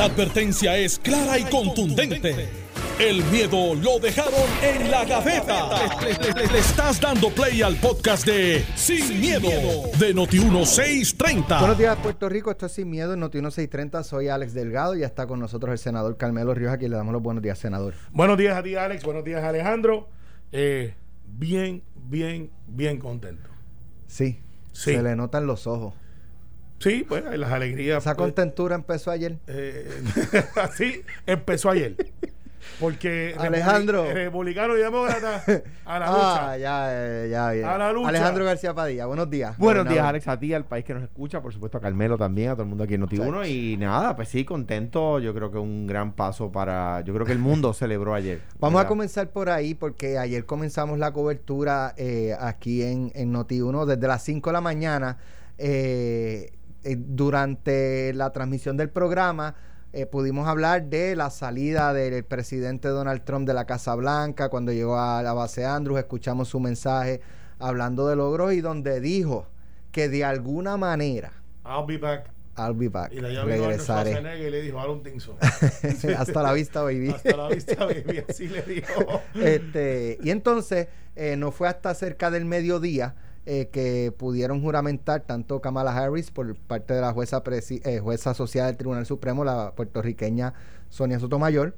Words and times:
La 0.00 0.06
advertencia 0.06 0.78
es 0.78 0.98
clara 0.98 1.38
y 1.38 1.44
contundente. 1.44 2.48
El 2.98 3.22
miedo 3.24 3.74
lo 3.74 3.98
dejaron 3.98 4.48
en 4.62 4.90
la 4.90 5.04
gaveta. 5.04 5.68
Le, 6.00 6.58
estás 6.58 6.98
dando 6.98 7.28
play 7.28 7.60
al 7.60 7.76
podcast 7.76 8.24
de 8.24 8.64
Sin, 8.76 9.20
miedo, 9.20 9.50
de 9.98 10.14
Noti1630. 10.14 11.58
Buenos 11.58 11.76
días, 11.76 11.98
Puerto 11.98 12.30
Rico. 12.30 12.50
Esto 12.50 12.64
es 12.64 12.72
Sin 12.72 12.88
Miedo 12.88 13.12
en 13.12 13.20
Noti1630. 13.20 14.02
Soy 14.02 14.28
Alex 14.28 14.54
Delgado 14.54 14.96
y 14.96 15.00
ya 15.00 15.06
está 15.06 15.26
con 15.26 15.38
nosotros 15.38 15.70
el 15.70 15.78
senador 15.78 16.16
Carmelo 16.16 16.54
Ríos. 16.54 16.72
Aquí 16.72 16.88
le 16.88 16.96
damos 16.96 17.12
los 17.12 17.20
buenos 17.20 17.42
días, 17.42 17.58
senador. 17.58 17.92
Buenos 18.10 18.38
días 18.38 18.56
a 18.56 18.62
ti, 18.62 18.76
Alex. 18.76 19.04
Buenos 19.04 19.22
días, 19.22 19.44
Alejandro. 19.44 20.08
Eh, 20.50 20.94
bien, 21.26 21.82
bien, 21.94 22.50
bien 22.66 22.98
contento. 22.98 23.50
Sí, 24.06 24.40
Sí. 24.72 24.94
Se 24.94 25.02
le 25.02 25.14
notan 25.14 25.46
los 25.46 25.66
ojos. 25.66 25.92
Sí, 26.80 27.04
pues 27.08 27.22
las 27.38 27.52
alegrías. 27.52 27.98
Esa 28.02 28.14
pues, 28.16 28.24
contentura 28.26 28.74
empezó 28.74 29.10
ayer. 29.12 29.36
eh, 29.46 29.88
sí, 30.76 31.02
empezó 31.26 31.70
ayer. 31.70 31.94
Porque 32.78 33.34
Alejandro. 33.38 34.04
Republi- 34.04 34.14
Republicano 34.14 34.76
y 34.76 34.80
demócrata 34.80 35.42
a 35.84 35.98
la 35.98 36.06
Ah, 36.08 36.12
lucha. 36.12 36.56
ya, 36.58 36.88
eh, 36.92 37.28
ya, 37.30 37.50
bien. 37.52 37.64
A 37.66 37.76
la 37.78 37.92
lucha. 37.92 38.08
Alejandro 38.08 38.44
García 38.44 38.72
Padilla, 38.74 39.06
buenos 39.06 39.28
días. 39.28 39.56
Buenos 39.58 39.86
días. 39.88 40.04
Alex, 40.04 40.28
a 40.28 40.38
ti, 40.38 40.54
al 40.54 40.64
país 40.64 40.84
que 40.84 40.94
nos 40.94 41.02
escucha, 41.02 41.42
por 41.42 41.52
supuesto 41.52 41.76
a 41.78 41.80
Carmelo 41.80 42.16
también, 42.16 42.50
a 42.50 42.52
todo 42.52 42.62
el 42.62 42.68
mundo 42.70 42.84
aquí 42.84 42.94
en 42.94 43.02
Noti1. 43.06 43.48
Y 43.50 43.76
nada, 43.76 44.16
pues 44.16 44.28
sí, 44.28 44.44
contento. 44.44 45.18
Yo 45.18 45.34
creo 45.34 45.50
que 45.50 45.58
un 45.58 45.86
gran 45.86 46.12
paso 46.12 46.50
para. 46.52 47.02
Yo 47.02 47.12
creo 47.12 47.26
que 47.26 47.32
el 47.32 47.38
mundo 47.38 47.72
celebró 47.74 48.14
ayer. 48.14 48.40
Vamos 48.58 48.80
a 48.82 48.86
comenzar 48.86 49.28
por 49.30 49.50
ahí 49.50 49.74
porque 49.74 50.16
ayer 50.18 50.46
comenzamos 50.46 50.98
la 50.98 51.12
cobertura 51.12 51.92
eh, 51.98 52.34
aquí 52.38 52.82
en, 52.82 53.10
en 53.14 53.34
Noti1 53.34 53.84
desde 53.84 54.06
las 54.06 54.22
5 54.22 54.48
de 54.48 54.52
la 54.54 54.60
mañana. 54.62 55.18
eh, 55.58 56.52
eh, 56.84 56.96
durante 56.98 58.12
la 58.14 58.30
transmisión 58.30 58.76
del 58.76 58.90
programa 58.90 59.54
eh, 59.92 60.06
pudimos 60.06 60.46
hablar 60.46 60.84
de 60.84 61.16
la 61.16 61.30
salida 61.30 61.92
del 61.92 62.24
presidente 62.24 62.86
Donald 62.88 63.24
Trump 63.24 63.46
de 63.46 63.54
la 63.54 63.66
Casa 63.66 63.96
Blanca 63.96 64.48
cuando 64.48 64.72
llegó 64.72 64.98
a 64.98 65.20
la 65.22 65.32
base 65.32 65.66
Andrews. 65.66 65.98
Escuchamos 65.98 66.48
su 66.48 66.60
mensaje 66.60 67.20
hablando 67.58 68.06
de 68.06 68.14
logros 68.14 68.52
y 68.52 68.60
donde 68.60 69.00
dijo 69.00 69.48
que 69.90 70.08
de 70.08 70.24
alguna 70.24 70.76
manera, 70.76 71.32
I'll 71.64 71.84
be 71.86 71.98
back. 71.98 72.30
I'll 72.56 72.74
be 72.74 72.88
back, 72.88 73.12
Y 73.12 73.20
la 73.20 73.44
regresaré. 73.44 74.12
Y 74.38 74.50
le 74.50 74.62
dijo, 74.62 74.78
Aaron 74.78 75.02
Tinson. 75.02 75.36
Hasta 76.16 76.42
la 76.42 76.52
vista, 76.52 76.82
baby. 76.82 77.10
Hasta 77.14 77.36
la 77.36 77.48
vista, 77.48 77.84
baby. 77.84 78.24
Así 78.28 78.48
le 78.48 78.62
dijo. 78.62 79.22
Este, 79.34 80.18
y 80.22 80.30
entonces 80.30 80.88
eh, 81.16 81.36
no 81.36 81.50
fue 81.50 81.68
hasta 81.68 81.94
cerca 81.94 82.30
del 82.30 82.44
mediodía 82.44 83.14
eh, 83.52 83.68
que 83.72 84.12
pudieron 84.16 84.62
juramentar 84.62 85.22
tanto 85.22 85.60
Kamala 85.60 85.92
Harris 85.96 86.30
por 86.30 86.54
parte 86.56 86.94
de 86.94 87.00
la 87.00 87.12
jueza, 87.12 87.42
presi- 87.42 87.84
eh, 87.84 87.98
jueza 87.98 88.30
asociada 88.30 88.68
del 88.68 88.76
Tribunal 88.76 89.06
Supremo, 89.06 89.42
la 89.44 89.72
puertorriqueña 89.74 90.54
Sonia 90.88 91.18
Sotomayor, 91.18 91.74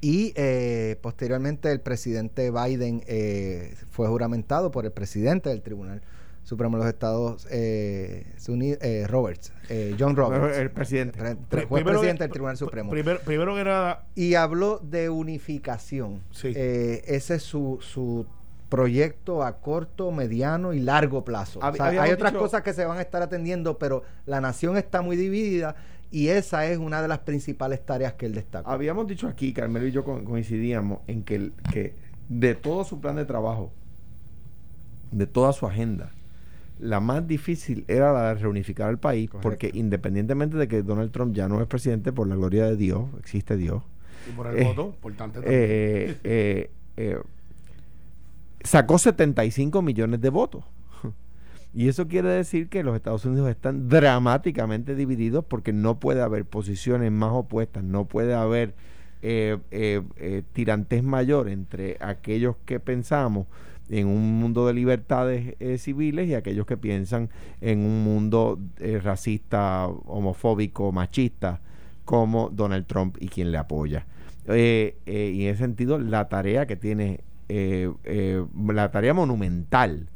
y 0.00 0.32
eh, 0.34 0.96
posteriormente 1.00 1.70
el 1.70 1.80
presidente 1.80 2.50
Biden 2.50 3.02
eh, 3.06 3.74
fue 3.90 4.08
juramentado 4.08 4.70
por 4.72 4.84
el 4.84 4.92
presidente 4.92 5.48
del 5.50 5.62
Tribunal 5.62 6.02
Supremo 6.42 6.78
de 6.78 6.84
los 6.84 6.92
Estados 6.92 7.46
eh, 7.50 8.24
Uni- 8.48 8.76
eh, 8.80 9.06
Roberts, 9.06 9.52
eh, 9.68 9.94
John 9.98 10.16
Roberts, 10.16 10.56
El 10.58 10.70
presidente. 10.70 11.18
pre- 11.18 11.36
Pri- 11.36 11.44
pre- 11.50 11.66
fue 11.68 11.80
primero 11.80 11.98
presidente 12.00 12.24
del 12.24 12.32
Tribunal 12.32 12.56
Supremo 12.56 12.90
Primero, 12.90 13.20
primero 13.20 13.54
que 13.54 13.62
nada, 13.62 14.06
y 14.16 14.34
habló 14.34 14.78
de 14.80 15.08
unificación. 15.10 16.22
Sí. 16.32 16.48
Ese 16.56 17.34
es 17.36 17.42
su, 17.42 17.78
su 17.80 18.26
proyecto 18.70 19.42
a 19.42 19.60
corto, 19.60 20.10
mediano 20.12 20.72
y 20.72 20.80
largo 20.80 21.22
plazo. 21.24 21.60
Hab- 21.60 21.72
O 21.72 21.76
sea, 21.76 21.86
habíamos 21.88 22.08
hay 22.08 22.14
otras 22.14 22.32
dicho- 22.32 22.42
cosas 22.42 22.62
que 22.62 22.72
se 22.72 22.86
van 22.86 22.96
a 22.96 23.02
estar 23.02 23.20
atendiendo, 23.20 23.76
pero 23.76 24.02
la 24.24 24.40
nación 24.40 24.78
está 24.78 25.02
muy 25.02 25.16
dividida 25.16 25.76
y 26.10 26.28
esa 26.28 26.64
es 26.66 26.78
una 26.78 27.02
de 27.02 27.08
las 27.08 27.18
principales 27.18 27.84
tareas 27.84 28.14
que 28.14 28.24
él 28.26 28.32
destaca. 28.34 28.70
Habíamos 28.72 29.06
dicho 29.06 29.28
aquí, 29.28 29.52
Carmelo 29.52 29.86
y 29.86 29.90
yo 29.92 30.02
co- 30.04 30.24
coincidíamos 30.24 31.00
en 31.06 31.22
que, 31.24 31.34
el- 31.34 31.52
que 31.72 31.94
de 32.30 32.54
todo 32.54 32.84
su 32.84 33.00
plan 33.00 33.16
de 33.16 33.24
trabajo, 33.26 33.70
de 35.10 35.26
toda 35.26 35.52
su 35.52 35.66
agenda, 35.66 36.10
la 36.78 37.00
más 37.00 37.26
difícil 37.26 37.84
era 37.88 38.12
la 38.12 38.28
de 38.28 38.40
reunificar 38.40 38.88
al 38.88 38.98
país, 38.98 39.28
Correcto. 39.28 39.42
porque 39.48 39.70
independientemente 39.74 40.56
de 40.56 40.68
que 40.68 40.82
Donald 40.82 41.10
Trump 41.10 41.34
ya 41.34 41.48
no 41.48 41.60
es 41.60 41.66
presidente, 41.66 42.12
por 42.12 42.26
la 42.28 42.36
gloria 42.36 42.64
de 42.66 42.76
Dios, 42.76 43.04
existe 43.18 43.56
Dios, 43.56 43.82
y 44.28 44.32
por 44.32 44.46
el 44.46 44.58
Eh, 44.58 44.64
voto, 44.64 44.86
importante 44.94 45.40
también. 45.40 45.60
eh, 45.60 46.16
eh, 46.24 46.70
eh, 46.96 47.18
sacó 48.62 48.98
75 48.98 49.82
millones 49.82 50.20
de 50.20 50.30
votos. 50.30 50.64
Y 51.72 51.86
eso 51.88 52.08
quiere 52.08 52.28
decir 52.30 52.68
que 52.68 52.82
los 52.82 52.96
Estados 52.96 53.24
Unidos 53.24 53.48
están 53.48 53.88
dramáticamente 53.88 54.96
divididos 54.96 55.44
porque 55.44 55.72
no 55.72 56.00
puede 56.00 56.20
haber 56.20 56.44
posiciones 56.44 57.12
más 57.12 57.30
opuestas, 57.30 57.84
no 57.84 58.06
puede 58.06 58.34
haber 58.34 58.74
eh, 59.22 59.58
eh, 59.70 60.00
eh, 60.16 60.42
tirantez 60.54 61.02
mayor 61.02 61.50
entre 61.50 61.98
aquellos 62.00 62.56
que 62.64 62.80
pensamos 62.80 63.46
en 63.90 64.06
un 64.06 64.40
mundo 64.40 64.66
de 64.66 64.72
libertades 64.72 65.56
eh, 65.60 65.76
civiles 65.76 66.26
y 66.26 66.34
aquellos 66.34 66.64
que 66.64 66.78
piensan 66.78 67.28
en 67.60 67.80
un 67.80 68.02
mundo 68.02 68.58
racista, 69.02 69.88
homofóbico, 69.88 70.90
machista, 70.90 71.60
como 72.06 72.48
Donald 72.48 72.86
Trump 72.86 73.18
y 73.20 73.28
quien 73.28 73.52
le 73.52 73.58
apoya. 73.58 74.06
Y 74.46 74.94
en 75.04 75.48
ese 75.48 75.58
sentido, 75.58 75.98
la 75.98 76.28
tarea 76.30 76.66
que 76.66 76.76
tiene, 76.76 77.20
eh, 77.50 77.90
eh, 78.04 78.44
la 78.68 78.90
tarea 78.90 79.12
monumental 79.12 80.08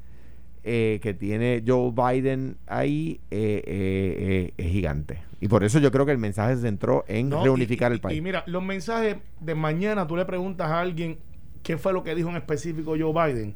eh, 0.62 0.98
que 1.02 1.12
tiene 1.12 1.62
Joe 1.66 1.90
Biden 1.92 2.56
ahí 2.66 3.20
eh, 3.30 3.62
eh, 3.66 4.52
es 4.56 4.70
gigante. 4.70 5.18
Y 5.40 5.48
por 5.48 5.62
eso 5.64 5.78
yo 5.78 5.90
creo 5.90 6.06
que 6.06 6.12
el 6.12 6.18
mensaje 6.18 6.56
se 6.56 6.62
centró 6.62 7.04
en 7.06 7.28
No, 7.28 7.42
reunificar 7.44 7.90
y- 7.92 7.94
el 7.96 8.00
país. 8.00 8.16
Y 8.18 8.22
mira, 8.22 8.44
los 8.46 8.62
mensajes 8.62 9.16
de 9.40 9.54
mañana, 9.54 10.06
tú 10.06 10.16
le 10.16 10.24
preguntas 10.24 10.68
a 10.70 10.80
alguien 10.80 11.18
qué 11.62 11.76
fue 11.76 11.92
lo 11.92 12.02
que 12.02 12.14
dijo 12.14 12.30
en 12.30 12.36
específico 12.36 12.94
Joe 12.98 13.12
Biden. 13.12 13.54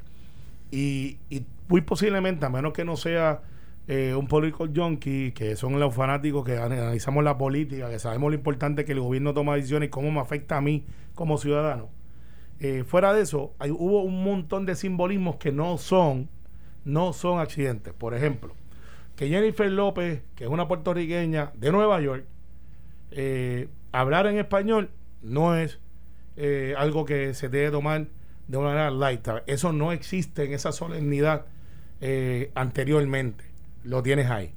Y, 0.70 1.16
y 1.30 1.44
muy 1.68 1.80
posiblemente, 1.80 2.44
a 2.44 2.50
menos 2.50 2.72
que 2.74 2.84
no 2.84 2.96
sea 2.96 3.40
eh, 3.86 4.14
un 4.14 4.26
political 4.28 4.70
junkie, 4.74 5.32
que 5.32 5.56
son 5.56 5.80
los 5.80 5.94
fanáticos 5.94 6.44
que 6.44 6.58
analizamos 6.58 7.24
la 7.24 7.38
política, 7.38 7.88
que 7.88 7.98
sabemos 7.98 8.30
lo 8.30 8.34
importante 8.36 8.84
que 8.84 8.92
el 8.92 9.00
gobierno 9.00 9.32
toma 9.32 9.54
decisiones 9.56 9.86
y 9.86 9.90
cómo 9.90 10.10
me 10.10 10.20
afecta 10.20 10.58
a 10.58 10.60
mí 10.60 10.84
como 11.14 11.38
ciudadano. 11.38 11.88
Eh, 12.60 12.84
fuera 12.84 13.12
de 13.12 13.22
eso, 13.22 13.54
hay, 13.58 13.70
hubo 13.70 14.02
un 14.02 14.24
montón 14.24 14.66
de 14.66 14.74
simbolismos 14.74 15.36
que 15.36 15.52
no 15.52 15.78
son, 15.78 16.28
no 16.84 17.12
son 17.12 17.38
accidentes. 17.40 17.92
Por 17.92 18.14
ejemplo, 18.14 18.54
que 19.16 19.28
Jennifer 19.28 19.70
López, 19.70 20.22
que 20.34 20.44
es 20.44 20.50
una 20.50 20.66
puertorriqueña 20.68 21.52
de 21.54 21.70
Nueva 21.72 22.00
York, 22.00 22.24
eh, 23.12 23.68
hablar 23.92 24.26
en 24.26 24.38
español 24.38 24.90
no 25.22 25.54
es 25.56 25.78
eh, 26.36 26.74
algo 26.76 27.04
que 27.04 27.34
se 27.34 27.48
debe 27.48 27.70
tomar 27.70 28.06
de 28.46 28.56
una 28.56 28.68
manera 28.68 28.90
light. 28.90 29.26
Eso 29.46 29.72
no 29.72 29.92
existe 29.92 30.44
en 30.44 30.52
esa 30.52 30.72
solemnidad 30.72 31.46
anteriormente. 32.54 33.44
Lo 33.84 34.02
tienes 34.02 34.30
ahí. 34.30 34.52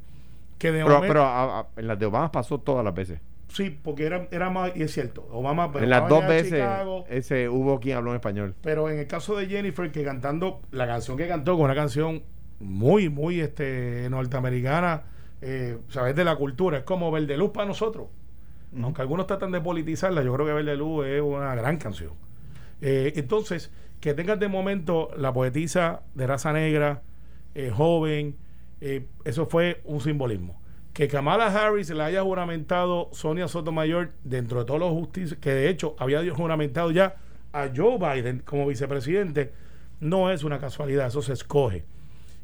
Que 0.57 0.71
de 0.71 0.83
pero 0.83 0.95
momento- 0.95 1.13
pero 1.13 1.23
a- 1.25 1.59
a- 1.61 1.67
en 1.75 1.87
las 1.87 1.97
de 1.99 2.05
Obama 2.05 2.31
pasó 2.31 2.59
todas 2.59 2.83
las 2.85 2.93
veces. 2.93 3.19
Sí, 3.51 3.69
porque 3.69 4.05
era, 4.05 4.27
era 4.31 4.49
más, 4.49 4.71
y 4.75 4.83
es 4.83 4.93
cierto, 4.93 5.27
Obama 5.31 5.71
pero 5.71 5.83
en 5.83 5.89
las 5.89 6.07
dos 6.07 6.25
veces 6.27 6.53
Chicago, 6.53 7.05
ese 7.09 7.49
hubo 7.49 7.79
quien 7.79 7.97
habló 7.97 8.11
en 8.11 8.15
español. 8.15 8.55
pero 8.61 8.89
en 8.89 8.99
el 8.99 9.07
caso 9.07 9.35
de 9.35 9.47
Jennifer, 9.47 9.91
que 9.91 10.03
cantando 10.03 10.61
la 10.71 10.87
canción 10.87 11.17
que 11.17 11.27
cantó, 11.27 11.55
con 11.55 11.65
una 11.65 11.75
canción 11.75 12.23
muy, 12.59 13.09
muy 13.09 13.41
este, 13.41 14.07
norteamericana, 14.09 15.03
eh, 15.41 15.79
sabes 15.89 16.15
de 16.15 16.23
la 16.23 16.35
cultura, 16.35 16.79
es 16.79 16.83
como 16.83 17.11
Verde 17.11 17.35
Luz 17.37 17.51
para 17.51 17.67
nosotros. 17.67 18.07
Aunque 18.81 19.01
algunos 19.01 19.27
tratan 19.27 19.51
de 19.51 19.59
politizarla, 19.59 20.23
yo 20.23 20.33
creo 20.33 20.45
que 20.45 20.53
Verde 20.53 20.77
Luz 20.77 21.05
es 21.07 21.21
una 21.21 21.53
gran 21.55 21.77
canción. 21.77 22.11
Eh, 22.79 23.13
entonces, 23.15 23.71
que 23.99 24.13
tengas 24.13 24.39
de 24.39 24.47
momento 24.47 25.09
la 25.17 25.33
poetisa 25.33 26.03
de 26.13 26.27
raza 26.27 26.53
negra, 26.53 27.01
eh, 27.53 27.69
joven, 27.69 28.37
eso 29.25 29.45
fue 29.45 29.81
un 29.83 30.01
simbolismo. 30.01 30.60
Que 30.93 31.07
Kamala 31.07 31.47
Harris 31.47 31.89
le 31.89 32.03
haya 32.03 32.21
juramentado 32.21 33.09
Sonia 33.13 33.47
Sotomayor 33.47 34.11
dentro 34.23 34.59
de 34.59 34.65
todos 34.65 34.79
los 34.79 34.91
justicias, 34.91 35.39
que 35.39 35.51
de 35.51 35.69
hecho 35.69 35.95
había 35.99 36.21
juramentado 36.33 36.91
ya 36.91 37.15
a 37.53 37.69
Joe 37.73 37.97
Biden 37.97 38.39
como 38.39 38.67
vicepresidente, 38.67 39.53
no 40.01 40.31
es 40.31 40.43
una 40.43 40.59
casualidad, 40.59 41.07
eso 41.07 41.21
se 41.21 41.33
escoge. 41.33 41.85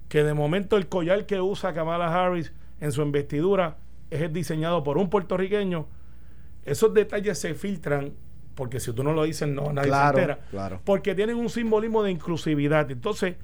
Que 0.08 0.24
de 0.24 0.34
momento 0.34 0.78
el 0.78 0.88
collar 0.88 1.26
que 1.26 1.42
usa 1.42 1.74
Kamala 1.74 2.08
Harris 2.14 2.54
en 2.80 2.92
su 2.94 3.02
investidura 3.02 3.78
es 4.10 4.22
el 4.22 4.32
diseñado 4.32 4.84
por 4.84 4.98
un 4.98 5.10
puertorriqueño, 5.10 5.86
esos 6.64 6.94
detalles 6.94 7.38
se 7.40 7.54
filtran 7.54 8.14
porque 8.56 8.80
si 8.80 8.92
tú 8.94 9.04
no 9.04 9.14
lo 9.14 9.24
dices 9.24 9.48
no 9.48 9.72
nadie 9.72 9.90
Claro, 9.90 10.18
se 10.18 10.24
entera 10.24 10.40
claro. 10.50 10.82
porque 10.84 11.14
tienen 11.14 11.38
un 11.38 11.50
simbolismo 11.50 12.02
de 12.04 12.12
inclusividad 12.12 12.90
entonces 12.90 13.36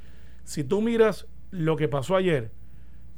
si 0.43 0.63
tú 0.63 0.81
miras 0.81 1.27
lo 1.51 1.75
que 1.77 1.87
pasó 1.87 2.15
ayer 2.15 2.49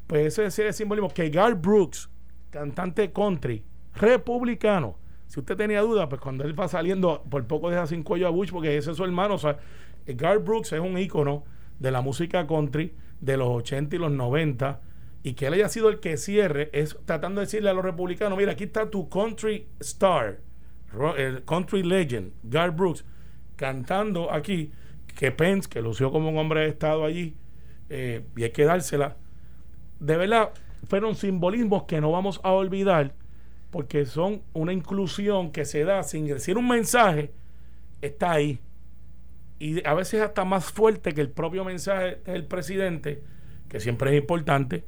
pues 0.08 0.28
ese 0.28 0.46
es 0.46 0.60
el 0.60 0.74
simbolismo 0.74 1.10
que 1.10 1.30
Garth 1.30 1.62
Brooks 1.62 2.10
cantante 2.50 3.12
country 3.12 3.64
republicano 3.96 4.98
si 5.28 5.40
usted 5.40 5.56
tenía 5.56 5.82
dudas 5.82 6.08
pues 6.08 6.22
cuando 6.22 6.44
él 6.44 6.58
va 6.58 6.68
saliendo 6.68 7.24
por 7.30 7.46
poco 7.48 7.70
deja 7.70 7.88
sin 7.88 8.04
cuello 8.04 8.28
a 8.28 8.30
Bush 8.30 8.52
porque 8.52 8.78
ese 8.78 8.92
es 8.92 8.98
su 8.98 9.04
hermano 9.04 9.36
o 9.36 9.38
sea 9.38 9.58
Garth 10.06 10.44
Brooks 10.44 10.74
es 10.74 10.80
un 10.80 10.98
ícono 10.98 11.44
de 11.80 11.92
la 11.92 12.02
música 12.02 12.46
country 12.48 12.94
de 13.20 13.38
los 13.38 13.50
80 13.50 13.96
y 13.96 14.00
los 14.00 14.12
90 14.12 14.82
y 15.26 15.34
que 15.34 15.48
él 15.48 15.54
haya 15.54 15.70
sido 15.70 15.90
el 15.90 16.00
que 16.00 16.18
cierre, 16.18 16.70
es 16.72 16.96
tratando 17.06 17.42
de 17.42 17.48
decirle 17.48 17.72
a 17.72 17.74
los 17.74 17.84
republicanos, 17.84 18.38
mira, 18.38 18.52
aquí 18.52 18.66
está 18.66 18.92
tu 18.92 19.10
country 19.10 19.66
star, 19.80 20.38
country 21.46 21.82
legend, 21.82 22.32
Garth 22.44 22.76
Brooks, 22.76 23.06
cantando 23.56 24.32
aquí, 24.32 24.72
que 25.16 25.32
Pence, 25.32 25.68
que 25.68 25.82
lució 25.82 26.12
como 26.12 26.30
un 26.30 26.38
hombre 26.38 26.60
de 26.60 26.68
Estado 26.68 27.04
allí, 27.04 27.36
eh, 27.90 28.24
y 28.38 28.44
hay 28.44 28.52
que 28.52 28.66
dársela, 28.66 29.18
de 30.00 30.18
verdad, 30.18 30.52
fueron 30.88 31.16
simbolismos 31.16 31.84
que 31.84 32.02
no 32.02 32.12
vamos 32.12 32.40
a 32.44 32.52
olvidar, 32.52 33.14
porque 33.72 34.06
son 34.06 34.42
una 34.54 34.74
inclusión 34.74 35.52
que 35.52 35.66
se 35.66 35.84
da 35.84 36.04
sin 36.04 36.28
decir 36.28 36.58
un 36.58 36.68
mensaje, 36.68 37.32
está 38.02 38.32
ahí. 38.32 38.60
Y 39.60 39.86
a 39.88 39.94
veces 39.94 40.22
hasta 40.22 40.46
más 40.46 40.66
fuerte 40.66 41.14
que 41.14 41.22
el 41.22 41.30
propio 41.30 41.66
mensaje 41.66 42.18
del 42.26 42.46
presidente, 42.46 43.24
que 43.70 43.80
siempre 43.80 44.12
es 44.12 44.22
importante, 44.22 44.84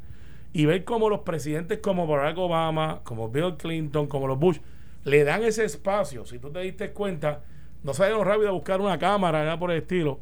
y 0.54 0.66
ver 0.66 0.84
cómo 0.84 1.10
los 1.10 1.22
presidentes 1.22 1.80
como 1.80 2.08
Barack 2.08 2.38
Obama, 2.38 3.02
como 3.04 3.30
Bill 3.30 3.56
Clinton, 3.58 4.08
como 4.08 4.28
los 4.28 4.40
Bush, 4.40 4.60
le 5.04 5.24
dan 5.24 5.44
ese 5.44 5.66
espacio. 5.66 6.26
Si 6.26 6.40
tú 6.40 6.52
te 6.52 6.60
diste 6.60 6.92
cuenta, 6.92 7.44
no 7.84 7.94
salieron 7.94 8.26
rápido 8.26 8.50
a 8.50 8.54
buscar 8.54 8.82
una 8.82 8.98
cámara, 8.98 9.44
nada 9.44 9.60
por 9.60 9.72
el 9.72 9.78
estilo. 9.78 10.20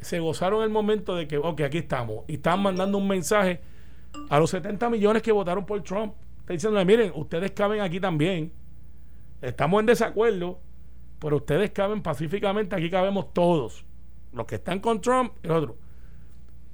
Se 0.00 0.20
gozaron 0.20 0.62
el 0.62 0.70
momento 0.70 1.14
de 1.14 1.28
que, 1.28 1.38
ok, 1.38 1.60
aquí 1.62 1.78
estamos. 1.78 2.24
Y 2.26 2.34
están 2.34 2.60
mandando 2.60 2.98
un 2.98 3.08
mensaje 3.08 3.60
a 4.28 4.38
los 4.38 4.50
70 4.50 4.90
millones 4.90 5.22
que 5.22 5.32
votaron 5.32 5.66
por 5.66 5.82
Trump. 5.82 6.14
Está 6.40 6.52
diciendo, 6.52 6.84
miren, 6.84 7.12
ustedes 7.14 7.52
caben 7.52 7.80
aquí 7.80 8.00
también. 8.00 8.52
Estamos 9.40 9.80
en 9.80 9.86
desacuerdo, 9.86 10.60
pero 11.18 11.36
ustedes 11.36 11.70
caben 11.70 12.02
pacíficamente, 12.02 12.76
aquí 12.76 12.90
cabemos 12.90 13.32
todos. 13.32 13.84
Los 14.32 14.46
que 14.46 14.56
están 14.56 14.80
con 14.80 15.00
Trump 15.00 15.32
y 15.42 15.48
los 15.48 15.62
otros. 15.62 15.76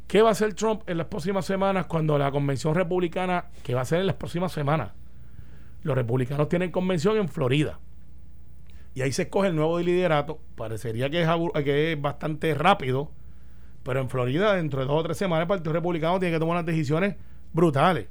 ¿Qué 0.06 0.22
va 0.22 0.31
a 0.31 0.32
hacer 0.32 0.54
Trump 0.54 0.82
en 0.88 0.98
las 0.98 1.06
próximas 1.06 1.46
semanas 1.46 1.87
cuando 1.87 2.19
la 2.19 2.32
convención 2.32 2.75
republicana, 2.75 3.50
que 3.62 3.75
va 3.75 3.82
a 3.82 3.84
ser 3.84 4.00
en 4.00 4.06
las 4.06 4.16
próximas 4.16 4.50
semanas? 4.50 4.90
Los 5.82 5.94
republicanos 5.94 6.48
tienen 6.48 6.72
convención 6.72 7.16
en 7.16 7.28
Florida. 7.28 7.78
Y 8.94 9.02
ahí 9.02 9.12
se 9.12 9.22
escoge 9.22 9.48
el 9.48 9.56
nuevo 9.56 9.78
liderato. 9.78 10.40
Parecería 10.56 11.10
que 11.10 11.25
que 11.64 11.93
es 11.93 12.02
bastante 12.02 12.54
rápido. 12.54 13.12
Pero 13.82 14.00
en 14.00 14.09
Florida, 14.09 14.55
dentro 14.55 14.81
de 14.81 14.87
dos 14.87 15.00
o 15.00 15.03
tres 15.03 15.17
semanas, 15.17 15.43
el 15.43 15.49
Partido 15.49 15.73
Republicano 15.73 16.19
tiene 16.19 16.35
que 16.35 16.41
tomar 16.41 16.56
unas 16.56 16.67
decisiones 16.67 17.17
brutales. 17.53 18.09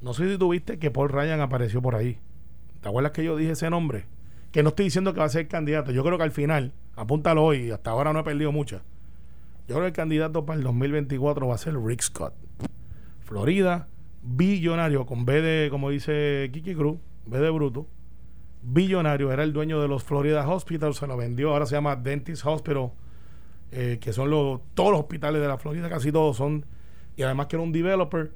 No 0.00 0.14
sé 0.14 0.30
si 0.30 0.38
tuviste 0.38 0.78
que 0.78 0.90
Paul 0.90 1.08
Ryan 1.08 1.40
apareció 1.40 1.82
por 1.82 1.94
ahí. 1.94 2.18
¿Te 2.80 2.88
acuerdas 2.88 3.12
que 3.12 3.24
yo 3.24 3.36
dije 3.36 3.52
ese 3.52 3.70
nombre? 3.70 4.06
Que 4.52 4.62
no 4.62 4.70
estoy 4.70 4.86
diciendo 4.86 5.12
que 5.12 5.20
va 5.20 5.26
a 5.26 5.30
ser 5.30 5.48
candidato. 5.48 5.92
Yo 5.92 6.02
creo 6.02 6.16
que 6.16 6.24
al 6.24 6.30
final, 6.30 6.72
apúntalo 6.96 7.44
hoy, 7.44 7.70
hasta 7.70 7.90
ahora 7.90 8.12
no 8.12 8.20
he 8.20 8.24
perdido 8.24 8.52
muchas 8.52 8.82
yo 9.70 9.76
creo 9.76 9.84
que 9.84 9.90
el 9.90 9.92
candidato 9.92 10.44
para 10.44 10.58
el 10.58 10.64
2024 10.64 11.46
va 11.46 11.54
a 11.54 11.58
ser 11.58 11.80
Rick 11.80 12.02
Scott. 12.02 12.34
Florida, 13.20 13.86
billonario, 14.20 15.06
con 15.06 15.24
B 15.24 15.40
de, 15.40 15.70
como 15.70 15.90
dice 15.90 16.50
Kiki 16.52 16.74
Cruz, 16.74 16.98
B 17.26 17.38
de 17.38 17.50
bruto. 17.50 17.86
Billonario, 18.62 19.30
era 19.30 19.44
el 19.44 19.52
dueño 19.52 19.80
de 19.80 19.86
los 19.86 20.02
Florida 20.02 20.44
Hospitals, 20.48 20.96
se 20.96 21.06
lo 21.06 21.16
vendió, 21.16 21.52
ahora 21.52 21.66
se 21.66 21.76
llama 21.76 21.94
Dentist 21.94 22.44
Hospital, 22.44 22.90
eh, 23.72 23.98
que 24.00 24.12
son 24.12 24.30
los, 24.30 24.60
todos 24.74 24.90
los 24.90 25.00
hospitales 25.00 25.40
de 25.40 25.48
la 25.48 25.58
Florida, 25.58 25.88
casi 25.88 26.12
todos 26.12 26.36
son, 26.36 26.64
y 27.16 27.22
además 27.22 27.46
que 27.46 27.56
era 27.56 27.62
un 27.62 27.72
developer, 27.72 28.32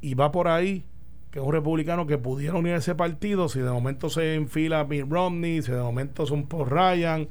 y 0.00 0.14
va 0.14 0.30
por 0.32 0.48
ahí, 0.48 0.84
que 1.30 1.38
es 1.38 1.44
un 1.44 1.52
republicano 1.52 2.06
que 2.06 2.18
pudiera 2.18 2.54
unir 2.54 2.74
a 2.74 2.76
ese 2.78 2.94
partido, 2.94 3.48
si 3.48 3.60
de 3.60 3.70
momento 3.70 4.10
se 4.10 4.34
enfila 4.34 4.84
Mitt 4.84 5.06
Romney, 5.08 5.62
si 5.62 5.72
de 5.72 5.80
momento 5.80 6.26
son 6.26 6.46
por 6.46 6.70
Ryan. 6.70 7.28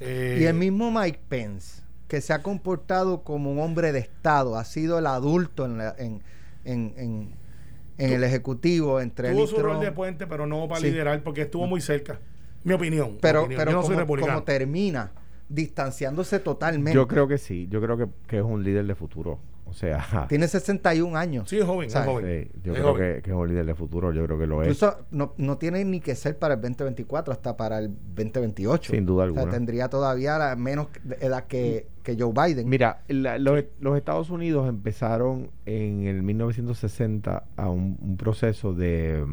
Eh, 0.00 0.40
y 0.42 0.44
el 0.44 0.54
mismo 0.54 0.90
Mike 0.90 1.20
Pence 1.28 1.86
que 2.08 2.20
se 2.20 2.32
ha 2.32 2.42
comportado 2.42 3.22
como 3.22 3.50
un 3.50 3.58
hombre 3.58 3.92
de 3.92 3.98
Estado, 3.98 4.56
ha 4.56 4.64
sido 4.64 4.98
el 4.98 5.06
adulto 5.06 5.64
en, 5.66 5.80
en, 5.80 6.22
en, 6.64 6.92
en, 6.96 8.12
el 8.12 8.22
Ejecutivo 8.22 9.00
entre 9.00 9.32
Tuvo 9.32 9.46
su 9.46 9.58
rol 9.58 9.80
de 9.80 9.92
puente, 9.92 10.26
pero 10.26 10.46
no 10.46 10.68
para 10.68 10.80
liderar, 10.80 11.22
porque 11.22 11.42
estuvo 11.42 11.66
muy 11.66 11.80
cerca. 11.80 12.20
Mi 12.62 12.74
opinión. 12.74 13.18
Pero, 13.20 13.48
pero 13.48 13.82
como, 13.82 14.42
termina, 14.42 15.12
distanciándose 15.48 16.40
totalmente. 16.40 16.94
Yo 16.94 17.06
creo 17.06 17.28
que 17.28 17.38
sí, 17.38 17.68
yo 17.70 17.80
creo 17.80 17.96
que, 17.96 18.06
que 18.26 18.38
es 18.38 18.44
un 18.44 18.62
líder 18.62 18.86
de 18.86 18.94
futuro. 18.94 19.38
O 19.66 19.74
sea. 19.74 20.26
Tiene 20.28 20.48
61 20.48 21.16
años. 21.16 21.48
Sí, 21.48 21.58
es 21.58 21.64
joven, 21.64 21.88
es 21.88 21.94
joven. 21.94 22.50
yo 22.62 22.72
creo 22.72 22.94
Que, 22.94 23.20
que, 23.22 23.30
es 23.30 23.36
un 23.36 23.48
líder 23.48 23.66
de 23.66 23.74
futuro, 23.74 24.12
yo 24.12 24.24
creo 24.24 24.38
que 24.38 24.46
lo 24.46 24.62
es. 24.62 24.80
no, 25.10 25.34
no 25.36 25.58
tiene 25.58 25.84
ni 25.84 26.00
que 26.00 26.14
ser 26.14 26.38
para 26.38 26.54
el 26.54 26.60
2024, 26.60 27.32
hasta 27.32 27.56
para 27.56 27.78
el 27.78 27.88
2028. 27.88 28.92
Sin 28.92 29.04
duda 29.04 29.24
alguna. 29.24 29.42
O 29.42 29.44
sea, 29.44 29.52
tendría 29.52 29.88
todavía 29.88 30.38
la 30.38 30.56
menos 30.56 30.88
edad 31.20 31.46
que, 31.46 31.88
que 32.02 32.16
Joe 32.18 32.32
Biden. 32.32 32.68
Mira, 32.68 33.02
los, 33.08 33.96
Estados 33.96 34.30
Unidos 34.30 34.68
empezaron 34.68 35.50
en 35.66 36.06
el 36.06 36.22
1960 36.22 37.44
a 37.56 37.68
un, 37.68 38.16
proceso 38.16 38.72
de. 38.72 39.26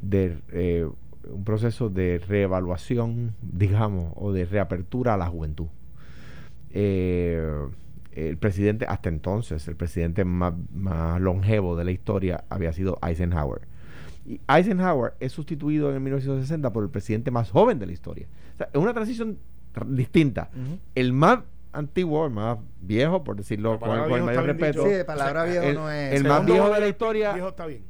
de 0.00 0.38
eh, 0.52 0.88
un 1.28 1.44
proceso 1.44 1.88
de 1.88 2.18
reevaluación, 2.18 3.34
digamos, 3.42 4.12
o 4.16 4.32
de 4.32 4.44
reapertura 4.44 5.14
a 5.14 5.16
la 5.16 5.26
juventud. 5.26 5.66
Eh 6.70 7.42
el 8.14 8.36
presidente, 8.36 8.84
hasta 8.86 9.08
entonces, 9.08 9.66
el 9.68 9.76
presidente 9.76 10.24
más, 10.24 10.54
longevo 11.20 11.76
de 11.76 11.84
la 11.84 11.90
historia 11.90 12.44
había 12.48 12.72
sido 12.72 12.98
Eisenhower. 13.02 13.62
Y 14.26 14.40
Eisenhower 14.48 15.14
es 15.18 15.32
sustituido 15.32 15.94
en 15.94 16.02
1960 16.02 16.72
por 16.72 16.84
el 16.84 16.90
presidente 16.90 17.30
más 17.30 17.50
joven 17.50 17.78
de 17.78 17.86
la 17.86 17.92
historia. 17.92 18.28
es 18.58 18.80
una 18.80 18.92
transición 18.92 19.38
distinta. 19.86 20.50
El 20.94 21.12
más 21.12 21.40
antiguo, 21.72 22.26
el 22.26 22.32
más 22.32 22.58
viejo, 22.82 23.24
por 23.24 23.36
decirlo 23.36 23.80
con 23.80 23.90
el, 23.98 24.22
mayor 24.22 24.44
respeto. 24.44 24.84
Sí, 24.86 25.04
palabra 25.06 25.44
viejo 25.44 25.72
no 25.72 25.90
es. 25.90 26.14
El 26.14 26.24
más 26.24 26.44
viejo 26.44 26.68
de 26.68 26.80
la 26.80 26.88
historia 26.88 27.34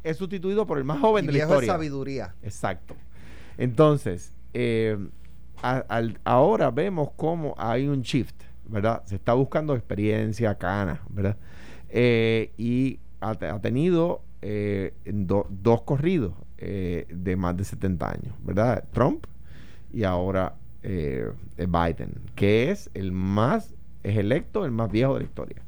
es 0.04 0.16
sustituido 0.16 0.66
por 0.66 0.78
el 0.78 0.84
más 0.84 1.00
joven 1.00 1.26
de 1.26 1.32
la 1.32 1.38
historia. 1.38 1.66
Es 1.66 1.66
sabiduría. 1.66 2.34
Exacto. 2.42 2.94
Entonces, 3.58 4.32
eh, 4.54 4.98
ahora 6.24 6.70
vemos 6.70 7.10
cómo 7.16 7.54
hay 7.56 7.86
un 7.86 8.02
shift 8.02 8.42
¿verdad? 8.72 9.02
Se 9.04 9.16
está 9.16 9.34
buscando 9.34 9.74
experiencia, 9.74 10.56
cana, 10.56 11.02
¿verdad? 11.10 11.36
Eh, 11.90 12.52
y 12.56 12.98
ha, 13.20 13.34
tenido 13.60 14.22
eh, 14.40 14.94
dos 15.04 15.82
corridos 15.82 16.32
eh, 16.58 17.06
de 17.10 17.36
más 17.36 17.56
de 17.56 17.64
70 17.64 18.10
años, 18.10 18.34
¿verdad? 18.42 18.84
Trump 18.92 19.26
y 19.92 20.04
ahora 20.04 20.56
Biden, 20.82 22.14
que 22.34 22.70
es 22.70 22.90
el 22.94 23.12
más, 23.12 23.74
es 24.02 24.16
electo, 24.16 24.64
el 24.64 24.72
más 24.72 24.90
viejo 24.90 25.14
de 25.14 25.20
la 25.20 25.26
historia. 25.26 25.62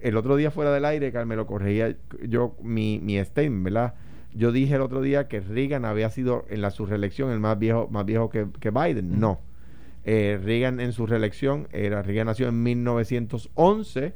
El 0.00 0.16
otro 0.16 0.36
día 0.36 0.50
fuera 0.50 0.72
del 0.72 0.86
aire, 0.86 1.12
Carmelo, 1.12 1.46
corregía 1.46 1.94
yo 2.22 2.56
mi, 2.62 2.98
mi 3.02 3.22
statement, 3.22 3.64
¿verdad? 3.64 3.94
Yo 4.34 4.52
dije 4.52 4.74
el 4.74 4.80
otro 4.80 5.00
día 5.00 5.28
que 5.28 5.40
Reagan 5.40 5.84
había 5.84 6.10
sido 6.10 6.44
en 6.48 6.60
la 6.60 6.70
reelección 6.70 7.30
el 7.30 7.40
más 7.40 7.58
viejo, 7.58 7.88
más 7.90 8.04
viejo 8.04 8.30
que, 8.30 8.48
que 8.60 8.70
Biden. 8.70 9.18
No 9.18 9.40
eh, 10.04 10.38
Reagan 10.42 10.80
en 10.80 10.92
su 10.92 11.06
reelección, 11.06 11.66
era, 11.72 12.02
Reagan 12.02 12.26
nació 12.26 12.48
en 12.48 12.62
1911 12.62 14.12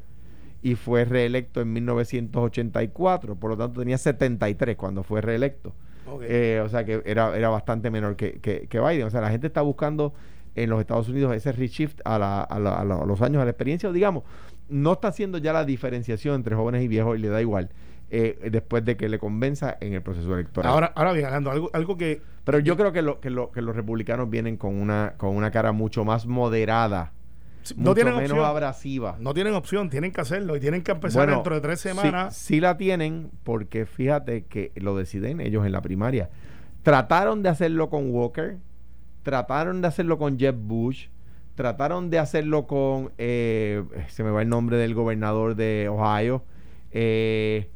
y 0.60 0.74
fue 0.74 1.04
reelecto 1.04 1.60
en 1.60 1.72
1984, 1.72 3.36
por 3.36 3.50
lo 3.50 3.56
tanto 3.56 3.80
tenía 3.80 3.96
73 3.96 4.76
cuando 4.76 5.02
fue 5.02 5.20
reelecto. 5.20 5.74
Eh, 6.22 6.62
o 6.64 6.68
sea 6.68 6.84
que 6.84 7.02
era, 7.04 7.36
era 7.36 7.50
bastante 7.50 7.90
menor 7.90 8.16
que, 8.16 8.38
que, 8.40 8.80
Biden. 8.80 9.06
O 9.06 9.10
sea, 9.10 9.20
la 9.20 9.30
gente 9.30 9.46
está 9.46 9.60
buscando 9.60 10.14
en 10.54 10.70
los 10.70 10.80
Estados 10.80 11.08
Unidos 11.08 11.34
ese 11.36 11.52
reshift 11.52 12.00
a, 12.04 12.18
la, 12.18 12.40
a, 12.40 12.56
a, 12.56 12.84
los 12.84 13.22
años, 13.22 13.40
a 13.40 13.44
la 13.44 13.50
experiencia, 13.50 13.92
digamos, 13.92 14.24
no 14.68 14.94
está 14.94 15.08
haciendo 15.08 15.38
ya 15.38 15.52
la 15.52 15.64
diferenciación 15.64 16.34
entre 16.34 16.56
jóvenes 16.56 16.82
y 16.82 16.88
viejos 16.88 17.18
y 17.18 17.20
le 17.20 17.28
da 17.28 17.40
igual. 17.40 17.70
Eh, 18.10 18.48
después 18.50 18.82
de 18.86 18.96
que 18.96 19.06
le 19.06 19.18
convenza 19.18 19.76
en 19.80 19.92
el 19.92 20.00
proceso 20.00 20.32
electoral. 20.32 20.72
Ahora, 20.72 20.92
ahora 20.94 21.12
bien, 21.12 21.26
algo, 21.26 21.68
algo 21.74 21.98
que... 21.98 22.22
Pero 22.44 22.58
yo 22.58 22.74
creo 22.74 22.90
que, 22.90 23.02
lo, 23.02 23.20
que, 23.20 23.28
lo, 23.28 23.50
que 23.50 23.60
los 23.60 23.76
republicanos 23.76 24.30
vienen 24.30 24.56
con 24.56 24.80
una, 24.80 25.12
con 25.18 25.36
una 25.36 25.50
cara 25.50 25.72
mucho 25.72 26.06
más 26.06 26.26
moderada. 26.26 27.12
no 27.76 27.94
tienen 27.94 28.14
menos 28.14 28.30
opción. 28.30 28.46
abrasiva. 28.46 29.16
No 29.20 29.34
tienen 29.34 29.52
opción, 29.52 29.90
tienen 29.90 30.12
que 30.12 30.22
hacerlo 30.22 30.56
y 30.56 30.60
tienen 30.60 30.82
que 30.82 30.92
empezar 30.92 31.28
dentro 31.28 31.54
de 31.54 31.60
tres 31.60 31.80
semanas. 31.80 32.34
Sí, 32.34 32.54
sí, 32.54 32.60
la 32.60 32.78
tienen 32.78 33.30
porque 33.44 33.84
fíjate 33.84 34.46
que 34.46 34.72
lo 34.76 34.96
deciden 34.96 35.42
ellos 35.42 35.66
en 35.66 35.72
la 35.72 35.82
primaria. 35.82 36.30
Trataron 36.82 37.42
de 37.42 37.50
hacerlo 37.50 37.90
con 37.90 38.10
Walker, 38.10 38.56
trataron 39.22 39.82
de 39.82 39.88
hacerlo 39.88 40.16
con 40.16 40.38
Jeb 40.38 40.54
Bush, 40.56 41.08
trataron 41.56 42.08
de 42.08 42.18
hacerlo 42.18 42.66
con, 42.66 43.12
eh, 43.18 43.84
se 44.08 44.24
me 44.24 44.30
va 44.30 44.40
el 44.40 44.48
nombre 44.48 44.78
del 44.78 44.94
gobernador 44.94 45.54
de 45.54 45.90
Ohio, 45.90 46.42
eh, 46.90 47.68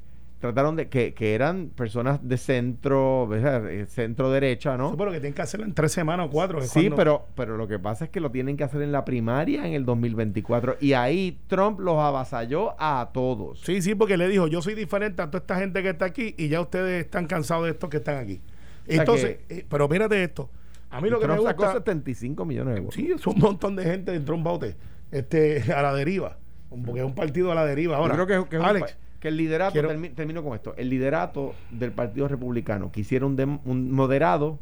trataron 0.43 0.75
de 0.75 0.89
que, 0.89 1.15
que 1.15 1.37
eran 1.37 1.69
personas 1.69 2.19
de 2.21 2.37
centro, 2.37 3.31
eh, 3.33 3.87
centro 3.87 4.29
derecha, 4.29 4.77
¿no? 4.77 4.91
Sí, 4.91 4.97
pero 4.99 5.13
que 5.13 5.21
tienen 5.21 5.35
que 5.35 5.43
hacerlo 5.43 5.65
en 5.65 5.73
tres 5.73 5.93
semanas 5.93 6.27
o 6.27 6.31
cuatro. 6.31 6.61
Sí, 6.63 6.91
pero, 6.97 7.29
pero 7.37 7.57
lo 7.57 7.69
que 7.69 7.79
pasa 7.79 8.07
es 8.07 8.11
que 8.11 8.19
lo 8.19 8.33
tienen 8.33 8.57
que 8.57 8.65
hacer 8.65 8.83
en 8.83 8.91
la 8.91 9.05
primaria 9.05 9.65
en 9.69 9.75
el 9.75 9.85
2024 9.85 10.79
y 10.81 10.95
ahí 10.95 11.39
Trump 11.47 11.79
los 11.79 11.97
avasalló 11.97 12.75
a 12.77 13.11
todos. 13.15 13.61
Sí, 13.61 13.81
sí, 13.83 13.95
porque 13.95 14.17
le 14.17 14.29
dijo, 14.29 14.49
yo 14.49 14.61
soy 14.63 14.75
diferente 14.75 15.23
a 15.23 15.27
toda 15.29 15.43
esta 15.43 15.57
gente 15.61 15.81
que 15.81 15.91
está 15.91 16.07
aquí 16.07 16.35
y 16.37 16.49
ya 16.49 16.61
ustedes 16.61 17.05
están 17.05 17.27
cansados 17.27 17.67
de 17.67 17.71
estos 17.71 17.89
que 17.89 17.99
están 17.99 18.17
aquí. 18.17 18.41
Entonces, 18.89 19.39
eh, 19.49 19.65
pero 19.69 19.89
mírate 19.89 20.25
esto. 20.25 20.51
A 20.91 21.01
mí 21.01 21.09
lo 21.09 21.21
que 21.21 21.29
me 21.29 21.37
gusta... 21.37 21.51
sacó 21.51 21.73
75 21.73 22.45
millones 22.45 22.75
de 22.75 22.81
votos. 22.81 22.97
Sí, 22.97 23.13
es 23.13 23.25
un 23.29 23.39
montón 23.39 23.77
de 23.77 23.85
gente 23.85 24.19
de 24.19 24.33
un 24.33 24.43
bote 24.43 24.75
este, 25.13 25.73
a 25.73 25.83
la 25.83 25.95
deriva. 25.95 26.37
Porque 26.85 26.99
es 26.99 27.07
un 27.07 27.15
partido 27.15 27.53
a 27.53 27.55
la 27.55 27.65
deriva 27.65 27.97
ahora. 27.97 28.17
Yo 28.17 28.27
creo 28.27 28.45
que, 28.49 28.57
que 28.57 28.57
Alex, 28.57 28.99
Que 29.23 29.29
el 29.29 29.37
liderato, 29.37 29.73
Quiero- 29.73 29.89
termi- 29.93 30.13
termino 30.15 30.43
con 30.43 30.55
esto, 30.57 30.75
el 30.77 30.89
liderato 30.91 31.55
del 31.71 31.93
Partido 31.93 32.27
Republicano 32.27 32.91
quisiera 32.91 33.25
un, 33.25 33.93
moderado, 33.93 34.59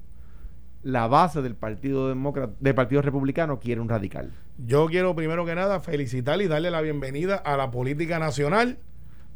la 0.82 1.06
base 1.06 1.40
del 1.40 1.54
Partido 1.56 2.08
Demócrata, 2.08 2.52
del 2.60 2.74
Partido 2.74 3.00
Republicano 3.00 3.58
quiere 3.58 3.80
un 3.80 3.88
radical. 3.88 4.30
Yo 4.58 4.86
quiero 4.88 5.14
primero 5.14 5.46
que 5.46 5.54
nada 5.54 5.80
felicitar 5.80 6.42
y 6.42 6.46
darle 6.46 6.70
la 6.70 6.82
bienvenida 6.82 7.36
a 7.36 7.56
la 7.56 7.70
política 7.70 8.18
nacional, 8.18 8.76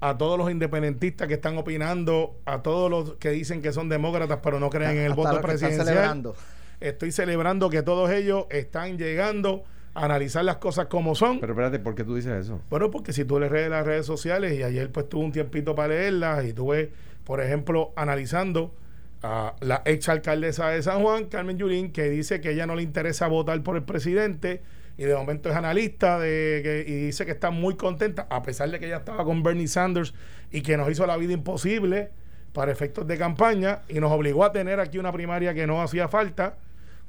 a 0.01 0.19
todos 0.19 0.37
los 0.39 0.51
independentistas 0.51 1.27
que 1.27 1.35
están 1.35 1.57
opinando, 1.57 2.39
a 2.45 2.61
todos 2.63 2.91
los 2.91 3.15
que 3.15 3.31
dicen 3.31 3.63
que 3.63 3.73
son 3.73 3.89
demócratas 3.89 4.41
pero 4.43 4.61
no 4.61 4.69
creen 4.69 4.91
en 4.99 5.05
el 5.07 5.13
Hasta 5.13 5.23
voto 5.23 5.41
presidencial. 5.41 5.87
celebrando. 5.87 6.37
Estoy 6.81 7.13
celebrando 7.13 7.71
que 7.71 7.83
todos 7.83 8.11
ellos 8.11 8.45
están 8.51 8.99
llegando 8.99 9.65
analizar 9.95 10.45
las 10.45 10.57
cosas 10.57 10.87
como 10.87 11.15
son. 11.15 11.41
Pero 11.41 11.53
espérate, 11.53 11.79
¿por 11.79 11.95
qué 11.95 12.05
tú 12.05 12.17
dices 12.17 12.33
eso? 12.47 12.61
Bueno, 12.71 12.91
porque 12.91 13.13
si 13.13 13.25
tú 13.25 13.39
lees 13.39 13.71
las 13.71 13.87
redes 13.87 14.07
sociales 14.07 14.53
y 14.59 14.63
ayer 14.63 14.91
pues 14.91 15.09
tuve 15.09 15.25
un 15.25 15.33
tiempito 15.33 15.75
para 15.75 15.89
leerlas 15.89 16.45
y 16.45 16.53
tuve, 16.53 16.91
por 17.25 17.41
ejemplo, 17.41 17.93
analizando 17.97 18.75
a 19.23 19.55
la 19.61 19.83
ex 19.87 20.09
alcaldesa 20.09 20.69
de 20.69 20.83
San 20.83 21.01
Juan, 21.03 21.27
Carmen 21.27 21.57
Yulín, 21.57 21.93
que 21.93 22.11
dice 22.11 22.41
que 22.41 22.51
ella 22.51 22.67
no 22.67 22.75
le 22.75 22.83
interesa 22.83 23.27
votar 23.27 23.63
por 23.63 23.77
el 23.77 23.83
presidente 23.85 24.61
y 24.99 25.05
de 25.05 25.15
momento 25.15 25.49
es 25.49 25.57
analista 25.57 26.19
de, 26.19 26.61
que- 26.63 26.85
y 26.87 27.07
dice 27.07 27.25
que 27.25 27.33
está 27.33 27.51
muy 27.51 27.75
contenta, 27.77 28.27
a 28.31 28.43
pesar 28.43 28.71
de 28.71 28.79
que 28.79 28.87
ella 28.87 28.99
estaba 28.99 29.25
con 29.25 29.43
Bernie 29.43 29.67
Sanders 29.67 30.13
y 30.51 30.61
que 30.63 30.77
nos 30.77 30.91
hizo 30.91 31.07
la 31.07 31.17
vida 31.17 31.33
imposible 31.33 32.11
para 32.53 32.71
efectos 32.71 33.07
de 33.07 33.17
campaña 33.19 33.81
y 33.89 33.99
nos 33.99 34.13
obligó 34.13 34.45
a 34.45 34.53
tener 34.53 34.79
aquí 34.79 34.99
una 34.99 35.11
primaria 35.11 35.55
que 35.55 35.67
no 35.67 35.81
hacía 35.83 36.07
falta 36.09 36.59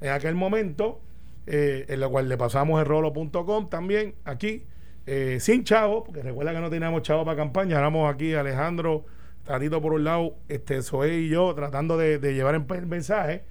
en 0.01 0.10
aquel 0.10 0.36
momento, 0.36 1.00
eh, 1.48 1.86
en 1.90 2.00
la 2.00 2.08
cual 2.08 2.30
le 2.30 2.38
pasamos 2.38 2.80
el 2.80 2.86
rolo.com 2.86 3.70
también 3.70 4.16
aquí, 4.24 4.66
eh, 5.06 5.38
sin 5.40 5.64
chavo, 5.64 6.04
porque 6.04 6.22
recuerda 6.22 6.54
que 6.54 6.60
no 6.60 6.70
teníamos 6.70 7.02
chavo 7.04 7.25
para 7.25 7.38
campaña, 7.38 7.78
éramos 7.78 8.12
aquí 8.14 8.34
Alejandro, 8.34 9.06
Tatito 9.44 9.82
por 9.82 9.94
un 9.94 10.04
lado, 10.04 10.36
este 10.50 10.82
Zoe 10.82 11.20
y 11.20 11.30
yo 11.30 11.54
tratando 11.54 11.98
de, 11.98 12.18
de 12.18 12.34
llevar 12.34 12.56
el 12.56 12.86
mensaje. 12.88 13.44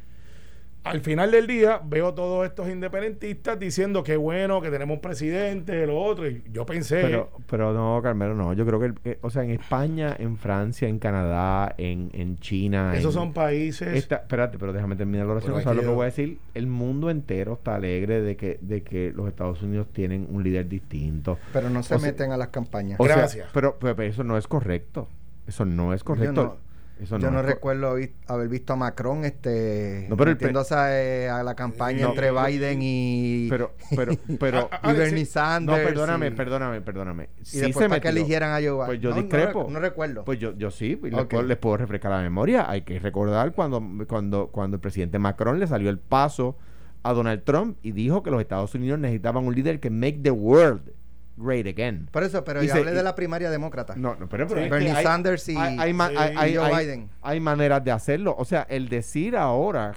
Al 0.84 1.00
final 1.00 1.30
del 1.30 1.46
día 1.46 1.80
veo 1.82 2.12
todos 2.12 2.46
estos 2.46 2.68
independentistas 2.68 3.58
diciendo 3.58 4.02
que 4.04 4.16
bueno, 4.18 4.60
que 4.60 4.70
tenemos 4.70 4.96
un 4.96 5.00
presidente, 5.00 5.86
lo 5.86 5.98
otro, 5.98 6.28
y 6.28 6.42
yo 6.52 6.66
pensé... 6.66 7.00
Pero, 7.02 7.30
pero 7.48 7.72
no, 7.72 8.00
Carmelo, 8.02 8.34
no. 8.34 8.52
Yo 8.52 8.66
creo 8.66 8.78
que, 8.80 8.92
eh, 9.10 9.18
o 9.22 9.30
sea, 9.30 9.44
en 9.44 9.50
España, 9.50 10.14
en 10.18 10.36
Francia, 10.36 10.86
en 10.86 10.98
Canadá, 10.98 11.74
en, 11.78 12.10
en 12.12 12.38
China. 12.38 12.92
esos 12.94 13.14
en- 13.14 13.20
son 13.22 13.32
países... 13.32 13.94
Esta- 13.94 14.16
espérate, 14.16 14.58
pero 14.58 14.72
déjame 14.74 14.94
terminar 14.96 15.26
la 15.26 15.32
oración. 15.32 15.62
¿Sabes 15.62 15.76
lo 15.76 15.82
que- 15.82 15.88
voy 15.94 16.02
a 16.02 16.06
decir? 16.06 16.38
El 16.52 16.66
mundo 16.66 17.08
entero 17.08 17.54
está 17.54 17.76
alegre 17.76 18.20
de 18.20 18.36
que, 18.36 18.58
de 18.60 18.82
que 18.82 19.12
los 19.16 19.26
Estados 19.28 19.62
Unidos 19.62 19.88
tienen 19.92 20.26
un 20.30 20.42
líder 20.44 20.68
distinto. 20.68 21.38
Pero 21.52 21.70
no 21.70 21.82
se 21.82 21.94
O 21.94 21.98
sea- 21.98 22.10
meten 22.10 22.30
a 22.30 22.36
las 22.36 22.48
campañas. 22.48 23.00
O 23.00 23.04
Gracias. 23.04 23.48
pero, 23.54 23.78
pero- 23.80 23.96
pero 23.96 24.08
eso 24.08 24.22
no 24.22 24.36
es 24.36 24.46
correcto. 24.46 25.08
Eso 25.46 25.64
no 25.64 25.92
es 25.92 26.02
correcto. 26.04 26.58
Eso 27.00 27.18
Yo 27.18 27.30
no 27.30 27.42
recuerdo 27.42 27.96
haber 28.28 28.48
visto 28.48 28.72
a 28.72 28.76
Macron 28.76 29.24
este 29.24 30.06
No, 30.08 30.16
pero 30.16 30.30
metiéndose 30.30 30.74
a, 30.74 31.02
eh, 31.02 31.28
a 31.28 31.42
la 31.42 31.54
campaña 31.54 32.02
No, 32.02 32.10
entre 32.10 32.30
Biden 32.30 32.78
y, 32.82 33.48
Pero, 33.50 33.74
pero, 33.94 34.12
pero. 34.38 34.70
Y 34.84 34.86
Alex, 34.86 34.98
Bernie 34.98 35.24
sí. 35.24 35.32
Sanders. 35.32 35.78
no, 35.78 35.84
perdóname, 35.84 36.26
y, 36.28 36.30
perdóname, 36.30 36.80
perdóname. 36.80 37.28
y 37.40 37.44
Sí 37.44 37.60
después 37.60 37.84
se 37.84 37.88
para 37.88 38.00
que 38.00 38.08
eligieran 38.08 38.50
a 38.50 38.56
Joe 38.56 38.72
Biden. 38.72 38.86
Pues 38.86 39.00
yo 39.00 39.12
discrepo. 39.12 39.66
No, 39.70 39.80
recuerdo. 39.80 40.24
Pues 40.24 40.38
yo, 40.38 40.56
yo 40.56 40.70
sí, 40.70 40.98
les, 41.02 41.24
puedo, 41.26 41.42
les 41.42 41.56
puedo 41.56 41.76
refrescar 41.76 42.12
la 42.12 42.22
memoria. 42.22 42.70
Hay 42.70 42.82
que 42.82 42.98
recordar 42.98 43.52
cuando, 43.52 43.82
cuando, 44.06 44.48
cuando 44.48 44.76
el 44.76 44.80
presidente 44.80 45.18
Macron 45.18 45.58
le 45.58 45.66
salió 45.66 45.90
el 45.90 45.98
paso 45.98 46.56
a 47.02 47.12
Donald 47.12 47.44
Trump 47.44 47.76
y 47.82 47.92
dijo 47.92 48.22
que 48.22 48.30
los 48.30 48.40
Estados 48.40 48.74
Unidos 48.74 48.98
necesitaban 48.98 49.46
un 49.46 49.54
líder 49.54 49.80
que 49.80 49.90
make 49.90 50.20
the 50.22 50.30
world 50.30 50.90
great 51.36 51.66
again. 51.66 52.08
Por 52.12 52.22
eso, 52.22 52.44
pero 52.44 52.62
Y 52.62 52.66
yo 52.68 52.72
se- 52.74 52.78
hablé 52.80 52.92
y- 52.92 52.94
de 52.94 53.02
la 53.02 53.14
primaria 53.14 53.50
demócrata. 53.50 53.94
No, 53.96 54.14
no, 54.16 54.28
pero, 54.28 54.46
pero 54.46 54.62
Sí, 54.62 54.68
Bernie 54.68 54.90
hay- 54.92 55.04
Sanders 55.04 55.48
y, 55.48 55.56
hay, 55.56 55.78
hay 55.78 56.54
Joe 56.56 56.64
hay- 56.72 56.86
Biden. 56.86 57.10
hay 57.22 57.40
maneras 57.40 57.82
de 57.84 57.90
hacerlo. 57.90 58.34
O 58.38 58.44
sea, 58.44 58.66
el 58.68 58.88
decir 58.88 59.36
ahora, 59.36 59.94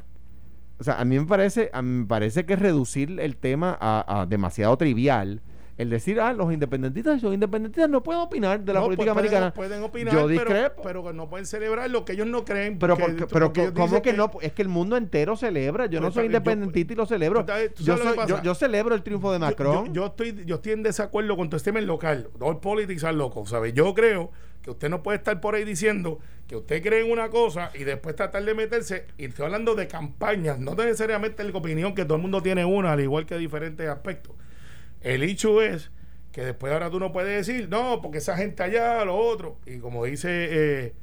o 0.80 0.84
sea, 0.84 1.00
a 1.00 1.06
mí 1.06 1.18
me 1.20 1.26
parece, 1.26 1.70
a 1.74 1.82
mí 1.82 2.02
me 2.02 2.06
parece 2.06 2.46
que 2.46 2.56
reducir 2.56 3.20
el 3.20 3.36
tema 3.38 3.78
a, 3.80 4.22
a 4.22 4.26
demasiado 4.26 4.78
trivial. 4.78 5.42
El 5.78 5.92
decir, 5.92 6.20
ah, 6.20 6.34
los 6.34 6.52
independentistas 6.52 7.22
son 7.22 7.34
independentistas, 7.36 7.88
no 7.88 8.02
pueden 8.02 8.22
opinar 8.22 8.60
de 8.62 8.74
la 8.74 8.80
No, 8.80 8.86
política 8.88 9.14
pues, 9.14 9.20
americana. 9.26 9.54
Pueden, 9.54 9.70
pueden 9.70 9.84
opinar, 9.84 10.14
Yo 10.14 10.26
pero- 10.26 10.30
discrepo. 10.30 10.82
Pero, 10.82 11.04
que 11.06 11.14
no 11.14 11.30
pueden 11.30 11.46
celebrar 11.46 11.88
lo 11.92 12.04
que 12.04 12.14
ellos 12.14 12.26
no 12.26 12.44
creen. 12.44 12.80
Pero, 12.80 12.98
porque- 12.98 13.14
porque, 13.14 13.28
pero 13.34 13.54
porque 13.54 13.74
¿cómo 13.74 14.02
que, 14.02 14.14
no? 14.14 14.32
Es 14.42 14.54
que 14.54 14.64
el 14.64 14.70
mundo 14.70 14.98
entero 14.98 15.36
celebra. 15.38 15.86
Yo 15.86 16.00
no 16.00 16.08
Pues, 16.08 16.16
soy 16.16 16.26
está 16.26 16.40
bien, 16.40 16.44
yo- 16.46 16.52
independentista 16.52 16.94
y 16.94 16.96
lo 16.96 17.06
celebro. 17.06 17.46
Pues, 17.46 17.50
está 17.50 17.60
bien, 17.60 17.74
¿tú 17.76 17.84
Yo, 17.84 18.44
lo 18.44 18.56
soy- 18.56 18.56
celebro 18.56 18.96
el 18.96 19.04
triunfo 19.04 19.32
de 19.32 19.38
Macron. 19.38 19.86
Yo, 19.88 19.94
yo 19.94 20.06
estoy, 20.08 20.44
yo 20.46 20.56
estoy 20.56 20.72
en 20.72 20.82
desacuerdo 20.84 21.38
con 21.38 21.50
tu 21.52 21.58
tema 21.60 21.80
local. 21.82 22.30
All 22.40 22.60
politics 22.60 23.04
are 23.04 23.16
local, 23.16 23.46
¿sabes? 23.46 23.74
Yo 23.76 23.94
creo 23.94 24.32
que 24.64 24.72
usted 24.72 24.90
no 24.90 25.04
puede 25.04 25.20
estar 25.20 25.40
por 25.40 25.54
ahí 25.54 25.64
diciendo 25.64 26.18
que 26.48 26.56
usted 26.56 26.82
cree 26.82 27.06
en 27.06 27.12
una 27.12 27.30
cosa 27.30 27.70
y 27.76 27.84
después 27.84 28.16
tratar 28.16 28.44
de 28.44 28.56
meterse. 28.56 29.06
Y 29.20 29.26
estoy 29.26 29.46
hablando 29.46 29.76
de 29.76 29.88
campañas, 29.88 30.58
no 30.60 30.74
necesariamente 30.74 31.44
la 31.44 31.56
opinión 31.56 31.94
que 31.94 32.04
todo 32.04 32.16
el 32.16 32.22
mundo 32.24 32.42
tiene 32.42 32.66
una, 32.66 32.94
al 32.94 33.00
igual 33.00 33.28
que 33.28 33.38
diferentes 33.38 33.88
aspectos. 33.88 34.34
El 35.02 35.24
hecho 35.24 35.62
es 35.62 35.92
que 36.32 36.46
después 36.46 36.72
ahora 36.72 36.90
tú 36.90 37.00
no 37.00 37.12
puedes 37.12 37.48
decir, 37.48 37.68
no, 37.70 38.02
porque 38.02 38.20
esa 38.20 38.38
gente 38.38 38.64
allá, 38.64 39.04
lo 39.06 39.18
otro. 39.18 39.58
Y 39.66 39.80
como 39.80 40.06
dice 40.06 40.30
eh, 40.30 40.94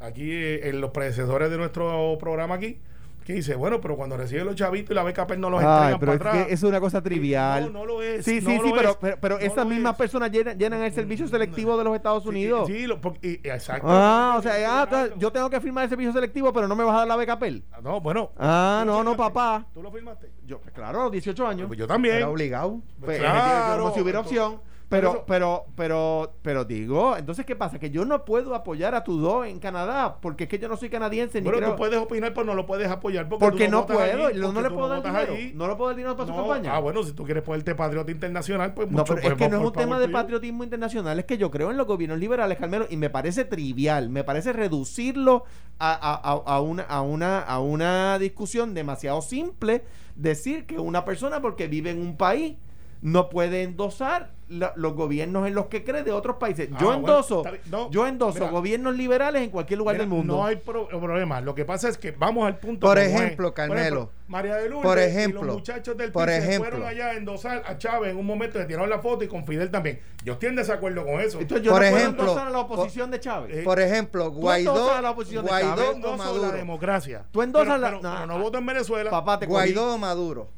aquí 0.00 0.30
eh, 0.30 0.68
en 0.68 0.80
los 0.80 0.90
predecesores 0.90 1.50
de 1.50 1.56
nuestro 1.56 2.16
programa 2.18 2.56
aquí, 2.56 2.80
que 3.24 3.34
dice, 3.34 3.54
bueno, 3.54 3.80
pero 3.80 3.96
cuando 3.96 4.16
recibe 4.16 4.44
los 4.44 4.54
chavitos 4.54 4.90
y 4.90 4.94
la 4.94 5.02
beca 5.02 5.26
PER 5.26 5.38
no 5.38 5.50
los 5.50 5.60
Ay, 5.62 5.66
entregan 5.94 6.00
pero 6.00 6.12
para 6.12 6.14
es 6.14 6.20
atrás. 6.34 6.46
que 6.46 6.52
es 6.54 6.62
una 6.62 6.80
cosa 6.80 7.02
trivial. 7.02 7.64
No, 7.72 7.80
no 7.80 7.86
lo 7.86 8.02
es. 8.02 8.24
Sí, 8.24 8.40
sí, 8.40 8.58
sí, 8.62 8.72
pero, 8.74 8.90
es, 8.90 8.96
pero, 9.00 9.16
pero 9.20 9.34
no 9.38 9.40
esas 9.40 9.66
mismas 9.66 9.92
es. 9.92 9.98
personas 9.98 10.30
llenan, 10.30 10.58
llenan 10.58 10.82
el 10.82 10.92
servicio 10.92 11.26
selectivo 11.28 11.76
de 11.76 11.84
los 11.84 11.94
Estados 11.96 12.26
Unidos. 12.26 12.66
Sí, 12.66 12.86
lo- 12.86 13.00
y- 13.22 13.40
exacto. 13.48 13.86
Ah, 13.88 14.36
o 14.38 14.42
sea, 14.42 14.52
ah, 14.68 14.82
entonces 14.84 15.12
yo 15.18 15.30
tengo 15.32 15.48
que 15.50 15.60
firmar 15.60 15.84
el 15.84 15.90
servicio 15.90 16.12
selectivo, 16.12 16.52
pero 16.52 16.66
no 16.68 16.74
me 16.76 16.84
vas 16.84 16.94
a 16.94 16.98
dar 16.98 17.08
la 17.08 17.16
beca 17.16 17.38
PEL. 17.38 17.64
No, 17.82 18.00
bueno. 18.00 18.32
Ah, 18.38 18.80
¿Tú 18.82 18.86
lo 18.90 18.92
no, 18.98 19.04
no, 19.10 19.16
papá. 19.16 19.66
¿Tú 19.72 19.82
lo 19.82 19.90
firmaste? 19.90 20.30
Yo, 20.44 20.60
pues 20.60 20.74
claro, 20.74 21.00
a 21.00 21.02
los 21.04 21.12
18 21.12 21.46
años. 21.46 21.66
Pues 21.68 21.78
yo 21.78 21.86
también. 21.86 22.16
Era 22.16 22.28
obligado. 22.28 22.80
Pues, 23.00 23.18
Claro, 23.18 23.82
como 23.84 23.94
si 23.94 24.00
hubiera 24.00 24.20
opción. 24.20 24.60
Pero, 24.92 25.24
pero, 25.26 25.64
pero, 25.74 26.34
pero 26.42 26.64
digo, 26.64 27.16
entonces, 27.16 27.44
¿qué 27.44 27.56
pasa? 27.56 27.78
Que 27.78 27.90
yo 27.90 28.04
no 28.04 28.24
puedo 28.24 28.54
apoyar 28.54 28.94
a 28.94 29.02
tu 29.04 29.18
dos 29.18 29.46
en 29.46 29.58
Canadá, 29.58 30.18
porque 30.20 30.44
es 30.44 30.50
que 30.50 30.58
yo 30.58 30.68
no 30.68 30.76
soy 30.76 30.88
canadiense 30.90 31.40
ni 31.40 31.46
Pero 31.46 31.58
creo- 31.58 31.70
tú 31.70 31.76
puedes 31.76 31.98
opinar, 31.98 32.32
pero 32.34 32.44
no 32.44 32.54
lo 32.54 32.66
puedes 32.66 32.88
apoyar 32.88 33.28
porque, 33.28 33.44
Porque 33.44 33.68
no 33.68 33.80
votas 33.82 33.96
puedo, 33.96 34.26
allí, 34.26 34.36
yo 34.36 34.40
no 34.42 34.52
porque 34.54 34.68
le 34.68 34.74
puedo 34.74 34.88
dar 34.88 35.02
dinero. 35.02 35.32
allí. 35.34 35.52
No 35.54 35.66
le 35.68 35.74
puedo 35.76 35.88
dar 35.88 35.96
dinero 35.96 36.16
para 36.16 36.26
su 36.28 36.32
No, 36.34 36.38
campaña. 36.46 36.76
Ah, 36.76 36.78
bueno, 36.80 37.02
si 37.02 37.12
tú 37.12 37.24
quieres 37.24 37.42
ponerte 37.42 37.74
patriota 37.74 38.10
internacional, 38.10 38.74
pues 38.74 38.88
No, 38.90 38.98
mucho, 38.98 39.14
pero 39.14 39.22
pues, 39.22 39.32
es 39.32 39.38
que 39.38 39.48
no 39.48 39.58
es 39.60 39.64
un 39.66 39.72
tema 39.72 39.98
de 39.98 40.08
patriotismo 40.08 40.62
internacional, 40.64 41.18
es 41.18 41.24
que 41.24 41.38
yo 41.38 41.50
creo 41.50 41.70
en 41.70 41.76
los 41.76 41.86
gobiernos 41.86 42.18
liberales, 42.18 42.58
Carmelo, 42.58 42.86
y 42.90 42.96
me 42.96 43.10
parece 43.10 43.44
trivial, 43.44 44.10
me 44.10 44.24
parece 44.24 44.52
reducirlo 44.52 45.44
a, 45.78 45.92
a- 45.92 46.14
a- 46.32 46.56
a 46.56 46.60
una, 46.60 46.82
a, 46.82 47.00
una, 47.00 47.40
a 47.40 47.58
una 47.60 48.18
discusión 48.18 48.74
demasiado 48.74 49.22
simple, 49.22 49.84
decir 50.16 50.66
que 50.66 50.78
una 50.78 51.04
persona 51.04 51.40
porque 51.40 51.66
vive 51.66 51.90
en 51.90 52.00
un 52.00 52.16
país 52.16 52.56
no 53.00 53.28
puede 53.30 53.62
endosar 53.64 54.30
la- 54.52 54.72
los 54.76 54.94
gobiernos 54.94 55.46
en 55.46 55.54
los 55.54 55.66
que 55.66 55.82
cree 55.84 56.02
de 56.02 56.12
otros 56.12 56.36
países. 56.36 56.68
Ah, 56.72 56.78
Yo 56.80 56.94
endoso. 56.94 57.42
No, 57.70 57.90
yo 57.90 58.06
endoso 58.06 58.38
mira. 58.40 58.50
gobiernos 58.50 58.94
liberales 58.96 59.42
en 59.42 59.50
cualquier 59.50 59.78
lugar 59.78 59.94
Mira, 59.94 60.04
del 60.04 60.08
mundo. 60.10 60.36
No 60.36 60.44
hay 60.46 60.56
pro- 60.56 60.88
problema. 60.88 61.40
Lo 61.40 61.54
que 61.54 61.64
pasa 61.64 61.88
es 61.88 61.98
que 61.98 62.12
vamos 62.12 62.46
al 62.46 62.58
punto. 62.58 62.86
Por 62.86 62.96
como 62.98 63.08
es. 63.08 63.14
ejemplo, 63.14 63.54
Carmelo. 63.54 64.10
María 64.28 64.54
de 64.56 64.68
Lourdes 64.70 64.82
Por 64.88 64.98
y 64.98 65.02
ejemplo, 65.02 65.42
los 65.42 65.56
muchachos 65.56 65.96
del 65.96 66.10
por 66.10 66.30
ejemplo. 66.30 66.70
fueron 66.70 66.86
allá 66.88 67.08
a 67.08 67.14
endosar 67.14 67.62
a 67.66 67.76
Chávez 67.76 68.12
en 68.12 68.16
un 68.16 68.24
momento 68.24 68.58
de 68.58 68.64
tiraron 68.64 68.88
la 68.88 68.98
foto 69.00 69.24
y 69.24 69.28
con 69.28 69.44
Fidel 69.46 69.70
también. 69.70 70.00
Yo 70.24 70.34
estoy 70.34 70.48
en 70.50 70.56
desacuerdo 70.56 71.04
con 71.04 71.20
eso. 71.20 71.38
Entonces 71.38 71.64
yo 71.66 71.72
Por 71.72 71.82
no 71.82 71.88
puedo 71.90 72.00
ejemplo, 72.02 72.22
endosar 72.24 72.46
a 72.46 72.50
la 72.50 72.58
oposición 72.60 73.10
de 73.10 73.20
Chávez. 73.20 73.56
eh, 73.58 73.62
Por 73.62 73.78
ejemplo, 73.80 74.30
Guaidó, 74.30 74.90
a 74.94 75.02
la 75.02 75.10
oposición 75.10 75.44
de 75.44 75.50
Guaidó 75.50 75.68
Chávez, 75.76 75.88
o 75.88 75.92
endoso 75.92 76.16
la 76.16 76.24
Maduro. 76.24 76.52
democracia. 76.52 77.24
Tú 77.30 77.42
endosas 77.42 77.68
pero, 77.68 77.78
la- 77.78 77.88
pero- 77.88 78.00
no, 78.02 78.14
pero 78.14 78.26
no 78.26 78.38
voto 78.38 78.58
en 78.58 78.66
Venezuela. 78.66 79.10
Papá, 79.10 79.38
te. 79.38 79.46
Guaidó 79.46 79.94
o 79.94 79.98
Maduro. 79.98 80.48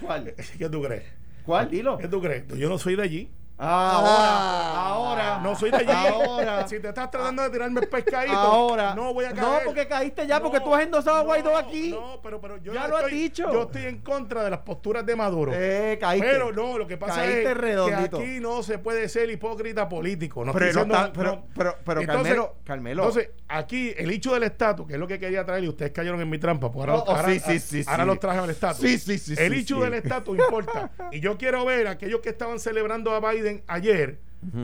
¿Cuál? 0.00 0.34
¿Qué 0.58 0.68
tú 0.68 0.82
crees? 0.82 1.04
¿Cuál? 1.44 1.70
Dilo. 1.70 1.98
¿Qué 1.98 2.08
tú 2.08 2.20
crees? 2.20 2.46
Yo 2.56 2.68
no 2.68 2.78
soy 2.78 2.96
de 2.96 3.02
allí. 3.02 3.30
Ahora, 3.62 4.80
ahora. 4.88 5.38
No 5.42 5.54
soy 5.56 5.70
de 5.70 5.76
allí. 5.78 5.90
Ahora. 5.90 6.66
Si 6.68 6.78
te 6.80 6.88
estás 6.88 7.10
tratando 7.10 7.42
de 7.42 7.50
tirarme 7.50 7.80
el 7.80 7.88
pescadito, 7.88 8.34
Ahora. 8.36 8.94
no 8.94 9.12
voy 9.14 9.24
a 9.24 9.32
caer. 9.32 9.42
No, 9.42 9.58
porque 9.64 9.86
caíste 9.86 10.26
ya, 10.26 10.40
porque 10.40 10.60
tú 10.60 10.74
has 10.74 10.82
endosado 10.82 11.16
a 11.18 11.22
Guaidó 11.22 11.50
no, 11.52 11.56
aquí. 11.58 11.90
No, 11.90 12.20
pero, 12.22 12.40
pero 12.40 12.56
yo 12.58 12.72
Ya 12.74 12.88
lo 12.88 12.96
has 12.96 13.04
estoy- 13.04 13.18
dicho. 13.18 13.52
Yo 13.52 13.62
estoy 13.62 13.86
en 13.86 13.98
contra 14.02 14.44
de 14.44 14.50
las 14.50 14.60
posturas 14.60 15.04
de 15.06 15.16
Maduro. 15.16 15.52
Eh, 15.54 15.98
caíste. 16.00 16.28
Pero 16.28 16.52
no, 16.52 16.78
lo 16.78 16.86
que 16.86 16.96
pasa 16.96 17.16
Caíste 17.16 17.50
es 17.50 17.56
redondito. 17.56 18.18
que 18.18 18.24
aquí 18.24 18.40
no 18.40 18.62
se 18.62 18.78
puede 18.78 19.08
ser 19.08 19.30
hipócrita 19.30 19.88
político. 19.88 20.44
No 20.44 20.52
Pero 20.52 20.66
estoy 20.66 20.86
no 20.86 20.94
diciendo- 20.94 21.06
está- 21.06 21.18
pero- 21.18 21.44
pero- 21.56 21.76
pero, 21.84 22.06
Carmelo, 22.06 22.54
Carmelo. 22.64 23.02
Entonces, 23.02 23.30
aquí 23.48 23.92
el 23.96 24.10
hecho 24.10 24.34
del 24.34 24.44
estatus, 24.44 24.86
que 24.86 24.94
es 24.94 24.98
lo 24.98 25.06
que 25.06 25.18
quería 25.18 25.44
traer, 25.44 25.64
y 25.64 25.68
ustedes 25.68 25.92
cayeron 25.92 26.20
en 26.20 26.28
mi 26.30 26.38
trampa, 26.38 26.70
porque 26.70 26.90
ahora, 26.90 27.02
Oh, 27.02 27.04
oh, 27.12 27.16
ahora- 27.16 27.28
sí, 27.32 27.40
sí, 27.40 27.58
sí, 27.60 27.84
ahora 27.86 28.04
los 28.04 28.18
traje 28.18 28.38
al 28.38 28.50
estatus. 28.50 28.80
Sí, 28.80 28.98
sí, 28.98 29.18
sí, 29.18 29.34
El 29.38 29.52
hecho 29.54 29.80
del 29.80 29.94
estatus 29.94 30.38
importa. 30.38 30.90
Y 31.10 31.20
yo 31.20 31.36
quiero 31.36 31.64
ver 31.64 31.86
a 31.86 31.92
aquellos 31.92 32.20
que 32.20 32.28
estaban 32.30 32.58
celebrando 32.58 33.12
a 33.14 33.20
Biden 33.32 33.51
ayer, 33.66 34.18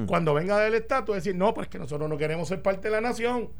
cuando 0.07 0.35
venga 0.35 0.59
del 0.59 0.75
estatus, 0.75 1.14
decir, 1.14 1.37
no, 1.37 1.54
pues 1.54 1.68
que 1.68 1.78
nosotros 1.78 2.09
no 2.11 2.16
queremos 2.18 2.49
ser 2.49 2.62
parte 2.62 2.88
de 2.88 2.92
la 2.92 3.00
nación. 3.00 3.50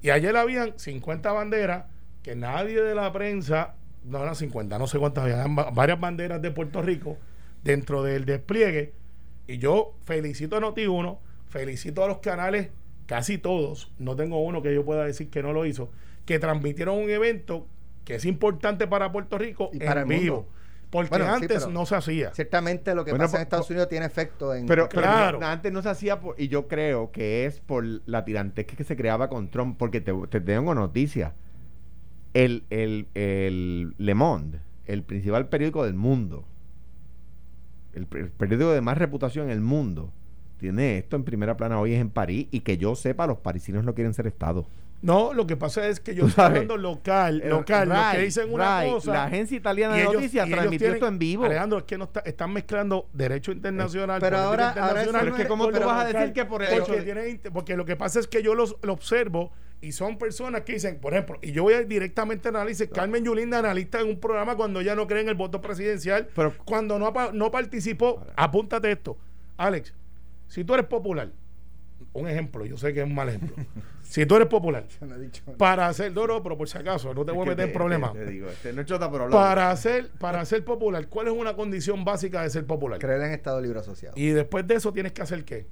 Y 0.00 0.08
ayer 0.10 0.34
habían 0.36 0.78
50 0.78 1.32
banderas 1.32 1.84
que 2.22 2.34
nadie 2.34 2.80
de 2.82 2.94
la 2.94 3.12
prensa, 3.12 3.74
no 4.04 4.22
eran 4.22 4.34
50, 4.36 4.78
no 4.78 4.86
sé 4.86 4.98
cuántas, 4.98 5.24
habían 5.24 5.56
va- 5.58 5.70
varias 5.70 6.00
banderas 6.00 6.40
de 6.40 6.50
Puerto 6.50 6.80
Rico 6.82 7.18
dentro 7.62 8.02
del 8.02 8.24
despliegue. 8.24 8.92
Y 9.46 9.58
yo 9.58 9.94
felicito 10.04 10.56
a 10.56 10.60
Noti1 10.60 11.18
felicito 11.48 12.02
a 12.04 12.08
los 12.08 12.18
canales, 12.18 12.70
casi 13.06 13.38
todos, 13.38 13.92
no 13.98 14.16
tengo 14.16 14.42
uno 14.42 14.62
que 14.62 14.74
yo 14.74 14.84
pueda 14.84 15.04
decir 15.04 15.30
que 15.30 15.42
no 15.42 15.52
lo 15.52 15.64
hizo, 15.66 15.90
que 16.24 16.38
transmitieron 16.38 16.96
un 16.98 17.08
evento 17.10 17.66
que 18.04 18.16
es 18.16 18.24
importante 18.24 18.86
para 18.86 19.12
Puerto 19.12 19.38
Rico 19.38 19.70
Y 19.72 19.76
en 19.80 19.86
para 19.86 20.00
el 20.02 20.06
mundo. 20.06 20.48
Porque 20.96 21.10
Bueno, 21.10 21.24
sí, 21.36 21.42
antes 21.44 21.58
pero- 21.64 21.70
no 21.72 21.86
se 21.86 21.94
hacía. 21.96 22.32
Ciertamente 22.34 22.94
lo 22.94 23.04
que 23.04 23.10
Bueno, 23.12 23.24
pasa 23.24 23.36
en 23.36 23.40
po- 23.40 23.42
Estados 23.44 23.70
Unidos 23.70 23.88
tiene 23.88 24.06
efecto 24.06 24.54
en... 24.54 24.66
Pero, 24.66 24.88
pero 24.88 25.02
Claro. 25.02 25.40
antes 25.42 25.72
no 25.72 25.82
se 25.82 25.88
hacía, 25.90 26.20
por- 26.20 26.40
y 26.40 26.48
yo 26.48 26.68
creo 26.68 27.10
que 27.12 27.46
es 27.46 27.60
por 27.60 27.84
la 28.06 28.24
tirantez 28.24 28.66
que 28.66 28.82
se 28.84 28.96
creaba 28.96 29.28
con 29.28 29.50
Trump, 29.50 29.76
porque 29.78 30.00
te, 30.00 30.12
te 30.30 30.40
tengo 30.40 30.74
noticia. 30.74 31.34
El, 32.34 32.64
el, 32.70 33.08
el 33.14 33.94
Le 33.98 34.14
Monde, 34.14 34.60
el 34.86 35.02
principal 35.02 35.48
periódico 35.48 35.84
del 35.84 35.94
mundo, 35.94 36.44
el 37.94 38.06
periódico 38.06 38.72
de 38.72 38.80
más 38.82 38.98
reputación 38.98 39.46
en 39.46 39.52
el 39.52 39.60
mundo, 39.62 40.12
tiene 40.58 40.98
esto 40.98 41.16
en 41.16 41.24
primera 41.24 41.56
plana 41.56 41.80
hoy 41.80 41.94
es 41.94 42.00
en 42.00 42.10
París, 42.10 42.48
y 42.50 42.60
que 42.60 42.76
yo 42.78 42.94
sepa, 42.94 43.26
los 43.26 43.38
parisinos 43.38 43.84
no 43.84 43.94
quieren 43.94 44.12
ser 44.14 44.26
Estado. 44.26 44.66
No, 45.06 45.32
lo 45.32 45.46
que 45.46 45.56
pasa 45.56 45.86
es 45.86 46.00
que 46.00 46.16
yo 46.16 46.26
estoy 46.26 46.44
hablando 46.46 46.76
local, 46.76 47.40
Eh, 47.44 47.48
local, 47.48 47.88
los 47.88 47.98
que 48.12 48.18
dicen 48.22 48.52
una 48.52 48.82
cosa. 48.84 49.12
La 49.12 49.24
agencia 49.26 49.56
italiana 49.56 49.94
de 49.94 50.00
ellos- 50.02 50.14
noticias 50.14 50.48
transmitió 50.48 50.78
tienen- 50.78 50.94
esto 50.96 51.06
en 51.06 51.18
vivo. 51.20 51.44
Alejandro, 51.44 51.78
es 51.78 51.84
que 51.84 51.96
no 51.96 52.04
está- 52.06 52.20
están 52.26 52.52
mezclando 52.52 53.08
derecho 53.12 53.52
internacional. 53.52 54.20
Pero 54.20 54.36
ahora- 54.38 54.70
ahora 54.70 54.80
internacional 54.80 55.20
Pero 55.22 55.30
es 55.32 55.36
que 55.36 55.42
es- 55.44 55.48
¿cómo 55.48 55.68
tú 55.68 55.78
lo 55.78 55.86
vas 55.86 56.04
a 56.04 56.08
decir 56.08 56.32
que 56.32 56.44
por 56.44 56.60
porque, 56.66 56.74
hecho 56.74 57.04
tienen 57.04 57.40
porque 57.52 57.76
lo 57.76 57.84
que 57.84 57.94
pasa 57.94 58.18
es 58.18 58.26
que 58.26 58.42
yo 58.42 58.56
los, 58.56 58.74
lo 58.82 58.92
observo 58.94 59.52
y 59.80 59.92
son 59.92 60.18
personas 60.18 60.62
que 60.62 60.72
dicen, 60.72 60.98
por 60.98 61.12
ejemplo, 61.12 61.38
y 61.40 61.52
yo 61.52 61.62
voy 61.62 61.74
a 61.74 61.82
ir 61.82 61.86
directamente 61.86 62.48
a 62.48 62.50
análisis, 62.50 62.88
Carmen 62.92 63.24
Yulinda, 63.24 63.60
analista 63.60 64.00
en 64.00 64.08
un 64.08 64.18
programa 64.18 64.56
cuando 64.56 64.82
ya 64.82 64.96
no 64.96 65.06
cree 65.06 65.20
en 65.20 65.28
el 65.28 65.36
voto 65.36 65.60
presidencial, 65.60 66.26
Pero- 66.34 66.52
cuando 66.64 66.98
no, 66.98 67.12
no 67.32 67.50
participó, 67.52 68.26
apúntate 68.34 68.90
esto. 68.90 69.16
Alex, 69.56 69.94
si 70.48 70.64
tú 70.64 70.74
eres 70.74 70.86
popular, 70.86 71.30
un 72.12 72.26
ejemplo, 72.28 72.66
yo 72.66 72.76
sé 72.76 72.92
que 72.92 73.02
es 73.02 73.06
un 73.06 73.14
mal 73.14 73.28
ejemplo. 73.28 73.54
si 74.08 74.24
tú 74.26 74.36
eres 74.36 74.48
popular, 74.48 74.86
Yo 75.00 75.06
no 75.06 75.14
he 75.16 75.18
dicho 75.20 75.42
nada. 75.46 75.58
para 75.58 75.88
hacer, 75.88 76.12
no, 76.12 76.26
no, 76.26 76.42
pero 76.42 76.56
por 76.56 76.68
si 76.68 76.78
acaso, 76.78 77.12
no 77.12 77.24
te 77.24 77.32
voy 77.32 77.46
a 77.46 77.50
meter 77.50 77.66
en 77.68 77.72
problemas. 77.72 78.12
Te, 78.12 78.24
digo, 78.26 78.48
este. 78.48 78.72
Para 79.30 79.76
ser, 79.76 80.10
para 80.18 80.44
ser 80.44 80.64
popular, 80.64 81.08
¿cuál 81.08 81.28
es 81.28 81.32
una 81.34 81.54
condición 81.54 82.04
básica 82.04 82.42
de 82.42 82.50
ser 82.50 82.66
popular? 82.66 82.98
Creer 82.98 83.22
en 83.22 83.32
Estado 83.32 83.60
Libre 83.60 83.80
Asociado. 83.80 84.14
Y 84.16 84.28
después 84.28 84.66
de 84.66 84.74
eso 84.76 84.92
tienes 84.92 85.12
que 85.12 85.22
hacer 85.22 85.44
qué? 85.44 85.66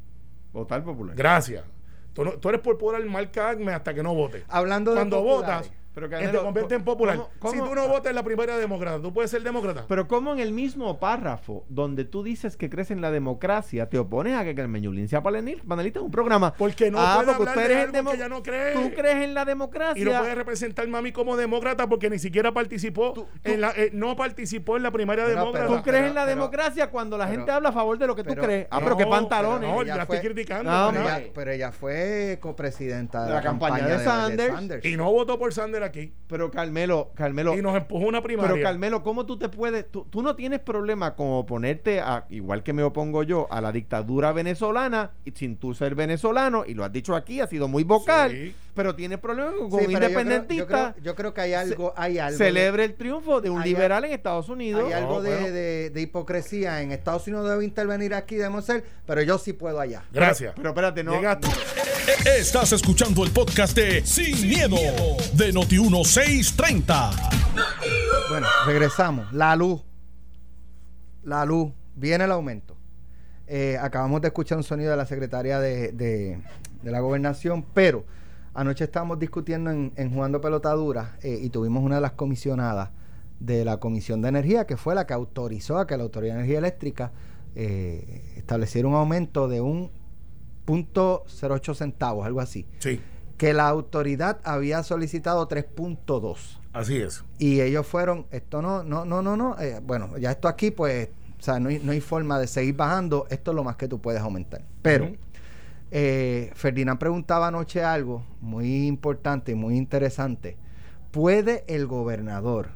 Votar 0.52 0.84
popular. 0.84 1.16
Gracias. 1.16 1.64
Tú, 2.12 2.24
no- 2.24 2.32
tú 2.32 2.48
eres 2.48 2.60
popular, 2.60 3.04
marca 3.04 3.50
ACME 3.50 3.72
hasta 3.72 3.92
que 3.94 4.02
no 4.02 4.14
votes. 4.14 4.44
Hablando 4.48 4.92
de 4.92 4.98
Cuando 4.98 5.22
votas, 5.22 5.70
Pero, 5.94 6.08
que 6.08 6.16
te 6.16 6.38
convierte 6.38 6.74
en 6.74 6.84
popular. 6.84 7.16
¿cómo- 7.16 7.30
cómo- 7.38 7.52
Si 7.52 7.58
tú 7.60 7.74
no 7.74 7.86
votas 7.88 8.10
en 8.10 8.16
la 8.16 8.22
primera 8.24 8.56
demócrata, 8.58 9.00
¿tú 9.00 9.12
puedes 9.12 9.30
ser 9.30 9.42
demócrata? 9.42 9.84
Pero 9.88 10.08
como 10.08 10.32
en 10.32 10.40
el 10.40 10.52
mismo 10.52 10.98
párrafo 10.98 11.64
donde 11.68 12.04
tú 12.04 12.22
dices 12.24 12.56
que 12.56 12.68
crees 12.68 12.90
en 12.90 13.00
la 13.00 13.10
democracia, 13.12 13.88
te 13.88 13.98
opones 13.98 14.36
a 14.36 14.44
que 14.44 14.54
Carmen 14.54 14.82
Yulín 14.82 15.08
sea 15.08 15.22
paneli- 15.22 15.62
panelista 15.62 16.00
en 16.00 16.06
un 16.06 16.10
programa. 16.10 16.52
porque 16.58 16.90
no 16.90 16.98
Ah, 17.00 17.14
puede 17.22 17.36
porque 17.36 17.50
hablar 17.52 17.92
de 17.92 17.98
algo 17.98 18.10
que 18.12 18.18
ya 18.18 18.28
no 18.28 18.42
cree. 18.42 18.72
Tú 18.72 18.90
crees 18.94 19.22
en 19.24 19.34
la 19.34 19.44
democracia. 19.44 20.00
y 20.00 20.04
no 20.04 20.18
puede 20.18 20.34
representarme 20.34 20.98
a 20.98 21.02
mí 21.02 21.12
como 21.12 21.36
demócrata 21.36 21.86
porque 21.88 22.10
ni 22.10 22.18
siquiera 22.18 22.52
participó 22.52 23.12
Tú- 23.12 23.22
tú- 23.22 23.28
en 23.44 23.60
la 23.60 23.70
eh, 23.76 23.90
no 23.92 24.16
participó 24.16 24.76
en 24.76 24.82
la 24.82 24.90
primaria 24.90 25.26
demócrata. 25.26 25.66
¿Tú 25.68 25.82
crees 25.82 25.84
pero- 25.84 26.06
en 26.08 26.14
la 26.14 26.24
pero- 26.24 26.36
democranes 26.36 26.88
cuando 26.90 27.16
la 27.16 27.26
pero- 27.26 27.36
gente 27.38 27.52
habla 27.52 27.68
a 27.68 27.72
favor 27.72 27.98
de 27.98 28.06
lo 28.06 28.16
que 28.16 28.24
tú 28.24 28.34
crees? 28.34 28.66
Ah, 28.70 28.78
No, 28.80 28.84
pero 28.84 28.96
qué 28.96 29.04
pero 29.04 29.10
pantalones. 29.16 29.68
No, 29.70 29.82
ya 29.84 30.06
fue- 30.06 30.16
estoy 30.16 30.30
criticando. 30.32 30.70
No, 30.70 30.90
ella, 30.90 31.22
pero 31.34 31.50
ella 31.52 31.70
fue 31.72 32.38
copresidenta 32.40 33.22
de 33.24 33.28
la, 33.30 33.34
la 33.36 33.42
campaña 33.42 33.86
de 33.86 34.04
Sanders. 34.04 34.84
Y 34.84 34.96
no 34.96 35.12
votó 35.12 35.38
por 35.38 35.52
Sander 35.52 35.83
aquí. 35.84 36.12
Pero 36.26 36.50
Carmelo, 36.50 37.12
Carmelo, 37.14 37.56
Y 37.56 37.62
nos 37.62 37.76
empujó 37.76 38.06
una 38.06 38.22
primaria. 38.22 38.52
pero 38.52 38.62
Carmelo, 38.64 39.02
¿cómo 39.02 39.26
tú 39.26 39.38
te 39.38 39.48
puedes, 39.48 39.90
tú, 39.90 40.06
tú 40.10 40.22
no 40.22 40.34
tienes 40.34 40.60
problema 40.60 41.14
con 41.14 41.28
oponerte 41.30 42.00
a, 42.00 42.26
igual 42.30 42.62
que 42.62 42.72
me 42.72 42.82
opongo 42.82 43.22
yo, 43.22 43.46
a 43.50 43.60
la 43.60 43.72
dictadura 43.72 44.32
venezolana, 44.32 45.12
y 45.24 45.30
sin 45.32 45.56
tú 45.56 45.74
ser 45.74 45.94
venezolano, 45.94 46.64
y 46.66 46.74
lo 46.74 46.84
has 46.84 46.92
dicho 46.92 47.14
aquí, 47.14 47.40
has 47.40 47.50
sido 47.50 47.68
muy 47.68 47.84
vocal, 47.84 48.30
Sí. 48.30 48.54
Pero 48.74 48.94
tienes 48.94 49.18
problema 49.18 49.52
con 49.56 49.70
Sí, 49.80 49.86
yo. 49.92 49.98
Yo 50.56 50.66
creo, 50.66 50.94
yo 51.02 51.14
creo 51.14 51.32
que 51.34 51.40
hay 51.40 51.52
algo, 51.54 51.94
hay 51.96 52.18
algo. 52.18 52.38
de- 52.38 52.44
celebre 52.44 52.84
el 52.84 52.94
triunfo 52.94 53.40
de 53.40 53.48
un 53.50 53.62
liberal 53.62 54.04
en 54.04 54.12
Estados 54.12 54.48
Unidos. 54.48 54.84
Hay 54.86 54.92
algo 54.92 55.14
No, 55.16 55.22
de, 55.22 55.30
bueno. 55.30 55.46
de- 55.54 55.90
de 55.90 56.00
hipocresía. 56.00 56.82
En 56.82 56.92
Estados 56.92 57.26
Unidos 57.28 57.48
debe 57.50 57.64
intervenir 57.64 58.14
aquí, 58.14 58.34
debemos 58.36 58.64
ser, 58.64 58.84
pero 59.06 59.22
yo 59.22 59.38
sí 59.38 59.52
puedo 59.52 59.80
allá. 59.80 60.02
Gracias. 60.12 60.52
Pero 60.56 60.70
espérate, 60.70 61.04
no. 61.04 61.12
Llegaste. 61.14 61.48
Estás 62.38 62.72
escuchando 62.72 63.24
el 63.24 63.30
podcast 63.30 63.76
de 63.76 64.04
Sin, 64.04 64.48
miedo, 64.48 64.76
de 65.34 65.52
Noti1630. 65.54 67.10
Bueno, 68.28 68.46
regresamos. 68.66 69.32
La 69.32 69.54
luz. 69.56 69.80
La 71.22 71.44
luz. 71.44 71.72
Viene 71.94 72.24
el 72.24 72.32
aumento. 72.32 72.76
Eh, 73.46 73.78
acabamos 73.80 74.20
de 74.20 74.28
escuchar 74.28 74.58
un 74.58 74.64
sonido 74.64 74.90
de 74.90 74.96
la 74.96 75.06
secretaria 75.06 75.60
de, 75.60 75.92
de- 75.92 76.38
de 76.82 76.90
la 76.90 77.00
gobernación, 77.00 77.64
pero 77.72 78.04
anoche 78.54 78.84
estábamos 78.84 79.18
discutiendo 79.18 79.70
en, 79.70 79.92
en 79.96 80.12
Jugando 80.12 80.40
Pelotadura 80.40 81.16
eh, 81.22 81.38
y 81.42 81.50
tuvimos 81.50 81.82
una 81.82 81.96
de 81.96 82.00
las 82.00 82.12
comisionadas 82.12 82.90
de 83.40 83.64
la 83.64 83.78
Comisión 83.78 84.22
de 84.22 84.28
Energía, 84.28 84.66
que 84.66 84.76
fue 84.76 84.94
la 84.94 85.06
que 85.06 85.12
autorizó 85.12 85.78
a 85.78 85.86
que 85.86 85.96
la 85.96 86.04
Autoridad 86.04 86.34
de 86.34 86.40
Energía 86.40 86.58
Eléctrica 86.58 87.12
eh, 87.56 88.32
estableciera 88.36 88.88
un 88.88 88.94
aumento 88.94 89.48
de 89.48 89.60
un 89.60 89.90
punto 90.64 91.24
08 91.42 91.74
centavos, 91.74 92.24
algo 92.24 92.40
así, 92.40 92.66
Sí, 92.78 93.00
que 93.36 93.52
la 93.52 93.68
autoridad 93.68 94.40
había 94.44 94.82
solicitado 94.82 95.46
3.2 95.48 96.60
así 96.72 96.96
es. 96.96 97.24
y 97.38 97.60
ellos 97.60 97.86
fueron, 97.86 98.26
esto 98.30 98.62
no, 98.62 98.82
no, 98.82 99.04
no, 99.04 99.20
no, 99.20 99.36
no, 99.36 99.58
eh, 99.60 99.80
bueno, 99.82 100.16
ya 100.16 100.30
esto 100.30 100.48
aquí, 100.48 100.70
pues, 100.70 101.10
o 101.38 101.42
sea, 101.42 101.60
no 101.60 101.68
hay, 101.68 101.80
no 101.80 101.92
hay 101.92 102.00
forma 102.00 102.38
de 102.38 102.46
seguir 102.46 102.76
bajando, 102.76 103.26
esto 103.28 103.50
es 103.50 103.54
lo 103.56 103.64
más 103.64 103.76
que 103.76 103.88
tú 103.88 104.00
puedes 104.00 104.22
aumentar. 104.22 104.62
Pero. 104.80 105.12
Eh, 105.90 106.50
Ferdinand 106.54 106.98
preguntaba 106.98 107.48
anoche 107.48 107.82
algo 107.84 108.24
muy 108.40 108.86
importante 108.86 109.52
y 109.52 109.54
muy 109.54 109.76
interesante. 109.76 110.56
¿Puede 111.10 111.64
el 111.68 111.86
gobernador, 111.86 112.70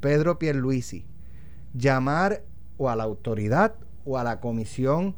Pedro 0.00 0.38
Pierluisi, 0.38 1.06
llamar 1.74 2.42
o 2.76 2.90
a 2.90 2.96
la 2.96 3.04
autoridad 3.04 3.74
o 4.04 4.18
a 4.18 4.24
la 4.24 4.40
comisión 4.40 5.16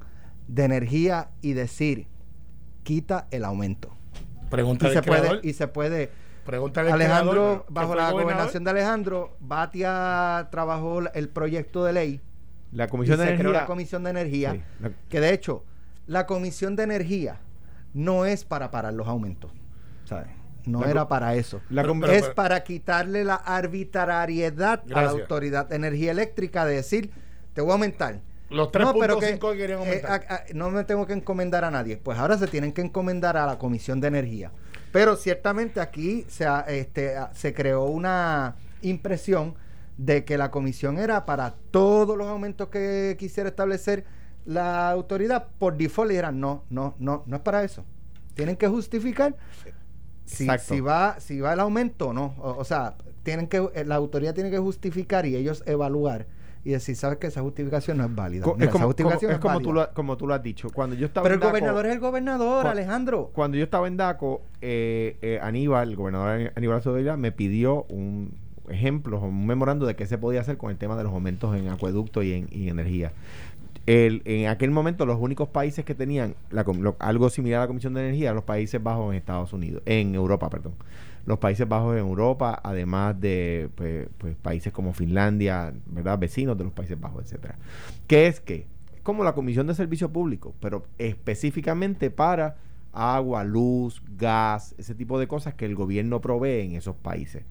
de 0.49 0.65
energía 0.65 1.31
y 1.43 1.53
decir, 1.55 2.07
quita 2.85 3.27
el 3.31 3.45
aumento? 3.45 3.91
Pregunta 4.49 4.89
Y 4.89 4.93
se 4.93 5.03
puede, 5.03 5.41
y 5.43 5.53
se 5.53 5.69
puede 5.69 6.11
Pregunta 6.45 6.81
al 6.81 6.89
Alejandro, 6.93 7.33
creador, 7.33 7.65
bajo 7.69 7.95
la 7.95 8.11
gobernador. 8.11 8.23
gobernación 8.23 8.65
de 8.65 8.71
Alejandro, 8.71 9.37
Batia 9.41 10.49
trabajó 10.51 11.01
el 11.15 11.29
proyecto 11.29 11.85
de 11.85 11.93
ley 11.93 12.21
La 12.73 12.85
y 12.87 12.89
Comisión 12.89 13.19
se 13.19 13.25
de 13.27 13.29
creó 13.35 13.41
Energía. 13.51 13.61
la 13.61 13.67
Comisión 13.67 14.05
de 14.05 14.11
Energía, 14.11 14.53
Sí, 14.53 14.63
la- 14.81 14.91
que 15.09 15.21
de 15.21 15.33
hecho, 15.35 15.65
la 16.11 16.27
Comisión 16.27 16.75
de 16.75 16.83
Energía 16.83 17.39
no 17.95 18.25
es 18.27 18.45
para 18.45 18.73
parar 18.73 18.93
los 18.95 19.07
aumentos, 19.07 19.53
¿sabes? 20.05 20.27
No 20.67 20.81
La 20.81 20.91
era 20.91 21.07
para 21.09 21.37
eso. 21.37 21.61
la 21.71 21.83
Pero- 21.83 21.93
com- 21.93 22.01
pero- 22.01 22.13
es 22.13 22.29
para 22.31 22.65
quitarle 22.65 23.23
la 23.25 23.37
arbitrariedad 23.37 24.83
a 24.95 25.03
la. 25.03 25.11
Autoridad 25.11 25.67
de 25.69 25.77
Energía 25.77 26.11
Eléctrica 26.11 26.65
de 26.65 26.75
decir, 26.77 27.11
te 27.55 27.61
voy 27.61 27.71
a 27.71 27.75
aumentar. 27.75 28.21
Los 28.51 28.67
No, 28.75 28.93
pero 28.99 29.19
3.5 29.19 29.53
que, 29.53 29.59
querían 29.59 29.79
eh, 29.79 29.83
aumentar. 29.85 30.27
a- 30.29 30.35
a- 30.35 30.43
no 30.53 30.71
me 30.71 30.83
tengo 30.83 31.07
que 31.07 31.13
encomendar 31.13 31.65
a 31.65 31.71
nadie. 31.71 31.97
Pues 31.97 32.19
ahora 32.19 32.37
se 32.37 32.49
tienen 32.49 32.73
que 32.73 32.81
encomendar 32.83 33.37
a 33.37 33.47
la 33.47 33.59
Comisión 33.59 34.01
de 34.01 34.09
Energía. 34.09 34.51
Pero 34.93 35.15
ciertamente 35.15 35.81
aquí 35.81 36.27
se, 36.29 36.45
este, 36.67 37.15
se 37.35 37.55
creó 37.55 37.85
una 37.85 38.57
impresión 38.83 39.55
de 39.97 40.25
que 40.25 40.37
la 40.37 40.51
comisión 40.51 40.99
era 40.99 41.25
para 41.27 41.55
todos 41.71 42.17
los 42.19 42.27
aumentos 42.27 42.69
que 42.69 43.15
quisiera 43.19 43.49
establecer 43.51 44.05
la 44.51 44.91
autoridad. 44.91 45.47
Por 45.59 45.77
default 45.77 46.09
le 46.09 46.15
dirán, 46.17 46.41
no, 46.41 46.65
no, 46.71 46.95
no, 46.99 47.23
no 47.27 47.37
es 47.37 47.43
para 47.43 47.63
eso. 47.65 47.85
Tienen 48.35 48.57
que 48.57 48.69
justificar 48.69 49.37
si, 50.25 50.47
si 50.59 50.81
va 50.81 51.17
si 51.21 51.41
va 51.41 51.53
el 51.53 51.61
aumento 51.61 52.09
o 52.09 52.13
no. 52.13 52.35
O, 52.39 52.57
o 52.59 52.65
sea, 52.65 52.95
tienen 53.23 53.47
que 53.49 53.59
eh, 53.75 53.85
la 53.85 53.97
autoridad 53.97 54.35
tiene 54.35 54.51
que 54.51 54.59
justificar 54.59 55.27
y 55.27 55.37
ellos 55.37 55.63
evaluar 55.67 56.27
y 56.63 56.71
decir, 56.71 56.95
sabes 56.95 57.19
que 57.19 57.27
esa 57.29 57.41
justificación 57.41 57.97
no 57.99 58.05
es 58.05 58.15
válida. 58.15 58.45
Mira, 58.47 58.57
es 58.59 58.63
esa 58.65 58.73
como, 58.73 58.87
justificación 58.87 59.31
como- 59.31 59.35
es 59.37 59.41
como 59.41 59.55
válida. 59.55 59.69
tú, 59.69 59.73
lo, 59.73 59.95
como 59.95 60.17
tú 60.17 60.27
lo 60.27 60.35
has 60.35 60.43
dicho. 60.43 60.69
Cuando 60.71 60.95
yo 60.95 61.07
estaba 61.07 61.23
Pero 61.25 61.35
el 61.37 61.41
DACO- 61.41 61.49
gobernador 61.51 61.87
es 61.87 61.93
el 61.93 62.01
gobernador, 62.01 62.67
Alejandro. 62.67 63.31
Cuando 63.33 63.57
yo 63.57 63.65
estaba 63.65 63.89
en 63.89 63.97
DACO, 63.97 64.43
eh, 64.61 65.17
eh, 65.23 65.39
Aníbal, 65.43 65.91
el 65.91 65.97
gobernador 65.97 66.53
Aníbal 66.55 66.77
Acevedo 66.79 67.17
me 67.17 67.33
pidió 67.33 67.85
un 67.85 68.35
ejemplo, 68.69 69.19
un 69.21 69.47
memorando 69.47 69.85
de 69.87 69.97
qué 69.97 70.07
se 70.07 70.17
podía 70.19 70.43
hacer 70.43 70.57
con 70.59 70.71
el 70.71 70.77
tema 70.77 70.97
de 70.97 71.03
los 71.03 71.13
aumentos 71.13 71.57
en 71.57 71.69
acueducto 71.69 72.23
y 72.23 72.33
en, 72.35 72.49
y 72.53 72.65
en 72.65 72.79
energía. 72.79 73.13
En 73.93 74.47
aquel 74.47 74.71
momento 74.71 75.05
los 75.05 75.19
únicos 75.19 75.49
países 75.49 75.85
que 75.85 75.97
tenían 75.97 76.37
algo 77.01 77.29
similar 77.29 77.59
a 77.59 77.63
la 77.65 77.67
Comisión 77.67 77.93
de 77.95 78.03
Energía, 78.03 78.33
los 78.33 78.45
Países 78.45 78.81
Bajos 78.81 79.11
en 79.11 79.19
Estados 79.19 79.53
Unidos, 79.53 79.83
en 79.85 80.15
Europa, 80.15 80.49
perdón. 80.49 80.75
Los 81.27 81.41
Países 81.41 81.67
Bajos 81.67 81.95
en 81.95 81.99
Europa, 81.99 82.61
además 82.63 83.21
de 83.21 83.69
pues, 83.75 84.07
pues, 84.17 84.37
países 84.37 84.73
como 84.73 84.93
Finlandia, 84.93 85.75
¿verdad? 85.87 86.21
Vecinos 86.21 86.57
de 86.57 86.63
los 86.63 86.73
Países 86.73 87.01
Bajos, 87.01 87.25
etcétera. 87.25 87.59
¿Qué 88.07 88.29
es 88.29 88.39
que? 88.39 88.69
Como 89.03 89.25
la 89.25 89.35
Comisión 89.35 89.67
de 89.67 89.75
Servicio 89.75 90.09
Público, 90.13 90.55
pero 90.61 90.85
específicamente 90.99 92.11
para 92.11 92.59
agua, 92.93 93.43
luz, 93.43 94.05
gas, 94.17 94.73
ese 94.79 94.95
tipo 94.95 95.19
de 95.19 95.27
cosas 95.27 95.55
que 95.55 95.65
el 95.65 95.75
gobierno 95.75 96.21
provee 96.21 96.61
en 96.61 96.77
esos 96.77 96.95
países. 96.95 97.43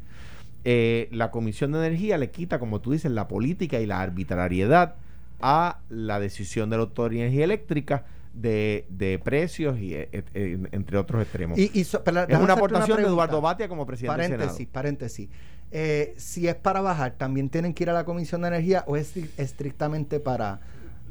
Eh, 0.64 1.10
la 1.12 1.32
Comisión 1.32 1.74
de 1.74 1.80
Energía 1.80 2.18
le 2.18 2.32
quita, 2.32 2.60
como 2.60 2.80
tú 2.80 2.94
dices, 2.94 3.12
la 3.12 3.28
política 3.28 3.82
y 3.82 3.86
la 3.86 4.00
arbitrariedad 4.00 4.96
a 5.42 5.80
la 5.90 6.20
decisión 6.20 6.70
de 6.70 6.78
la 6.78 6.84
Autoridad 6.84 7.22
de 7.22 7.26
Energía 7.28 7.46
Eléctrica 7.46 8.06
de, 8.34 8.86
de 8.90 9.20
precios 9.20 9.78
y 9.80 9.96
eh, 9.96 10.10
eh, 10.12 10.60
entre 10.72 10.98
otros 10.98 11.22
extremos. 11.22 11.58
Y, 11.58 11.72
y 11.74 11.84
so- 11.84 12.04
pero 12.04 12.22
es 12.28 12.38
una 12.40 12.54
aportación 12.54 12.98
de. 12.98 13.04
Eduardo 13.04 13.42
Batia 13.42 13.68
como 13.68 13.86
presidente 13.86 14.22
del 14.22 14.30
Paréntesis, 14.32 14.58
Senado. 14.58 14.72
paréntesis. 14.74 15.30
Eh, 15.72 16.14
si 16.18 16.48
es 16.48 16.56
para 16.56 16.82
bajar, 16.82 17.14
¿también 17.14 17.50
tienen 17.50 17.74
que 17.74 17.84
ir 17.84 17.90
a 17.90 17.94
la 17.94 18.04
Comisión 18.06 18.42
de 18.42 18.48
Energía 18.50 18.84
o 18.88 18.98
es 18.98 19.16
estri- 19.16 19.30
estrictamente 19.38 20.20
para 20.20 20.54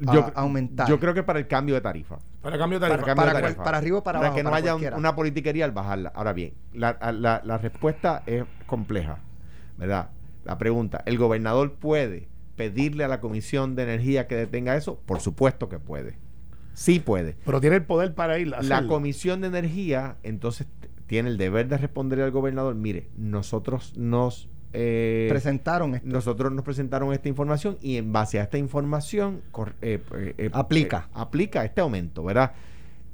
a- 0.06 0.12
Yo, 0.14 0.30
aumentar? 0.34 0.88
yo 0.88 0.98
creo 1.00 1.12
que 1.14 1.22
para 1.22 1.38
el 1.38 1.46
cambio 1.48 1.74
de 1.74 1.80
tarifa. 1.80 2.18
Para 2.40 2.56
cambio 2.56 2.78
de 2.78 2.86
para, 2.86 2.94
tarifa. 3.02 3.06
cambio 3.06 3.24
de 3.26 3.30
para 3.32 3.40
tarifa. 3.40 3.54
cual- 3.56 3.64
para 3.64 3.78
arriba 3.78 3.98
o 3.98 4.02
para 4.04 4.18
abajo. 4.20 4.34
que 4.36 4.42
no 4.44 4.50
para 4.50 4.62
haya 4.62 4.74
un- 4.76 4.94
una 4.94 5.14
politiquería 5.16 5.64
al 5.64 5.72
bajarla. 5.72 6.12
Ahora 6.14 6.32
bien, 6.32 6.54
la, 6.72 6.96
la- 7.12 7.40
la 7.44 7.58
respuesta 7.58 8.22
es 8.26 8.44
compleja, 8.66 9.18
¿verdad? 9.76 10.10
La 10.44 10.56
pregunta, 10.56 11.02
¿el 11.04 11.18
gobernador 11.18 11.74
puede 11.74 12.28
pedirle 12.58 13.04
a 13.04 13.08
la 13.08 13.20
Comisión 13.20 13.74
de 13.74 13.84
Energía 13.84 14.26
que 14.26 14.34
detenga 14.36 14.76
eso? 14.76 15.00
Por 15.06 15.20
supuesto 15.20 15.70
que 15.70 15.78
puede. 15.78 16.18
Sí 16.74 17.00
puede. 17.00 17.36
Pero 17.46 17.60
tiene 17.60 17.76
el 17.76 17.84
poder 17.84 18.14
para 18.14 18.38
ir 18.38 18.54
a 18.54 18.62
La. 18.62 18.86
Comisión 18.86 19.40
de 19.40 19.46
Energía 19.48 20.16
entonces 20.22 20.66
tiene 21.06 21.30
el 21.30 21.38
deber 21.38 21.68
de 21.68 21.78
responderle 21.78 22.24
al 22.24 22.30
gobernador, 22.32 22.74
mire, 22.74 23.08
nosotros 23.16 23.94
nos... 23.96 24.50
eh, 24.74 25.26
Presentaron 25.30 25.94
esto. 25.94 26.06
nosotros 26.06 26.52
nos 26.52 26.64
presentaron 26.64 27.12
esta 27.14 27.28
información 27.30 27.78
y 27.80 27.96
en 27.96 28.12
base 28.12 28.38
a 28.38 28.42
esta 28.42 28.58
información 28.58 29.40
cor- 29.50 29.74
eh, 29.80 30.02
eh, 30.14 30.34
eh, 30.36 30.50
Aplica. 30.52 31.06
eh, 31.08 31.12
aplica 31.14 31.64
este 31.64 31.80
aumento, 31.80 32.22
¿verdad? 32.24 32.52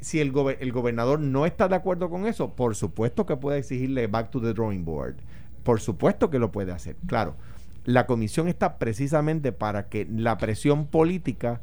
Si 0.00 0.18
el, 0.20 0.32
gober- 0.32 0.58
el 0.60 0.72
gobernador 0.72 1.20
no 1.20 1.46
está 1.46 1.68
de 1.68 1.76
acuerdo 1.76 2.10
con 2.10 2.26
eso, 2.26 2.54
por 2.54 2.74
supuesto 2.74 3.24
que 3.26 3.36
puede 3.36 3.58
exigirle 3.60 4.08
back 4.08 4.30
to 4.30 4.40
the 4.40 4.52
drawing 4.52 4.84
board. 4.84 5.14
Por 5.62 5.80
supuesto 5.80 6.28
que 6.28 6.38
lo 6.38 6.50
puede 6.52 6.72
hacer. 6.72 6.96
Claro, 7.06 7.36
la 7.84 8.06
comisión 8.06 8.48
está 8.48 8.78
precisamente 8.78 9.52
para 9.52 9.88
que 9.88 10.06
la 10.10 10.38
presión 10.38 10.86
política 10.86 11.60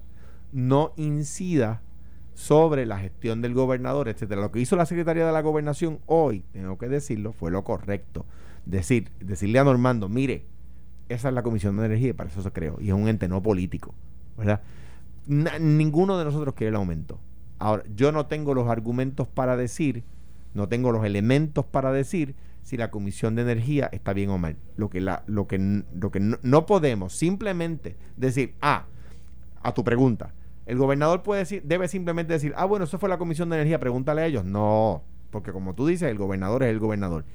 no 0.52 0.94
incida 0.96 1.82
sobre 2.34 2.86
la 2.86 3.00
gestión 3.00 3.42
del 3.42 3.54
gobernador, 3.54 4.08
etcétera. 4.08 4.42
Lo 4.42 4.52
que 4.52 4.60
hizo 4.60 4.76
la 4.76 4.86
Secretaría 4.86 5.26
de 5.26 5.32
la 5.32 5.42
Gobernación 5.42 6.00
hoy, 6.06 6.46
tengo 6.54 6.78
que 6.78 6.88
decirlo, 6.88 7.34
fue 7.34 7.52
lo 7.52 7.64
correcto. 7.64 8.26
Decir, 8.66 9.12
decirle 9.20 9.60
a 9.60 9.64
Normando, 9.64 10.08
mire, 10.10 10.46
esa 11.10 11.30
es 11.30 11.34
la 11.34 11.44
Comisión 11.44 11.78
de 11.78 11.86
Energía 11.86 12.10
y 12.10 12.14
para 12.14 12.30
eso 12.30 12.42
se 12.42 12.52
creó. 12.52 12.78
Y 12.80 12.88
es 12.90 12.94
un 12.94 13.08
ente 13.08 13.28
no 13.28 13.42
político, 13.42 13.94
¿verdad? 14.38 14.62
Ninguno 15.28 16.18
de 16.18 16.26
nosotros 16.26 16.56
quiere 16.56 16.70
el 16.70 16.76
aumento. 16.76 17.20
Ahora, 17.60 17.84
yo 17.96 18.12
no 18.12 18.26
tengo 18.26 18.54
los 18.54 18.70
argumentos 18.70 19.28
para 19.28 19.56
decir, 19.56 20.04
no 20.54 20.68
tengo 20.68 20.92
los 20.92 21.06
elementos 21.06 21.66
para 21.66 21.92
decir 21.92 22.36
si 22.62 22.78
la 22.78 22.92
Comisión 22.92 23.36
de 23.36 23.42
Energía 23.42 23.90
está 23.92 24.14
bien 24.14 24.30
o 24.30 24.38
mal. 24.38 24.58
Lo 24.78 24.90
que, 24.90 25.02
la, 25.02 25.24
lo 25.28 25.48
que, 25.48 25.84
lo 25.94 26.12
que 26.12 26.20
no, 26.20 26.38
no 26.42 26.66
podemos 26.66 27.14
simplemente 27.14 27.98
decir, 28.18 28.56
ah, 28.62 28.86
a 29.62 29.74
tu 29.74 29.84
pregunta, 29.84 30.34
el 30.66 30.78
gobernador 30.78 31.24
puede 31.24 31.40
decir, 31.40 31.64
debe 31.64 31.88
simplemente 31.88 32.34
decir, 32.34 32.54
ah, 32.56 32.66
bueno, 32.66 32.86
eso 32.86 33.00
fue 33.00 33.10
la 33.10 33.18
Comisión 33.18 33.50
de 33.50 33.58
Energía, 33.58 33.80
pregúntale 33.80 34.22
a 34.22 34.26
ellos. 34.26 34.46
No, 34.46 35.04
porque 35.30 35.52
como 35.52 35.74
tú 35.74 35.88
dices, 35.88 36.10
el 36.10 36.18
gobernador 36.18 36.64
es 36.64 36.70
el 36.70 36.80
gobernador. 36.80 37.26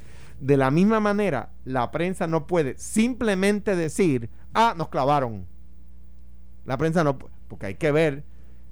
De 0.41 0.57
la 0.57 0.71
misma 0.71 1.01
manera, 1.01 1.51
la 1.65 1.91
prensa 1.91 2.27
no 2.27 2.47
puede 2.47 2.77
simplemente 2.79 3.75
decir, 3.75 4.31
ah, 4.55 4.75
nos 4.77 4.89
clavaron. 4.89 5.47
La 6.65 6.77
prensa 6.77 7.05
no, 7.05 7.19
porque 7.49 7.67
hay 7.67 7.75
que 7.75 7.91
ver 7.91 8.25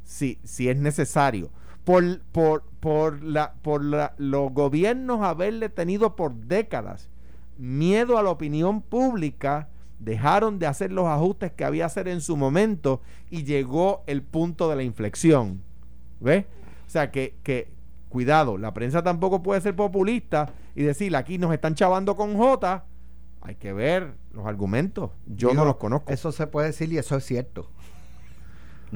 si, 0.04 0.38
si 0.44 0.68
es 0.68 0.76
necesario. 0.76 1.50
Por, 1.84 2.20
por, 2.32 2.64
por, 2.80 3.22
la, 3.22 3.54
por 3.62 3.84
la- 3.84 4.14
los 4.18 4.52
gobiernos 4.52 5.22
haberle 5.22 5.68
tenido 5.68 6.16
por 6.16 6.34
décadas 6.34 7.08
miedo 7.56 8.18
a 8.18 8.22
la 8.22 8.30
opinión 8.30 8.82
pública, 8.82 9.68
dejaron 10.00 10.58
de 10.58 10.66
hacer 10.66 10.90
los 10.90 11.06
ajustes 11.06 11.52
que 11.52 11.64
había 11.64 11.82
que 11.82 11.86
hacer 11.86 12.08
en 12.08 12.20
su 12.20 12.36
momento 12.36 13.00
y 13.30 13.44
llegó 13.44 14.02
el 14.06 14.22
punto 14.22 14.68
de 14.68 14.76
la 14.76 14.82
inflexión. 14.82 15.62
¿Ves? 16.20 16.46
O 16.86 16.90
sea 16.90 17.10
que, 17.10 17.36
que 17.42 17.68
cuidado, 18.08 18.58
la 18.58 18.74
prensa 18.74 19.02
tampoco 19.02 19.42
puede 19.42 19.60
ser 19.60 19.76
populista 19.76 20.52
y 20.74 20.82
decir 20.82 21.14
aquí 21.14 21.38
nos 21.38 21.52
están 21.52 21.74
chavando 21.74 22.16
con 22.16 22.36
J. 22.36 22.84
Hay 23.42 23.54
que 23.56 23.72
ver 23.72 24.14
los 24.32 24.46
argumentos. 24.46 25.10
Yo 25.26 25.50
Digo, 25.50 25.60
no 25.60 25.64
los 25.66 25.76
conozco. 25.76 26.10
Eso 26.12 26.32
se 26.32 26.46
puede 26.46 26.68
decir 26.68 26.92
y 26.92 26.98
eso 26.98 27.16
es 27.16 27.24
cierto. 27.24 27.70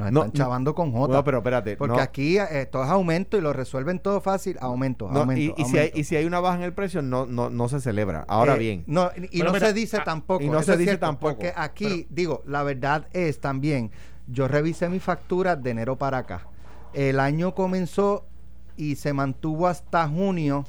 Nos 0.05 0.13
No, 0.13 0.21
están 0.25 0.33
chavando 0.33 0.75
con 0.75 0.93
J. 0.93 1.07
Bueno, 1.07 1.25
pero 1.25 1.39
espérate. 1.39 1.77
porque 1.77 1.97
no. 1.97 2.03
aquí 2.03 2.39
eh, 2.39 2.67
todo 2.71 2.85
es 2.85 2.91
aumento 2.91 3.37
y 3.37 3.41
lo 3.41 3.53
resuelven 3.53 3.99
todo 3.99 4.21
fácil. 4.21 4.57
Aumento, 4.61 5.09
No, 5.11 5.21
aumento. 5.21 5.55
y, 5.59 5.63
y 5.63 5.65
si 5.67 5.79
hay, 5.79 5.91
y 5.95 6.05
si 6.05 6.17
hay 6.17 6.25
una 6.25 6.41
baja 6.41 6.57
en 6.57 6.63
el 6.63 6.73
precio, 6.73 7.03
no, 7.03 7.27
no, 7.27 7.51
no 7.51 7.69
se 7.69 7.81
celebra. 7.81 8.25
Ahora 8.29 8.55
Eh, 8.57 8.59
bien, 8.59 8.85
No, 8.87 9.11
y 9.17 9.25
y 9.25 9.29
Pero 9.41 9.45
no 9.47 9.53
mira, 9.55 9.67
se 9.69 9.73
dice 9.73 9.97
ah, 10.01 10.05
tampoco. 10.05 10.43
y 10.43 10.49
no 10.49 10.63
se 10.63 10.73
dice 10.73 10.85
cierto, 10.91 11.07
tampoco. 11.07 11.35
Porque 11.35 11.53
aquí, 11.57 12.07
digo, 12.11 12.43
la 12.47 12.63
verdad 12.63 13.07
es 13.13 13.41
también, 13.41 13.91
yo 14.27 14.49
revisé 14.49 14.89
mis 14.89 15.03
facturas 15.03 15.63
de 15.63 15.71
enero 15.71 15.97
para 15.97 16.19
acá. 16.19 16.47
El 16.95 17.21
año 17.21 17.55
comenzó 17.55 18.25
y 18.77 18.97
se 18.97 19.13
mantuvo 19.13 19.67
hasta 19.67 20.09
junio 20.09 20.65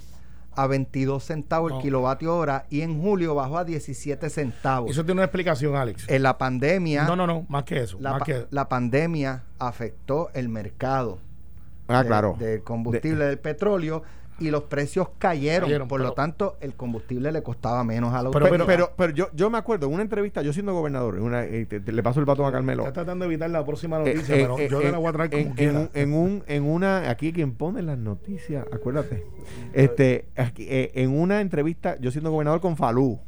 a 0.61 0.67
22 0.67 1.23
centavos 1.23 1.71
No. 1.71 1.77
el 1.77 1.83
kilovatio 1.83 2.35
hora 2.35 2.65
y 2.69 2.81
en 2.81 3.01
julio 3.01 3.33
bajó 3.33 3.59
a 3.59 3.63
17 3.63 4.29
centavos. 4.29 4.91
Eso 4.91 5.05
tiene 5.05 5.19
una 5.19 5.23
explicación, 5.25 5.75
Alex. 5.75 6.07
en 6.09 6.21
la 6.21 6.37
pandemia, 6.37 7.03
no, 7.03 7.15
no, 7.15 7.25
no, 7.25 7.45
más 7.47 7.63
que 7.63 7.79
eso. 7.79 7.97
la, 8.01 8.19
más 8.51 8.67
pandemia 8.67 9.43
afectó 9.57 10.29
el 10.33 10.49
mercado 10.49 11.19
ah, 11.87 12.01
de- 12.01 12.07
claro. 12.07 12.35
del 12.37 12.61
combustible 12.63 13.25
del 13.25 13.39
petróleo 13.39 14.03
y 14.39 14.49
los 14.51 14.63
precios 14.63 15.09
cayeron. 15.17 15.67
Cayeron, 15.67 15.87
por 15.87 15.99
pero- 15.99 16.09
lo 16.09 16.13
tanto, 16.15 16.57
el 16.61 16.73
combustible 16.75 17.31
le 17.31 17.43
costaba 17.43 17.83
menos 17.83 18.13
a 18.13 18.23
la 18.23 18.31
Pero- 18.31 18.49
Pero, 18.49 18.65
pero, 18.65 18.91
pero 18.95 19.13
yo, 19.13 19.27
yo 19.33 19.49
me 19.49 19.57
acuerdo, 19.57 19.87
en 19.87 19.93
una 19.93 20.03
entrevista, 20.03 20.41
yo 20.41 20.53
siendo 20.53 20.73
gobernador, 20.73 21.17
en 21.17 21.23
una, 21.23 21.43
eh, 21.43 21.65
te- 21.65 21.79
te- 21.79 21.91
le 21.91 22.03
paso 22.03 22.19
el 22.19 22.25
batón 22.25 22.45
a 22.45 22.51
Carmelo. 22.51 22.83
Está 22.83 22.93
tratando 22.93 23.25
de 23.25 23.31
evitar 23.33 23.49
la 23.49 23.65
próxima 23.65 23.97
Eh, 23.97 24.13
noticia, 24.13 24.35
eh, 24.35 24.39
pero 24.41 24.59
eh, 24.59 24.67
yo 24.69 24.79
te 24.81 24.91
la 24.91 24.97
voy 24.97 25.07
a 25.07 25.13
traer 25.13 25.29
como 25.29 25.53
en, 25.57 25.75
un, 25.77 25.89
en, 25.93 26.13
un- 26.13 26.43
en 26.47 26.63
una, 26.63 27.09
aquí 27.09 27.31
quien 27.33 27.53
pone 27.53 27.81
las 27.81 27.97
noticias, 27.97 28.65
acuérdate, 28.71 29.23
este, 29.73 30.27
aquí, 30.35 30.65
en 30.69 31.11
una 31.17 31.41
entrevista, 31.41 31.97
yo 31.99 32.11
siendo 32.11 32.31
gobernador 32.31 32.61
con 32.61 32.77
Falú, 32.77 33.19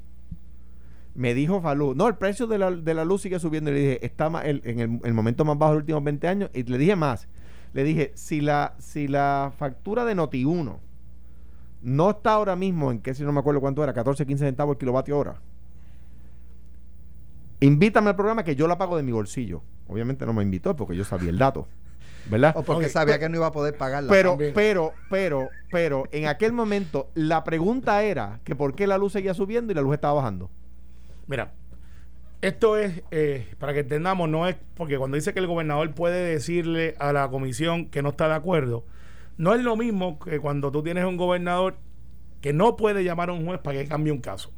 me 1.14 1.34
dijo 1.34 1.62
Falú, 1.62 1.94
no, 1.94 2.08
el 2.08 2.16
precio 2.16 2.48
de 2.48 2.58
la, 2.58 2.72
de 2.72 2.94
la 2.94 3.04
luz 3.04 3.22
sigue 3.24 3.38
subiendo, 3.40 3.70
y 3.70 3.74
le 3.74 3.80
dije, 3.80 4.06
está 4.06 4.28
el- 4.46 4.62
en 4.64 4.80
el, 4.80 5.00
el 5.04 5.14
momento 5.14 5.44
más 5.44 5.58
bajo 5.58 5.72
de 5.74 5.76
los 5.80 5.82
últimos 5.84 6.04
20 6.04 6.28
años, 6.28 6.50
y 6.54 6.64
le 6.64 6.78
dije 6.78 6.96
más, 6.96 7.28
le 7.74 7.84
dije, 7.84 8.12
si 8.16 8.42
la, 8.42 8.76
si 8.80 9.08
la 9.08 9.52
factura 9.58 10.06
de 10.06 10.16
Noti1 10.16 10.78
no 11.82 12.12
está 12.12 12.34
ahora 12.34 12.56
mismo 12.56 12.92
en 12.92 13.00
que 13.02 13.14
si 13.14 13.24
no 13.24 13.32
me 13.32 13.40
acuerdo 13.40 13.62
cuánto 13.62 13.84
era, 13.84 13.94
14, 13.94 14.26
15 14.26 14.46
centavos 14.46 14.76
el 14.76 14.80
kilovatio 14.80 15.18
hora, 15.18 15.36
invítame 17.60 18.10
al 18.10 18.16
programa 18.16 18.44
que 18.44 18.56
yo 18.56 18.68
la 18.68 18.78
pago 18.78 18.98
de 18.98 19.04
mi 19.04 19.12
bolsillo. 19.12 19.62
Obviamente 19.88 20.26
no 20.26 20.34
me 20.34 20.44
invitó 20.44 20.76
porque 20.76 20.96
yo 20.96 21.04
sabía 21.04 21.30
el 21.30 21.38
dato, 21.38 21.68
¿verdad? 22.30 22.54
o 22.56 22.64
porque 22.64 22.88
sabía 22.90 23.16
pero- 23.16 23.26
que 23.26 23.30
no 23.30 23.38
iba 23.38 23.48
a 23.48 23.52
poder 23.52 23.76
pagarla. 23.78 24.10
Pero, 24.10 24.32
también. 24.32 24.54
pero, 24.54 24.94
pero, 25.10 25.50
pero, 25.72 26.04
en 26.12 26.28
aquel 26.28 26.54
momento 26.54 27.10
la 27.14 27.44
pregunta 27.44 28.02
era 28.04 28.40
que 28.44 28.56
por 28.56 28.74
qué 28.76 28.88
la 28.88 28.98
luz 28.98 29.14
seguía 29.14 29.34
subiendo 29.34 29.72
y 29.72 29.76
la 29.76 29.82
luz 29.82 29.94
estaba 29.94 30.14
bajando. 30.14 30.50
Mira, 31.28 31.52
esto 32.42 32.78
es, 32.78 33.04
eh, 33.12 33.54
para 33.60 33.74
que 33.74 33.82
entendamos, 33.82 34.28
no 34.30 34.48
es 34.48 34.56
porque 34.76 34.98
cuando 34.98 35.16
dice 35.16 35.34
que 35.34 35.40
el 35.40 35.48
gobernador 35.48 35.92
puede 35.94 36.24
decirle 36.32 36.96
a 37.00 37.14
la 37.14 37.30
comisión 37.30 37.86
que 37.88 38.02
no 38.02 38.10
está 38.10 38.28
de 38.28 38.36
acuerdo, 38.36 38.84
no 39.38 39.54
es 39.56 39.62
lo 39.62 39.76
mismo 39.76 40.20
que 40.20 40.40
cuando 40.40 40.72
tú 40.72 40.84
tienes 40.84 41.06
un 41.06 41.18
gobernador 41.18 41.78
que 42.42 42.54
no 42.54 42.76
puede 42.76 43.04
llamar 43.04 43.30
a 43.30 43.34
un 43.34 43.46
juez 43.46 43.60
para 43.60 43.78
que 43.80 43.88
cambie 43.88 44.12
un 44.12 44.22
caso. 44.22 44.52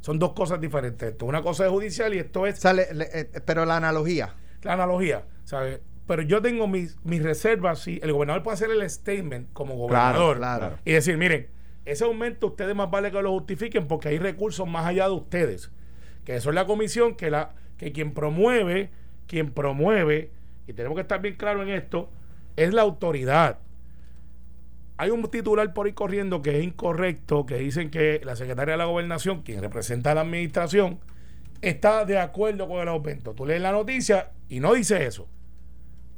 Son 0.00 0.18
dos 0.18 0.32
cosas 0.32 0.60
diferentes. 0.60 1.10
Esto 1.12 1.26
una 1.26 1.42
cosa 1.42 1.64
es 1.64 1.70
judicial 1.70 2.12
y 2.14 2.18
esto 2.18 2.46
es 2.46 2.58
Sale, 2.58 2.92
le- 2.92 3.08
eh, 3.12 3.30
pero 3.46 3.64
la 3.64 3.76
analogía. 3.76 4.34
la 4.62 4.72
analogía, 4.74 5.24
¿sabes? 5.44 5.80
Pero 6.06 6.22
yo 6.22 6.42
tengo 6.42 6.66
mis, 6.66 6.96
mis 7.04 7.22
reservas, 7.22 7.78
si 7.78 8.00
el 8.02 8.12
gobernador 8.12 8.42
puede 8.42 8.54
hacer 8.54 8.70
el 8.70 8.88
statement 8.90 9.52
como 9.52 9.76
gobernador 9.76 10.38
claro. 10.38 10.78
y 10.84 10.92
decir, 10.92 11.16
miren, 11.16 11.46
ese 11.84 12.04
aumento 12.04 12.48
ustedes 12.48 12.74
más 12.74 12.90
vale 12.90 13.10
que 13.12 13.22
lo 13.22 13.30
justifiquen 13.30 13.86
porque 13.86 14.08
hay 14.08 14.18
recursos 14.18 14.66
más 14.68 14.84
allá 14.86 15.06
de 15.06 15.14
ustedes, 15.14 15.70
que 16.24 16.34
eso 16.36 16.48
es 16.50 16.54
la 16.54 16.66
comisión, 16.66 17.14
que, 17.14 17.30
la, 17.30 17.54
que 17.76 17.92
quien 17.92 18.12
promueve, 18.14 18.90
quien 19.28 19.52
promueve, 19.52 20.32
y 20.66 20.72
tenemos 20.74 20.96
que 20.96 21.02
estar 21.02 21.20
bien 21.22 21.36
claros 21.36 21.62
en 21.62 21.70
esto, 21.70 22.10
es 22.56 22.74
la 22.74 22.82
autoridad. 22.82 23.58
Hay 24.96 25.10
un 25.10 25.22
titular 25.30 25.72
por 25.72 25.86
ahí 25.86 25.92
corriendo 25.92 26.42
que 26.42 26.58
es 26.58 26.64
incorrecto, 26.64 27.46
que 27.46 27.56
dicen 27.56 27.90
que 27.90 28.20
la 28.24 28.36
secretaria 28.36 28.72
de 28.72 28.78
la 28.78 28.84
gobernación, 28.84 29.42
quien 29.42 29.60
representa 29.60 30.12
a 30.12 30.14
la 30.14 30.20
administración, 30.20 31.00
está 31.60 32.04
de 32.04 32.18
acuerdo 32.18 32.68
con 32.68 32.80
el 32.80 32.88
aumento. 32.88 33.32
Tú 33.34 33.46
lees 33.46 33.62
la 33.62 33.72
noticia 33.72 34.30
y 34.48 34.60
no 34.60 34.74
dice 34.74 35.06
eso. 35.06 35.28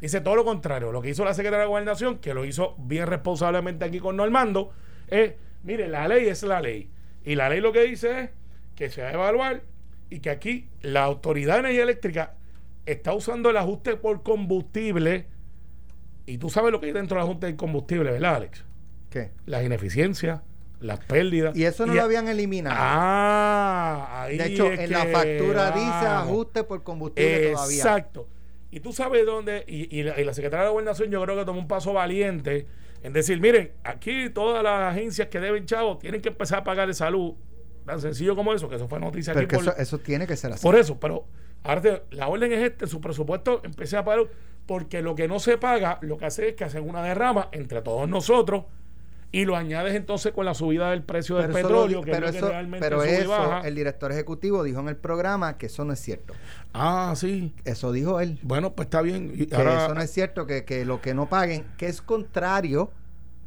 Dice 0.01 0.21
todo 0.21 0.37
lo 0.37 0.45
contrario. 0.45 0.93
Lo 0.93 1.01
que 1.01 1.11
hizo 1.11 1.25
la 1.25 1.35
secretaria 1.35 1.63
de 1.63 1.69
Gobernación, 1.69 2.19
que 2.19 2.35
lo 2.35 2.45
hizo 2.45 2.75
bien 2.79 3.07
responsablemente 3.07 3.85
aquí 3.85 4.01
con 4.01 4.17
Normando, 4.17 4.73
es, 5.09 5.35
mire, 5.63 5.89
la 5.89 6.09
ley 6.09 6.27
es 6.27 6.43
la 6.43 6.61
ley. 6.61 6.91
Y 7.25 7.37
la 7.37 7.49
ley 7.49 7.61
lo 7.61 7.73
que 7.73 7.85
dice 7.85 8.21
es 8.21 8.31
que 8.75 8.91
se 8.91 9.03
va 9.03 9.09
a 9.09 9.13
evaluar 9.13 9.63
y 10.11 10.21
que 10.21 10.31
aquí 10.31 10.69
la 10.83 11.05
Autoridad 11.05 11.55
de 11.55 11.61
Energía 11.61 11.85
Eléctrica 11.85 12.35
está 12.87 13.15
usando 13.15 13.51
el 13.51 13.57
ajuste 13.57 13.97
por 13.97 14.23
combustible. 14.23 15.27
Y 16.27 16.39
tú 16.39 16.49
sabes 16.51 16.73
lo 16.73 16.81
que 16.81 16.87
hay 16.87 16.93
dentro 16.93 17.17
del 17.19 17.25
ajuste 17.27 17.47
del 17.47 17.57
combustible, 17.57 18.11
¿verdad, 18.13 18.37
Alex? 18.37 18.65
¿Qué? 19.11 19.33
Las 19.47 19.63
ineficiencias, 19.65 20.41
las 20.81 20.99
pérdidas. 21.01 21.57
Y 21.57 21.65
eso 21.65 21.87
no 21.87 21.95
lo 21.95 22.03
habían 22.03 22.29
eliminado. 22.29 22.77
Ah, 22.79 24.23
ahí 24.23 24.37
de 24.39 24.47
hecho, 24.47 24.71
es 24.73 24.81
en 24.81 24.91
la 24.93 25.07
factura 25.07 25.71
dice 25.71 26.07
ajuste 26.07 26.65
por 26.65 26.83
combustible 26.83 27.53
todavía. 27.53 27.77
Exacto. 27.77 28.29
Y 28.71 28.81
tú 28.81 28.93
sabes 28.93 29.25
dónde, 29.25 29.65
y, 29.69 29.99
y 29.99 30.03
la, 30.03 30.21
y 30.21 30.25
la 30.25 30.35
secretaria 30.35 30.65
de 30.65 30.71
Gobernación 30.73 31.11
yo 31.11 31.23
creo 31.23 31.37
que 31.37 31.45
tomó 31.45 31.61
un 31.61 31.69
paso 31.69 31.93
valiente 31.93 32.67
en 33.03 33.13
decir, 33.13 33.41
miren, 33.41 33.71
aquí 33.85 34.31
todas 34.31 34.65
las 34.65 34.93
agencias 34.93 35.29
que 35.29 35.39
deben 35.39 35.65
chavos 35.67 35.99
tienen 36.01 36.21
que 36.21 36.31
empezar 36.31 36.61
a 36.61 36.65
pagar 36.65 36.89
de 36.89 36.95
salud. 36.95 37.35
Tan 37.87 38.01
sencillo 38.01 38.35
como 38.35 38.53
eso, 38.55 38.69
que 38.69 38.77
eso 38.77 38.89
fue 38.89 38.99
noticia 38.99 39.33
Pero 39.35 39.45
aquí 39.45 39.51
que 39.51 39.57
por, 39.63 39.65
eso, 39.75 39.77
eso 39.81 39.99
tiene 39.99 40.27
que 40.27 40.37
ser 40.37 40.51
así. 40.53 40.63
por 40.63 40.75
eso, 40.75 40.99
pero 40.99 41.27
ahora 41.63 41.81
te- 41.83 42.03
la 42.11 42.27
orden 42.29 42.51
es 42.53 42.63
este, 42.63 42.87
su 42.87 43.01
presupuesto 43.01 43.61
empecé 43.63 43.97
a 43.99 44.05
pagar 44.05 44.25
porque 44.67 45.03
lo 45.03 45.15
que 45.15 45.29
no 45.29 45.39
se 45.41 45.59
paga, 45.59 45.99
lo 46.03 46.17
que 46.17 46.27
hace 46.27 46.49
es 46.51 46.55
que 46.55 46.65
hacen 46.65 46.89
una 46.89 47.03
derrama 47.03 47.49
entre 47.53 47.83
todos 47.83 48.09
nosotros 48.09 48.65
y 49.31 49.45
lo 49.47 49.57
añades 49.57 49.95
entonces 49.97 50.33
con 50.33 50.45
la 50.47 50.55
subida 50.55 50.91
del 50.91 51.03
precio 51.03 51.37
del 51.37 51.47
Pero 51.51 51.69
petróleo, 51.69 52.03
que 52.03 52.13
es 52.13 52.17
pero 52.19 52.31
que 52.31 52.39
eso, 52.39 52.49
realmente 52.49 52.87
pero 52.87 53.01
sube 53.01 53.19
eso, 53.19 53.29
baja. 53.31 53.61
el 53.67 53.75
director 53.75 54.13
ejecutivo 54.13 54.63
dijo 54.63 54.79
en 54.81 54.89
el 54.89 54.97
programa 54.97 55.59
que 55.59 55.67
eso 55.67 55.85
no 55.85 55.93
es 55.93 55.99
cierto. 55.99 56.35
Ah, 56.73 57.13
sí. 57.17 57.53
Eso 57.65 57.91
dijo 57.91 58.21
él. 58.21 58.39
Bueno, 58.43 58.75
pues 58.75 58.87
está 58.87 59.03
bien. 59.03 59.33
Y 59.35 59.47
Que 59.47 59.57
ahora- 59.57 59.87
eso 59.87 59.95
no 59.95 60.01
es 60.01 60.11
cierto, 60.13 60.47
que, 60.47 60.65
que 60.65 60.85
lo 60.85 61.01
que 61.03 61.15
no 61.15 61.29
paguen, 61.29 61.65
que 61.79 61.87
es 61.87 62.01
contrario 62.01 62.93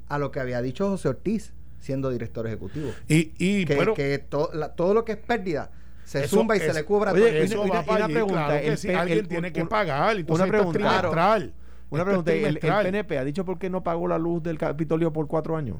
a 0.10 0.18
lo 0.20 0.32
que 0.32 0.40
había 0.42 0.62
dicho 0.62 0.90
José 0.90 1.08
Ortiz 1.10 1.54
siendo 1.80 2.10
director 2.10 2.46
ejecutivo. 2.48 2.92
y, 3.08 3.32
y 3.38 3.64
Que, 3.66 3.76
bueno, 3.76 3.94
que 3.94 4.18
to- 4.20 4.50
la- 4.54 4.76
todo 4.76 4.94
lo 4.94 5.06
que 5.06 5.14
es 5.14 5.18
pérdida 5.18 5.72
se 6.08 6.24
Eso- 6.24 6.38
zumba 6.38 6.56
y 6.56 6.60
se 6.62 6.74
le 6.74 6.86
cubra 6.86 7.12
oye, 7.12 7.22
todo. 7.22 7.32
y 7.34 7.38
eso 7.42 7.62
una- 7.62 7.74
va 7.74 7.82
y 7.82 7.86
para 7.86 7.98
una 7.98 8.06
allí, 8.06 8.14
pregunta, 8.14 8.46
claro 8.46 8.62
que 8.62 8.68
el 8.68 8.78
sí, 8.78 8.90
alguien 8.94 9.20
el- 9.20 9.28
tiene 9.28 9.48
un- 9.48 9.54
que 9.54 9.66
pagar. 9.66 10.16
Entonces 10.16 10.36
una 10.36 10.46
esto 10.46 10.46
es 10.46 10.50
pregunta. 10.74 10.80
trimestral. 11.02 11.54
Una 11.90 12.02
Esto 12.02 12.06
pregunta, 12.06 12.34
es 12.34 12.46
¿el. 12.48 12.60
PNP 12.60 13.18
ha 13.18 13.24
dicho 13.24 13.44
por 13.46 13.58
qué 13.60 13.70
no 13.70 13.84
pagó 13.84 14.08
la 14.08 14.18
luz 14.18 14.42
del 14.44 14.58
Capitolio 14.58 15.12
por 15.12 15.28
cuatro 15.28 15.58
años? 15.58 15.78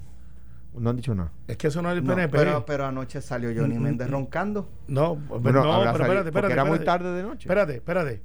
No 0.78 0.90
han 0.90 0.96
dicho 0.98 1.16
nada. 1.16 1.32
Es 1.48 1.58
que 1.58 1.68
eso 1.68 1.82
no 1.82 1.90
es 1.92 1.98
el 1.98 2.04
No, 2.04 2.14
PNP. 2.14 2.38
pero, 2.38 2.66
pero 2.66 2.86
anoche 2.86 3.20
salió 3.22 3.50
Johnny 3.56 3.78
Mm, 3.80 3.82
Méndez 3.84 4.08
mm, 4.10 4.12
roncando. 4.12 4.70
no, 4.88 5.16
Bueno, 5.16 5.64
no, 5.64 5.80
pero 5.80 6.04
espérate, 6.04 6.04
porque 6.06 6.28
espérate. 6.30 6.54
era 6.54 6.64
muy 6.66 6.74
espérate. 6.78 6.86
tarde 7.04 7.14
de 7.18 7.24
noche. 7.24 7.40
Espérate, 7.48 7.76
espérate. 7.76 8.22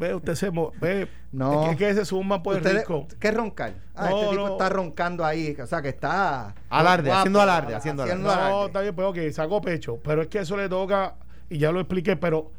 Ve, 0.00 0.14
usted 0.14 0.34
se 0.34 0.50
mo- 0.50 0.72
ve. 0.80 1.06
No. 1.30 1.70
Es 1.70 1.76
que, 1.76 1.90
ese 1.90 2.04
zumba 2.06 2.42
pues 2.42 2.56
Ustedes- 2.56 2.78
rico. 2.80 3.06
¿Qué 3.20 3.30
roncar? 3.30 3.74
Ah, 3.94 4.08
No, 4.10 4.16
este 4.16 4.30
tipo 4.30 4.46
no. 4.46 4.52
está 4.52 4.68
roncando 4.70 5.24
ahí. 5.24 5.54
O 5.62 5.66
sea, 5.66 5.82
que 5.82 5.90
está... 5.90 6.54
Alarde, 6.70 7.08
guapo, 7.08 7.18
haciendo 7.20 7.40
alarde, 7.40 7.74
haciendo 7.74 8.02
alarde. 8.04 8.22
No, 8.22 8.66
está 8.66 8.80
bien, 8.80 8.96
pero 8.96 9.12
que 9.12 9.30
sacó 9.32 9.60
pecho. 9.60 9.98
Pero 10.02 10.22
es 10.22 10.28
que 10.28 10.38
eso 10.38 10.56
le 10.56 10.68
toca, 10.68 11.16
y 11.50 11.58
ya 11.58 11.70
lo 11.70 11.80
expliqué, 11.80 12.16
pero 12.16 12.50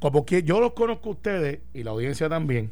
como 0.00 0.26
que 0.26 0.42
yo 0.42 0.60
los 0.60 0.72
conozco 0.72 1.08
a 1.10 1.12
ustedes 1.12 1.60
y 1.72 1.84
la 1.84 1.92
audiencia 1.92 2.28
también, 2.28 2.70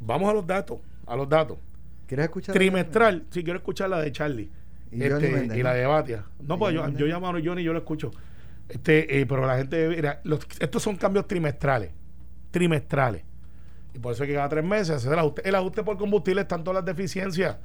vamos 0.00 0.30
a 0.30 0.32
los 0.32 0.46
datos, 0.46 0.78
a 1.06 1.14
los 1.14 1.28
datos. 1.28 1.58
¿Quieres 2.06 2.24
escuchar? 2.24 2.54
Trimestral, 2.54 3.24
si 3.30 3.44
quiero 3.44 3.58
escuchar 3.58 3.90
la 3.90 4.00
de 4.00 4.10
Charlie. 4.12 4.50
Y 4.90 5.02
Este, 5.02 5.56
y 5.56 5.62
la 5.62 5.72
de 5.74 5.86
Batia. 5.86 6.24
No, 6.42 6.58
pues 6.58 6.74
yo, 6.74 6.86
yo 6.88 7.06
llamo 7.06 7.28
a 7.28 7.32
Johnny 7.32 7.62
y 7.62 7.64
yo 7.64 7.72
lo 7.72 7.78
escucho. 7.78 8.10
Este, 8.68 9.20
eh, 9.20 9.26
pero 9.26 9.46
la 9.46 9.56
gente, 9.58 9.88
mira, 9.88 10.20
los- 10.24 10.46
estos 10.60 10.82
son 10.82 10.96
cambios 10.96 11.26
trimestrales. 11.26 11.90
Trimestrales. 12.52 13.24
Y 13.94 13.98
por 13.98 14.12
eso 14.12 14.22
es 14.22 14.28
que 14.28 14.34
cada 14.36 14.48
tres 14.48 14.64
meses 14.64 14.90
hacer 14.90 15.12
el 15.12 15.18
ajuste. 15.18 15.46
El 15.48 15.54
ajuste 15.56 15.82
por 15.82 15.98
combustible 15.98 16.42
están 16.42 16.62
todas 16.64 16.76
las 16.84 16.96
deficiencias. 16.96 17.56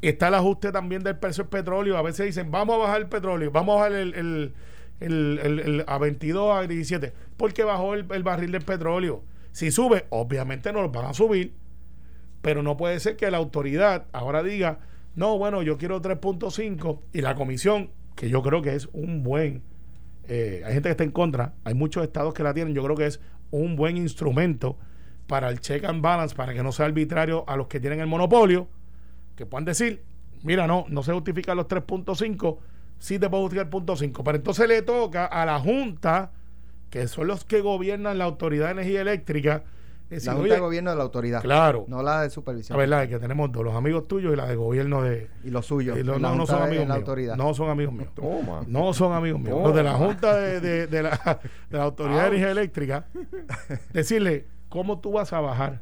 Está 0.00 0.28
el 0.28 0.34
ajuste 0.34 0.72
también 0.72 1.02
del 1.02 1.16
precio 1.18 1.44
del 1.44 1.50
petróleo. 1.50 1.96
A 1.96 2.02
veces 2.02 2.26
dicen, 2.26 2.50
vamos 2.50 2.76
a 2.76 2.78
bajar 2.78 3.00
el 3.02 3.08
petróleo, 3.08 3.50
vamos 3.50 3.74
a 3.74 3.76
bajar 3.80 3.92
el, 3.92 4.14
el- 4.14 4.54
el- 5.00 5.38
el- 5.58 5.84
a 5.86 5.98
22, 5.98 6.56
a 6.56 6.66
17, 6.66 7.12
porque 7.36 7.64
bajó 7.64 7.94
el, 7.94 8.06
el 8.12 8.22
barril 8.22 8.52
del 8.52 8.62
petróleo. 8.62 9.22
Si 9.52 9.70
sube, 9.70 10.06
obviamente 10.10 10.72
no 10.72 10.80
lo 10.80 10.90
van 10.90 11.06
a 11.06 11.12
subir, 11.14 11.52
pero 12.40 12.62
no 12.62 12.76
puede 12.76 12.98
ser 13.00 13.16
que 13.16 13.30
la 13.30 13.36
autoridad 13.38 14.06
ahora 14.12 14.42
diga, 14.42 14.78
no, 15.14 15.36
bueno, 15.38 15.62
yo 15.62 15.76
quiero 15.76 16.00
3.5 16.00 17.00
y 17.12 17.20
la 17.20 17.34
comisión, 17.34 17.90
que 18.16 18.28
yo 18.28 18.42
creo 18.42 18.62
que 18.62 18.74
es 18.74 18.88
un 18.92 19.22
buen, 19.22 19.62
eh, 20.28 20.62
hay 20.64 20.72
gente 20.74 20.88
que 20.88 20.92
está 20.92 21.04
en 21.04 21.10
contra, 21.12 21.52
hay 21.64 21.74
muchos 21.74 22.02
estados 22.02 22.32
que 22.34 22.42
la 22.42 22.54
tienen, 22.54 22.74
yo 22.74 22.82
creo 22.82 22.96
que 22.96 23.06
es 23.06 23.20
un 23.52 23.76
buen 23.76 23.96
instrumento 23.96 24.76
para 25.28 25.48
el 25.48 25.60
check 25.60 25.84
and 25.84 26.02
balance, 26.02 26.34
para 26.34 26.52
que 26.52 26.62
no 26.62 26.72
sea 26.72 26.86
arbitrario 26.86 27.44
a 27.48 27.56
los 27.56 27.68
que 27.68 27.78
tienen 27.78 28.00
el 28.00 28.08
monopolio, 28.08 28.68
que 29.36 29.46
puedan 29.46 29.64
decir, 29.64 30.02
mira, 30.42 30.66
no, 30.66 30.84
no 30.88 31.02
se 31.02 31.12
justifican 31.12 31.56
los 31.56 31.68
3.5, 31.68 32.58
sí 32.98 33.18
te 33.18 33.30
puedo 33.30 33.44
justificar 33.44 33.66
el 33.66 33.70
punto 33.70 33.96
5, 33.96 34.24
pero 34.24 34.36
entonces 34.36 34.68
le 34.68 34.82
toca 34.82 35.26
a 35.26 35.46
la 35.46 35.60
Junta, 35.60 36.32
que 36.90 37.06
son 37.08 37.28
los 37.28 37.44
que 37.44 37.60
gobiernan 37.60 38.18
la 38.18 38.24
Autoridad 38.24 38.66
de 38.66 38.72
Energía 38.72 39.00
Eléctrica, 39.02 39.64
La 40.20 40.32
Junta 40.32 40.44
"Oye, 40.44 40.54
de 40.54 40.60
Gobierno 40.60 40.90
de 40.90 40.96
la 40.96 41.02
Autoridad. 41.02 41.42
Claro. 41.42 41.84
No 41.88 42.02
la 42.02 42.20
de 42.20 42.26
la 42.26 42.30
supervisión. 42.30 42.78
verdad 42.78 43.04
es 43.04 43.08
que 43.08 43.18
tenemos 43.18 43.50
dos, 43.52 43.64
los 43.64 43.74
amigos 43.74 44.06
tuyos 44.08 44.32
y 44.32 44.36
la 44.36 44.46
de 44.46 44.56
gobierno 44.56 45.02
de... 45.02 45.28
Y 45.44 45.50
los 45.50 45.66
suyos. 45.66 45.98
y 45.98 46.02
los- 46.02 46.20
la 46.20 46.34
no, 46.34 46.46
son 46.46 46.58
de 46.58 46.64
amigos 46.66 46.88
la 46.88 46.94
míos. 46.94 47.08
Autoridad. 47.08 47.36
No 47.36 47.54
son 47.54 47.70
amigos 47.70 47.94
míos. 47.94 48.10
Toma. 48.14 48.62
No 48.66 48.92
son 48.92 49.12
amigos 49.12 49.40
míos. 49.40 49.54
Toma. 49.54 49.66
Los 49.68 49.76
de 49.76 49.82
la 49.82 49.94
Junta 49.94 50.36
de, 50.36 50.60
de- 50.60 50.86
de 50.86 51.02
la, 51.02 51.40
de 51.70 51.76
la 51.78 51.84
Autoridad 51.84 52.22
de 52.22 52.26
Energía 52.28 52.50
Eléctrica. 52.50 53.06
Decirle, 53.92 54.46
¿cómo 54.68 55.00
tú 55.00 55.12
vas 55.12 55.32
a 55.32 55.40
bajar 55.40 55.80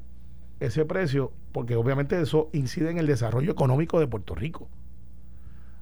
ese 0.61 0.85
precio? 0.85 1.33
Porque 1.53 1.77
obviamente 1.77 2.21
eso 2.21 2.49
incide 2.53 2.91
en 2.91 2.99
el 2.99 3.07
desarrollo 3.07 3.51
económico 3.53 3.99
de 4.01 4.07
Puerto 4.07 4.35
Rico. 4.35 4.69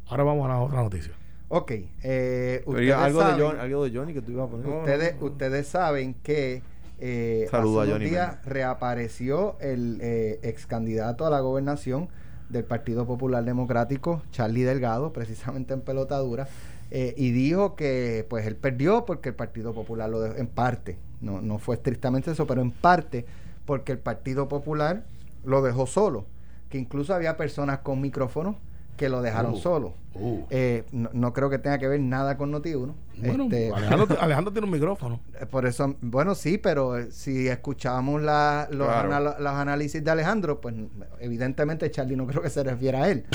Ahora 0.07 0.23
vamos 0.25 0.47
a 0.47 0.49
la 0.49 0.61
otra 0.61 0.83
noticia. 0.83 1.13
Ok. 1.51 1.71
Eh, 2.03 2.61
Pero 2.61 2.71
ustedes, 2.71 2.89
ya 2.89 3.05
algo, 3.05 3.19
de 3.21 3.25
saben, 3.27 3.41
John- 3.47 3.61
algo 3.61 3.85
de 3.85 3.97
Johnny 3.97 4.13
que 4.15 4.23
tú 4.23 4.33
ibas 4.33 4.49
a 4.49 4.51
poner. 4.51 4.67
ustedes, 4.67 5.15
ustedes 5.21 5.67
saben 5.67 6.15
que 6.23 6.63
eh, 6.99 7.45
hace 7.47 7.51
Saludo 7.51 7.83
a 7.83 7.87
Johnny 7.87 8.07
Méndez. 8.07 8.45
reapareció 8.45 9.57
el 9.61 9.99
eh, 10.01 10.41
ex 10.43 10.67
candidato 10.67 11.27
a 11.27 11.31
la 11.31 11.41
gobernación 11.41 12.09
del 12.49 12.65
Partido 12.65 13.07
Popular 13.07 13.45
Democrático, 13.45 14.23
Charlie 14.31 14.63
Delgado, 14.63 15.13
precisamente 15.13 15.75
en 15.75 15.81
pelotadura, 15.81 16.49
eh, 16.91 17.15
y 17.17 17.31
dijo 17.33 17.77
que 17.77 18.27
pues 18.29 18.47
él 18.47 18.57
perdió 18.57 19.05
porque 19.05 19.31
el 19.31 19.35
Partido 19.35 19.75
Popular 19.75 20.09
lo 20.09 20.21
dejó, 20.21 20.37
en 20.37 20.47
parte, 20.47 20.99
no, 21.21 21.41
no 21.41 21.59
fue 21.59 21.77
estrictamente 21.77 22.31
eso, 22.31 22.47
pero 22.47 22.63
en 22.63 22.71
parte 22.71 23.27
porque 23.67 23.93
el 23.93 23.99
Partido 23.99 24.49
Popular 24.49 25.05
lo 25.45 25.63
dejó 25.63 25.87
solo, 25.87 26.27
que 26.71 26.79
incluso 26.79 27.15
había 27.15 27.37
personas 27.37 27.81
con 27.81 28.01
micrófonos 28.01 28.57
que 28.99 29.09
lo 29.09 29.23
dejaron 29.23 29.55
Uh, 29.55 29.57
solo. 29.57 29.95
uh. 30.15 30.43
Eh, 30.51 30.85
no, 30.93 31.09
no 31.15 31.33
creo 31.33 31.49
que 31.49 31.59
tenga 31.59 31.79
que 31.79 31.89
ver 31.89 32.01
nada 32.01 32.37
con 32.37 32.53
Noti1. 32.53 32.93
Bueno, 33.17 33.45
Este, 33.45 33.73
Alejandro, 33.73 34.17
Alejandro 34.21 34.53
tiene 34.53 34.67
un 34.67 34.73
micrófono. 34.73 35.21
eh, 35.41 35.47
Por 35.47 35.65
eso, 35.65 35.97
bueno, 36.03 36.35
sí, 36.35 36.59
pero 36.59 36.99
eh, 36.99 37.11
si 37.11 37.49
escuchábamos 37.49 38.21
la- 38.21 38.69
los, 38.71 38.87
Claro. 38.89 39.15
anal- 39.15 39.37
los 39.39 39.53
análisis 39.55 40.05
de 40.05 40.11
Alejandro, 40.11 40.61
pues 40.61 40.75
evidentemente 41.21 41.91
Charlie 41.91 42.17
no 42.17 42.27
creo 42.27 42.43
que 42.43 42.51
se 42.51 42.63
refiera 42.63 43.05
a 43.05 43.09
él. 43.11 43.25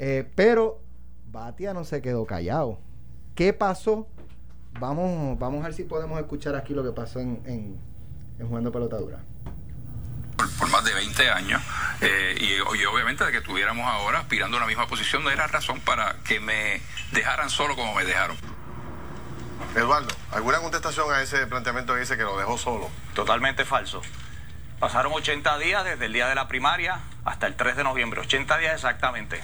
Eh, 0.00 0.30
pero 0.36 0.78
Batia 1.32 1.74
no 1.74 1.82
se 1.82 2.00
quedó 2.00 2.24
callado. 2.24 2.78
¿Qué 3.34 3.52
pasó? 3.52 4.06
Vamos, 4.78 5.36
vamos 5.40 5.62
a 5.62 5.64
ver 5.64 5.74
si 5.74 5.82
podemos 5.82 6.20
escuchar 6.20 6.54
aquí 6.54 6.72
lo 6.72 6.84
que 6.84 6.92
pasó 6.92 7.18
en, 7.18 7.40
en, 7.46 7.76
en 8.38 8.46
Jugando 8.46 8.70
Pelotadura. 8.70 9.18
por, 10.36 10.48
por 10.56 10.70
más 10.70 10.84
de 10.84 10.94
20 10.94 11.28
años 11.30 11.60
eh, 12.00 12.36
y, 12.40 12.54
y 12.54 12.84
obviamente 12.84 13.24
de 13.24 13.32
que 13.32 13.38
estuviéramos 13.38 13.86
ahora 13.86 14.20
aspirando 14.20 14.56
a 14.56 14.60
la 14.60 14.66
misma 14.66 14.86
posición 14.86 15.24
no 15.24 15.30
era 15.30 15.46
razón 15.46 15.80
para 15.80 16.16
que 16.24 16.40
me 16.40 16.80
dejaran 17.12 17.50
solo 17.50 17.74
como 17.76 17.94
me 17.94 18.04
dejaron. 18.04 18.36
Eduardo, 19.74 20.08
¿alguna 20.32 20.58
contestación 20.58 21.12
a 21.12 21.20
ese 21.20 21.46
planteamiento 21.46 21.94
que 21.94 22.00
dice 22.00 22.16
que 22.16 22.22
lo 22.22 22.38
dejó 22.38 22.56
solo? 22.56 22.90
Totalmente 23.14 23.64
falso. 23.64 24.02
Pasaron 24.78 25.12
80 25.12 25.58
días 25.58 25.84
desde 25.84 26.06
el 26.06 26.12
día 26.12 26.28
de 26.28 26.34
la 26.34 26.48
primaria 26.48 27.00
hasta 27.24 27.46
el 27.46 27.56
3 27.56 27.76
de 27.76 27.84
noviembre, 27.84 28.20
80 28.20 28.58
días 28.58 28.74
exactamente. 28.74 29.42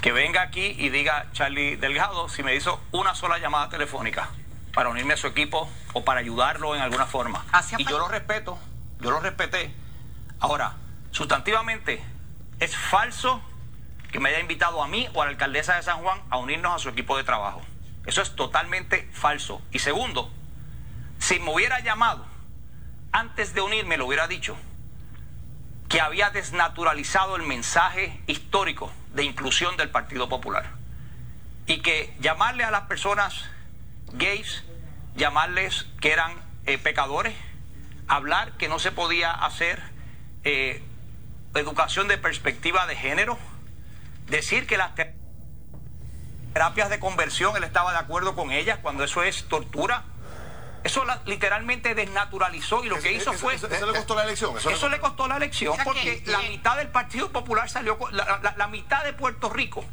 Que 0.00 0.12
venga 0.12 0.42
aquí 0.42 0.74
y 0.78 0.90
diga 0.90 1.26
Charlie 1.32 1.76
Delgado 1.76 2.28
si 2.28 2.42
me 2.42 2.54
hizo 2.54 2.80
una 2.92 3.14
sola 3.14 3.38
llamada 3.38 3.68
telefónica 3.68 4.28
para 4.74 4.88
unirme 4.88 5.14
a 5.14 5.16
su 5.16 5.26
equipo 5.26 5.70
o 5.92 6.04
para 6.04 6.20
ayudarlo 6.20 6.74
en 6.76 6.82
alguna 6.82 7.06
forma. 7.06 7.44
Y 7.78 7.84
yo 7.84 7.98
lo 7.98 8.08
respeto, 8.08 8.58
yo 9.00 9.10
lo 9.10 9.20
respeté. 9.20 9.72
Ahora, 10.40 10.74
sustantivamente, 11.12 12.02
es 12.58 12.76
falso 12.76 13.40
que 14.10 14.20
me 14.20 14.28
haya 14.28 14.40
invitado 14.40 14.82
a 14.82 14.88
mí 14.88 15.08
o 15.14 15.22
a 15.22 15.24
la 15.24 15.30
alcaldesa 15.30 15.76
de 15.76 15.82
San 15.82 16.02
Juan 16.02 16.20
a 16.28 16.38
unirnos 16.38 16.74
a 16.74 16.78
su 16.78 16.88
equipo 16.88 17.16
de 17.16 17.24
trabajo. 17.24 17.62
Eso 18.04 18.20
es 18.20 18.34
totalmente 18.34 19.08
falso. 19.12 19.62
Y 19.70 19.78
segundo, 19.78 20.30
si 21.18 21.38
me 21.38 21.52
hubiera 21.52 21.80
llamado 21.80 22.26
antes 23.12 23.54
de 23.54 23.60
unirme, 23.60 23.96
lo 23.96 24.06
hubiera 24.06 24.26
dicho 24.26 24.56
que 25.88 26.00
había 26.00 26.30
desnaturalizado 26.30 27.36
el 27.36 27.42
mensaje 27.42 28.20
histórico 28.26 28.92
de 29.14 29.24
inclusión 29.24 29.76
del 29.76 29.90
Partido 29.90 30.28
Popular. 30.28 30.70
Y 31.66 31.80
que 31.80 32.16
llamarle 32.20 32.64
a 32.64 32.70
las 32.70 32.82
personas 32.82 33.44
gays, 34.14 34.64
llamarles 35.14 35.86
que 36.00 36.12
eran 36.12 36.34
eh, 36.66 36.78
pecadores, 36.78 37.34
hablar 38.08 38.56
que 38.56 38.68
no 38.68 38.78
se 38.78 38.90
podía 38.90 39.30
hacer 39.30 39.82
eh, 40.44 40.82
educación 41.60 42.08
de 42.08 42.18
perspectiva 42.18 42.86
de 42.86 42.96
género, 42.96 43.38
decir 44.28 44.66
que 44.66 44.76
las 44.76 44.94
te- 44.94 45.14
terapias 46.52 46.90
de 46.90 46.98
conversión 47.00 47.56
él 47.56 47.64
estaba 47.64 47.92
de 47.92 47.98
acuerdo 47.98 48.34
con 48.34 48.52
ellas 48.52 48.78
cuando 48.82 49.04
eso 49.04 49.22
es 49.22 49.48
tortura. 49.48 50.04
Eso 50.84 51.04
la- 51.04 51.22
literalmente 51.26 51.94
desnaturalizó 51.94 52.84
y 52.84 52.88
lo 52.88 52.96
que 52.98 53.10
Eso- 53.14 53.20
hizo 53.22 53.30
eso- 53.32 53.38
fue... 53.40 53.54
eso- 53.54 53.68
eso 53.68 53.86
le 53.86 53.92
costó 53.92 54.14
la 54.16 54.24
elección, 54.24 54.56
eso 54.58 54.68
Eso, 54.70 54.88
le- 54.88 54.96
le 54.96 55.00
costó 55.00 55.28
la 55.28 55.36
elección 55.36 55.76
porque 55.84 56.22
que- 56.24 56.30
la 56.30 56.40
mitad 56.40 56.76
del 56.76 56.88
Partido 56.88 57.30
Popular 57.30 57.70
salió... 57.70 57.96
La, 58.10 58.40
la- 58.42 58.54
la 58.56 58.66
mitad 58.66 59.04
de 59.04 59.12
Puerto 59.12 59.48
Rico, 59.48 59.84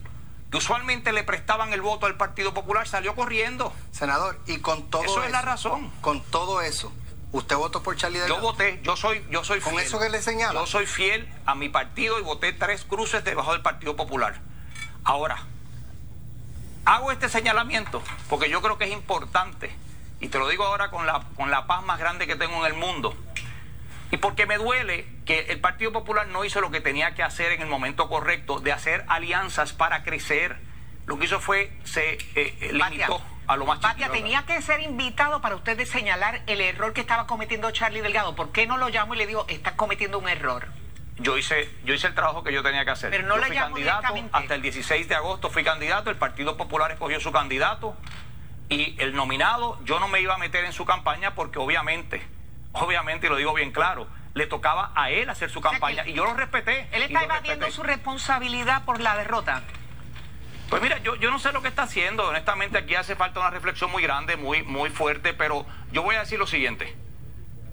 que 0.50 0.58
usualmente 0.58 1.12
le 1.14 1.24
prestaban 1.24 1.74
el 1.74 1.82
voto 1.82 2.08
al 2.08 2.16
Partido 2.18 2.56
Popular, 2.56 2.88
salió 2.88 3.14
corriendo. 3.14 3.72
Senador, 3.92 4.40
y 4.48 4.58
con 4.62 4.90
todo 4.90 5.04
Eso 5.04 5.24
es 5.24 5.32
la 5.32 5.44
razón. 5.44 5.92
Con 6.02 6.24
todo 6.24 6.62
eso, 6.64 6.92
¿Usted 7.32 7.56
votó 7.56 7.84
por 7.84 7.96
Charlie 7.96 8.18
Yo 8.18 8.24
Delgado? 8.24 8.42
voté, 8.42 8.80
yo 8.84 8.96
soy, 8.96 9.24
yo 9.30 9.44
soy 9.44 9.60
¿Con 9.60 9.74
fiel. 9.74 9.86
eso 9.86 10.00
que 10.00 10.10
le 10.10 10.22
señala? 10.22 10.60
Yo 10.60 10.66
soy 10.66 10.88
fiel 10.88 11.28
a 11.46 11.54
mi 11.54 11.70
partido 11.70 12.20
y 12.20 12.24
voté 12.24 12.54
tres 12.54 12.84
cruces 12.84 13.24
debajo 13.24 13.52
del 13.54 13.62
Partido 13.62 13.96
Popular. 13.96 14.40
Ahora, 15.04 15.44
hago 16.86 17.12
este 17.12 17.30
señalamiento 17.30 18.02
porque 18.30 18.50
yo 18.50 18.62
creo 18.62 18.78
que 18.80 18.86
es 18.86 18.92
importante, 18.92 19.70
y 20.20 20.30
te 20.30 20.40
lo 20.40 20.48
digo 20.50 20.64
ahora 20.64 20.90
con 20.90 21.06
la, 21.06 21.24
con 21.36 21.52
la 21.52 21.68
paz 21.68 21.84
más 21.84 22.00
grande 22.00 22.26
que 22.26 22.36
tengo 22.36 22.66
en 22.66 22.74
el 22.74 22.80
mundo, 22.80 23.16
y 24.12 24.18
porque 24.18 24.48
me 24.48 24.58
duele 24.58 25.06
que 25.26 25.42
el 25.50 25.60
Partido 25.60 25.92
Popular 25.92 26.28
no 26.28 26.44
hizo 26.46 26.62
lo 26.62 26.72
que 26.72 26.82
tenía 26.82 27.14
que 27.14 27.22
hacer 27.22 27.52
en 27.52 27.62
el 27.62 27.68
momento 27.68 28.10
correcto, 28.10 28.60
de 28.60 28.72
hacer 28.72 29.06
alianzas 29.08 29.72
para 29.74 30.04
crecer. 30.04 30.58
Lo 31.06 31.20
que 31.20 31.26
hizo 31.26 31.40
fue, 31.40 31.72
se 31.84 32.14
eh, 32.14 32.18
eh, 32.36 32.72
limitó 32.74 33.22
a 33.50 33.58
lo 33.58 33.66
más 33.66 33.80
chiquito. 33.80 34.12
tenía 34.12 34.44
que 34.46 34.62
ser 34.62 34.80
invitado 34.82 35.42
para 35.42 35.56
usted 35.56 35.84
señalar 35.86 36.42
el 36.46 36.62
error 36.62 36.94
que 36.94 37.02
estaba 37.02 37.26
cometiendo 37.26 37.72
Charlie 37.72 38.02
Delgado. 38.02 38.36
¿Por 38.36 38.52
qué 38.52 38.68
no 38.68 38.78
lo 38.78 38.90
llamo 38.90 39.16
y 39.16 39.18
le 39.18 39.26
digo, 39.26 39.46
está 39.50 39.76
cometiendo 39.76 40.20
un 40.20 40.30
error? 40.30 40.68
Yo 41.18 41.36
hice, 41.36 41.68
yo 41.84 41.96
hice 41.96 42.08
el 42.08 42.14
trabajo 42.14 42.44
que 42.44 42.54
yo 42.54 42.62
tenía 42.62 42.86
que 42.86 42.92
hacer. 42.92 43.10
Pero 43.10 43.28
no 43.28 43.36
yo 43.36 43.42
le 43.42 43.48
fui 43.48 43.56
candidato 43.56 44.14
hasta 44.32 44.54
el 44.54 44.62
16 44.62 45.10
de 45.10 45.16
agosto 45.16 45.50
fui 45.50 45.64
candidato, 45.64 46.12
el 46.12 46.16
Partido 46.16 46.58
Popular 46.58 46.92
escogió 46.92 47.20
su 47.20 47.32
candidato 47.32 47.98
y 48.70 48.96
el 49.02 49.16
nominado 49.16 49.80
yo 49.84 50.00
no 50.00 50.08
me 50.08 50.22
iba 50.22 50.36
a 50.36 50.38
meter 50.38 50.64
en 50.64 50.72
su 50.72 50.86
campaña 50.86 51.34
porque 51.34 51.58
obviamente, 51.58 52.22
obviamente 52.74 53.26
y 53.26 53.30
lo 53.32 53.36
digo 53.36 53.54
bien 53.56 53.72
claro, 53.72 54.08
le 54.36 54.46
tocaba 54.46 54.92
a 54.96 55.10
él 55.10 55.28
hacer 55.28 55.50
su 55.50 55.60
campaña 55.60 56.08
y 56.08 56.14
yo 56.14 56.24
lo 56.24 56.36
respeté. 56.36 56.88
Él 56.92 57.02
está 57.02 57.24
evadiendo 57.24 57.70
su 57.72 57.82
responsabilidad 57.82 58.86
por 58.86 59.02
la 59.02 59.18
derrota. 59.18 59.64
Pues 60.70 60.84
mira, 60.84 61.00
yo, 61.00 61.16
yo 61.16 61.32
no 61.32 61.40
sé 61.40 61.52
lo 61.52 61.64
que 61.64 61.68
está 61.68 61.84
haciendo. 61.84 62.28
Honestamente, 62.28 62.78
aquí 62.78 62.94
hace 62.94 63.16
falta 63.16 63.40
una 63.40 63.50
reflexión 63.50 63.92
muy 63.92 64.04
grande, 64.04 64.38
muy, 64.38 64.62
muy 64.62 64.92
fuerte, 64.92 65.34
pero 65.34 65.66
yo 65.92 66.04
voy 66.04 66.16
a 66.16 66.20
decir 66.20 66.38
lo 66.38 66.46
siguiente. 66.46 66.96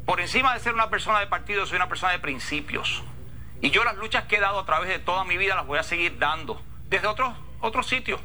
Por 0.06 0.20
encima 0.20 0.54
de 0.54 0.60
ser 0.60 0.72
una 0.72 0.88
persona 0.88 1.20
de 1.20 1.26
partido, 1.26 1.66
soy 1.66 1.76
una 1.76 1.88
persona 1.88 2.12
de 2.12 2.20
principios. 2.20 3.02
Y 3.60 3.70
yo 3.70 3.84
las 3.84 3.96
luchas 3.96 4.24
que 4.24 4.36
he 4.36 4.40
dado 4.40 4.60
a 4.60 4.64
través 4.64 4.88
de 4.88 4.98
toda 4.98 5.24
mi 5.24 5.36
vida 5.36 5.54
las 5.54 5.66
voy 5.66 5.78
a 5.78 5.82
seguir 5.82 6.18
dando, 6.18 6.62
desde 6.88 7.06
otros, 7.06 7.34
otros 7.60 7.86
sitios. 7.86 8.20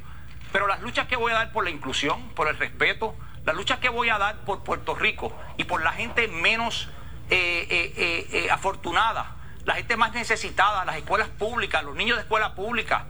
Pero 0.54 0.68
las 0.68 0.82
luchas 0.82 1.08
que 1.08 1.18
voy 1.18 1.34
a 1.34 1.36
dar 1.36 1.52
por 1.52 1.66
la 1.66 1.70
inclusión, 1.70 2.30
por 2.30 2.48
el 2.48 2.58
respeto, 2.58 3.16
las 3.46 3.56
luchas 3.56 3.80
que 3.80 3.90
voy 3.90 4.10
a 4.10 4.18
dar 4.18 4.38
por 4.46 4.64
Puerto 4.64 4.96
Rico 4.96 5.36
y 5.58 5.66
por 5.66 5.84
la 5.84 5.92
gente 5.92 6.28
menos 6.30 6.90
eh, 7.30 7.68
eh, 7.70 8.28
eh, 8.32 8.52
afortunada, 8.52 9.36
la 9.66 9.76
gente 9.76 9.98
más 9.98 10.14
necesitada, 10.14 10.86
las 10.86 10.98
escuelas 10.98 11.28
públicas, 11.28 11.84
los 11.84 11.96
niños 11.96 12.18
de 12.18 12.24
escuela 12.24 12.56
pública, 12.56 13.08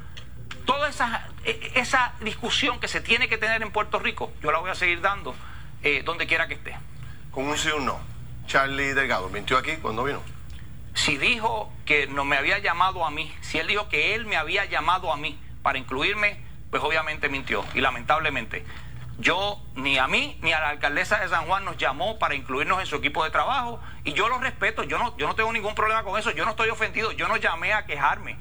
toda 0.66 0.90
esa, 0.90 1.28
eh, 1.44 1.72
esa 1.76 2.14
discusión 2.22 2.80
que 2.80 2.88
se 2.88 3.02
tiene 3.02 3.28
que 3.30 3.38
tener 3.38 3.62
en 3.62 3.72
Puerto 3.72 4.00
Rico, 4.00 4.32
yo 4.42 4.52
la 4.52 4.60
voy 4.60 4.72
a 4.72 4.76
seguir 4.76 5.02
dando 5.02 5.36
eh, 5.84 6.04
donde 6.04 6.28
quiera 6.28 6.48
que 6.48 6.56
esté. 6.56 6.76
Con 7.32 7.46
un 7.46 7.58
sí 7.58 7.70
o 7.70 7.78
un 7.78 7.86
no. 7.86 8.00
Charlie 8.48 8.94
Delgado, 8.94 9.30
¿mintió 9.30 9.58
aquí 9.58 9.78
cuando 9.82 10.04
vino? 10.04 10.22
Si 10.94 11.18
dijo 11.18 11.72
que 11.86 12.08
no 12.08 12.26
me 12.26 12.38
había 12.38 12.60
llamado 12.60 13.06
a 13.06 13.12
mí, 13.12 13.34
si 13.42 13.60
él 13.60 13.68
dijo 13.68 13.88
que 13.88 14.14
él 14.14 14.26
me 14.26 14.36
había 14.36 14.66
llamado 14.66 15.12
a 15.12 15.18
mí 15.18 15.40
para 15.62 15.78
incluirme, 15.78 16.42
pues 16.70 16.84
obviamente 16.84 17.30
mintió. 17.30 17.64
Y 17.74 17.82
lamentablemente, 17.82 18.66
yo 19.20 19.62
ni 19.76 19.98
a 19.98 20.08
mí 20.08 20.38
ni 20.42 20.52
a 20.52 20.60
la 20.60 20.70
alcaldesa 20.70 21.20
de 21.20 21.30
San 21.30 21.46
Juan 21.46 21.64
nos 21.64 21.78
llamó 21.78 22.20
para 22.20 22.36
incluirnos 22.36 22.80
en 22.80 22.88
su 22.88 22.96
equipo 22.96 23.24
de 23.24 23.30
trabajo 23.30 23.80
y 24.04 24.14
yo 24.14 24.28
lo 24.28 24.40
respeto, 24.40 24.84
yo 24.84 24.98
no, 24.98 25.16
yo 25.18 25.28
no 25.28 25.36
tengo 25.36 25.54
ningún 25.54 25.76
problema 25.76 26.04
con 26.04 26.20
eso, 26.20 26.32
yo 26.32 26.44
no 26.44 26.52
estoy 26.52 26.70
ofendido, 26.70 27.12
yo 27.12 27.28
no 27.28 27.38
llamé 27.38 27.74
a 27.74 27.86
quejarme. 27.86 28.38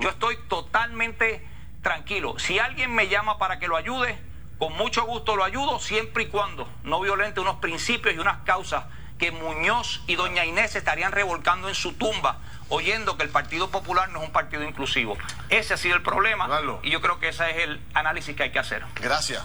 Yo 0.00 0.10
estoy 0.10 0.36
totalmente 0.48 1.46
tranquilo. 1.86 2.36
Si 2.40 2.58
alguien 2.58 2.92
me 2.92 3.06
llama 3.06 3.38
para 3.38 3.60
que 3.60 3.68
lo 3.68 3.76
ayude, 3.76 4.18
con 4.58 4.72
mucho 4.76 5.06
gusto 5.06 5.36
lo 5.36 5.44
ayudo, 5.44 5.78
siempre 5.78 6.24
y 6.24 6.26
cuando 6.26 6.68
no 6.82 7.00
violente 7.00 7.38
unos 7.38 7.56
principios 7.56 8.12
y 8.16 8.18
unas 8.18 8.38
causas 8.38 8.86
que 9.18 9.30
Muñoz 9.30 10.02
y 10.08 10.16
doña 10.16 10.44
Inés 10.44 10.72
se 10.72 10.78
estarían 10.78 11.12
revolcando 11.12 11.68
en 11.68 11.76
su 11.76 11.92
tumba, 11.92 12.40
oyendo 12.70 13.16
que 13.16 13.22
el 13.22 13.28
Partido 13.28 13.70
Popular 13.70 14.08
no 14.10 14.18
es 14.20 14.26
un 14.26 14.32
partido 14.32 14.64
inclusivo. 14.64 15.16
Ese 15.48 15.74
ha 15.74 15.76
sido 15.76 15.94
el 15.94 16.02
problema 16.02 16.46
Eduardo. 16.46 16.80
y 16.82 16.90
yo 16.90 17.00
creo 17.00 17.20
que 17.20 17.28
ese 17.28 17.48
es 17.50 17.56
el 17.68 17.80
análisis 17.94 18.34
que 18.34 18.42
hay 18.42 18.50
que 18.50 18.58
hacer. 18.58 18.82
Gracias. 19.00 19.44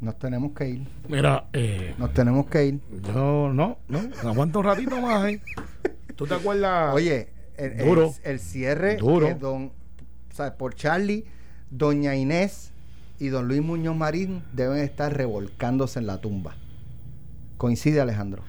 Nos 0.00 0.18
tenemos 0.18 0.50
que 0.50 0.66
ir. 0.66 0.88
Mira, 1.06 1.44
eh, 1.52 1.94
Nos 1.96 2.12
tenemos 2.12 2.46
que 2.48 2.64
ir. 2.64 2.80
yo 3.14 3.50
no, 3.52 3.78
no, 3.86 4.00
aguanto 4.28 4.58
un 4.58 4.64
ratito 4.64 5.00
más. 5.00 5.28
¿eh? 5.28 5.40
¿Tú 6.16 6.26
te 6.26 6.34
acuerdas? 6.34 6.92
Oye, 6.92 7.28
el, 7.56 7.78
Duro. 7.78 8.12
el 8.24 8.40
cierre 8.40 8.96
Duro. 8.96 9.28
que 9.28 9.34
don, 9.34 9.72
o 10.36 10.42
sea, 10.44 10.54
por 10.58 10.74
Charlie, 10.74 11.24
doña 11.70 12.14
Inés 12.14 12.70
y 13.18 13.28
don 13.28 13.48
Luis 13.48 13.62
Muñoz 13.62 13.96
Marín 13.96 14.42
deben 14.52 14.76
estar 14.78 15.16
revolcándose 15.16 15.98
en 15.98 16.06
la 16.06 16.20
tumba. 16.20 16.54
Coincide 17.56 18.02
Alejandro. 18.02 18.42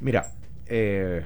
Mira, 0.00 0.28
eh, 0.66 1.22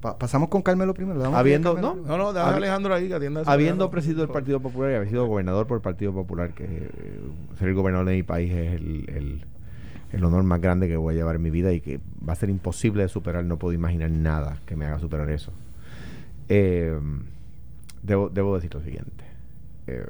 Pa- 0.00 0.18
pasamos 0.18 0.48
con 0.48 0.62
Carmelo 0.62 0.94
primero. 0.94 1.22
Habiendo- 1.34 1.74
Carmelo 1.74 1.96
no, 1.96 2.06
no, 2.08 2.16
no, 2.18 2.32
deja 2.32 2.46
a 2.48 2.56
Alejandro 2.56 2.94
ahí 2.94 3.08
que 3.08 3.14
atienda 3.14 3.42
habiendo 3.46 3.90
presidido 3.90 4.22
el 4.22 4.28
Partido 4.30 4.60
Popular 4.60 4.92
y 4.92 4.94
haber 4.94 5.08
sido 5.10 5.26
gobernador 5.26 5.66
por 5.66 5.76
el 5.76 5.82
Partido 5.82 6.12
Popular, 6.14 6.50
que 6.54 6.64
eh, 6.64 6.90
ser 7.58 7.68
el 7.68 7.74
gobernador 7.74 8.06
de 8.08 8.14
mi 8.14 8.22
país 8.22 8.50
es 8.52 8.74
el, 8.74 9.04
el- 9.08 9.44
el 10.12 10.24
honor 10.24 10.42
más 10.44 10.60
grande 10.60 10.88
que 10.88 10.96
voy 10.96 11.14
a 11.14 11.16
llevar 11.18 11.36
en 11.36 11.42
mi 11.42 11.50
vida 11.50 11.72
y 11.72 11.80
que 11.80 12.00
va 12.26 12.32
a 12.34 12.36
ser 12.36 12.48
imposible 12.48 13.02
de 13.02 13.08
superar. 13.08 13.44
No 13.44 13.58
puedo 13.58 13.74
imaginar 13.74 14.10
nada 14.10 14.58
que 14.64 14.76
me 14.76 14.86
haga 14.86 14.98
superar 14.98 15.28
eso. 15.28 15.52
Eh, 16.48 16.98
debo, 18.02 18.28
debo 18.28 18.54
decir 18.54 18.72
lo 18.74 18.80
siguiente. 18.82 19.23
Eh, 19.86 20.06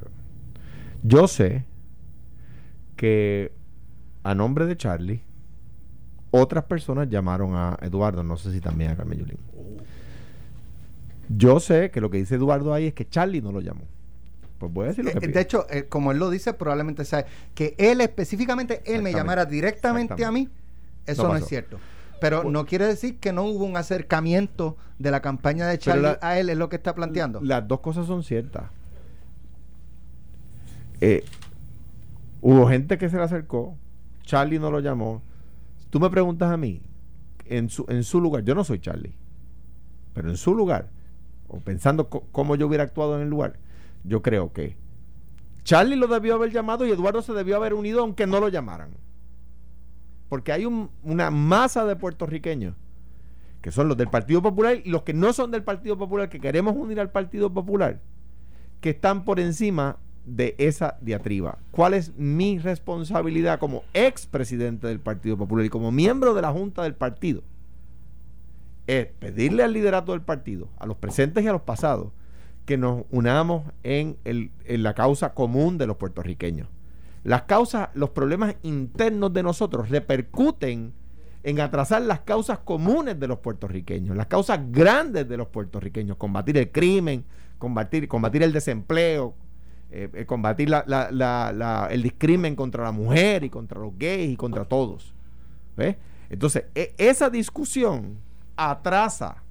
yo 1.03 1.27
sé 1.27 1.65
que 2.95 3.51
a 4.23 4.33
nombre 4.33 4.65
de 4.65 4.77
Charlie, 4.77 5.21
otras 6.31 6.63
personas 6.65 7.09
llamaron 7.09 7.55
a 7.55 7.77
Eduardo, 7.81 8.23
no 8.23 8.37
sé 8.37 8.51
si 8.51 8.61
también 8.61 8.91
a 8.91 8.95
Carmen 8.97 9.19
Yulín. 9.19 9.37
Yo 11.29 11.59
sé 11.59 11.91
que 11.91 12.01
lo 12.01 12.09
que 12.09 12.17
dice 12.17 12.35
Eduardo 12.35 12.73
ahí 12.73 12.87
es 12.87 12.93
que 12.93 13.07
Charlie 13.07 13.41
no 13.41 13.51
lo 13.51 13.61
llamó. 13.61 13.83
Pues 14.59 14.71
voy 14.71 14.85
a 14.85 14.87
decir 14.89 15.03
lo 15.05 15.11
que 15.11 15.25
Eh, 15.25 15.29
de 15.29 15.41
hecho, 15.41 15.65
eh, 15.69 15.85
como 15.85 16.11
él 16.11 16.19
lo 16.19 16.29
dice, 16.29 16.53
probablemente 16.53 17.03
sea 17.03 17.25
que 17.53 17.75
él 17.77 17.99
específicamente, 18.01 18.81
él 18.85 19.01
me 19.01 19.11
llamara 19.11 19.45
directamente 19.45 20.23
a 20.23 20.31
mí. 20.31 20.49
Eso 21.05 21.23
No 21.23 21.29
no, 21.29 21.35
es 21.35 21.45
cierto. 21.45 21.77
Pero 22.21 22.43
Pues- 22.43 22.53
no 22.53 22.65
quiere 22.65 22.87
decir 22.87 23.17
que 23.19 23.33
no 23.33 23.43
hubo 23.43 23.65
un 23.65 23.75
acercamiento 23.75 24.77
de 24.97 25.11
la 25.11 25.21
campaña 25.21 25.67
de 25.67 25.77
Charlie 25.77 26.01
la- 26.03 26.19
a 26.21 26.39
él, 26.39 26.49
es 26.49 26.57
lo 26.57 26.69
que 26.69 26.77
está 26.77 26.95
planteando. 26.95 27.41
Las 27.41 27.67
dos 27.67 27.81
cosas 27.81 28.07
son 28.07 28.23
ciertas. 28.23 28.63
Eh, 31.01 31.23
hubo 32.41 32.67
gente 32.67 32.97
que 32.97 33.09
se 33.09 33.17
le 33.17 33.23
acercó, 33.23 33.75
Charlie 34.23 34.59
no 34.59 34.71
lo 34.71 34.79
llamó. 34.79 35.21
Tú 35.89 35.99
me 35.99 36.09
preguntas 36.09 36.51
a 36.51 36.57
mí, 36.57 36.81
en 37.45 37.69
su, 37.69 37.85
en 37.89 38.03
su 38.03 38.19
lugar, 38.21 38.43
yo 38.43 38.55
no 38.55 38.63
soy 38.63 38.79
Charlie, 38.79 39.15
pero 40.13 40.29
en 40.29 40.37
su 40.37 40.53
lugar, 40.55 40.89
o 41.47 41.59
pensando 41.59 42.09
cómo 42.09 42.55
yo 42.55 42.67
hubiera 42.67 42.83
actuado 42.83 43.15
en 43.15 43.21
el 43.23 43.29
lugar, 43.29 43.59
yo 44.03 44.21
creo 44.21 44.51
que 44.51 44.75
Charlie 45.63 45.95
lo 45.95 46.07
debió 46.07 46.35
haber 46.35 46.51
llamado 46.51 46.85
y 46.85 46.91
Eduardo 46.91 47.21
se 47.21 47.33
debió 47.33 47.55
haber 47.55 47.73
unido 47.73 48.01
aunque 48.01 48.27
no 48.27 48.39
lo 48.39 48.49
llamaran. 48.49 48.91
Porque 50.29 50.51
hay 50.51 50.65
un- 50.65 50.89
una 51.03 51.31
masa 51.31 51.85
de 51.85 51.95
puertorriqueños 51.95 52.75
que 53.61 53.71
son 53.71 53.87
los 53.87 53.97
del 53.97 54.09
Partido 54.09 54.43
Popular 54.43 54.77
y 54.83 54.89
los 54.89 55.01
que 55.03 55.13
no 55.13 55.33
son 55.33 55.49
del 55.49 55.63
Partido 55.63 55.97
Popular, 55.97 56.29
que 56.29 56.39
queremos 56.39 56.75
unir 56.75 56.99
al 56.99 57.09
Partido 57.11 57.51
Popular, 57.51 57.99
que 58.79 58.91
están 58.91 59.23
por 59.25 59.39
encima 59.39 59.97
de 60.25 60.55
esa 60.57 60.97
diatriba. 61.01 61.57
¿Cuál 61.71 61.93
es 61.93 62.15
mi 62.17 62.57
responsabilidad 62.59 63.59
como 63.59 63.83
expresidente 63.93 64.87
del 64.87 64.99
Partido 64.99 65.37
Popular 65.37 65.65
y 65.65 65.69
como 65.69 65.91
miembro 65.91 66.33
de 66.33 66.41
la 66.41 66.51
Junta 66.51 66.83
del 66.83 66.95
Partido? 66.95 67.43
Es 68.87 69.07
pedirle 69.07 69.63
al 69.63 69.73
liderato 69.73 70.11
del 70.11 70.21
partido, 70.21 70.69
a 70.77 70.85
los 70.85 70.97
presentes 70.97 71.43
y 71.43 71.47
a 71.47 71.51
los 71.51 71.61
pasados, 71.61 72.11
que 72.65 72.77
nos 72.77 73.03
unamos 73.11 73.63
en, 73.83 74.17
el- 74.25 74.51
en 74.65 74.83
la 74.83 74.93
causa 74.93 75.33
común 75.33 75.77
de 75.77 75.87
los 75.87 75.97
puertorriqueños. 75.97 76.67
Las 77.23 77.43
causas, 77.43 77.89
los 77.95 78.11
problemas 78.11 78.55
internos 78.61 79.33
de 79.33 79.41
nosotros 79.43 79.89
repercuten 79.89 80.93
en 81.43 81.59
atrasar 81.59 82.01
las 82.03 82.21
causas 82.21 82.59
comunes 82.59 83.19
de 83.19 83.27
los 83.27 83.39
puertorriqueños, 83.39 84.15
las 84.15 84.27
causas 84.27 84.59
grandes 84.71 85.27
de 85.27 85.37
los 85.37 85.47
puertorriqueños, 85.47 86.17
combatir 86.17 86.57
el 86.57 86.71
crimen, 86.71 87.23
combatir, 87.57 88.07
combatir 88.07 88.43
el 88.43 88.51
desempleo, 88.51 89.33
eh, 89.97 90.09
eh, 90.13 90.25
combatir 90.25 90.69
la- 90.69 90.83
la- 90.87 91.09
la- 91.53 91.87
el 91.89 92.03
discrimen 92.03 92.55
contra 92.55 92.83
la 92.83 92.91
mujer 92.91 93.43
y 93.45 93.49
contra 93.49 93.79
los 93.79 93.97
gays 93.97 94.29
y 94.31 94.35
contra 94.35 94.65
todos. 94.65 95.13
¿Ves? 95.77 95.95
Entonces, 96.29 96.65
e- 96.75 96.93
esa 96.97 97.29
discusión 97.29 98.17
atrasa, 98.57 99.43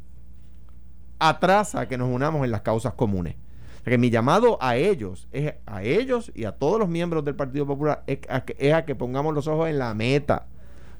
atrasa 1.18 1.88
que 1.88 1.96
nos 1.98 2.08
unamos 2.08 2.44
en 2.44 2.50
las 2.50 2.62
causas 2.62 2.94
comunes. 2.94 3.36
Que 3.84 3.98
mi 3.98 4.10
llamado 4.10 4.56
a 4.62 4.76
ellos, 4.76 5.28
es 5.32 5.54
a 5.66 5.82
ellos 5.82 6.32
y 6.34 6.44
a 6.44 6.52
todos 6.52 6.78
los 6.78 6.88
miembros 6.88 7.24
del 7.24 7.34
Partido 7.34 7.66
Popular, 7.66 8.02
es 8.06 8.18
a 8.30 8.42
que, 8.44 8.56
es 8.58 8.72
a 8.72 8.84
que 8.86 8.94
pongamos 8.94 9.34
los 9.34 9.46
ojos 9.46 9.68
en 9.68 9.78
la 9.78 9.92
meta, 9.94 10.46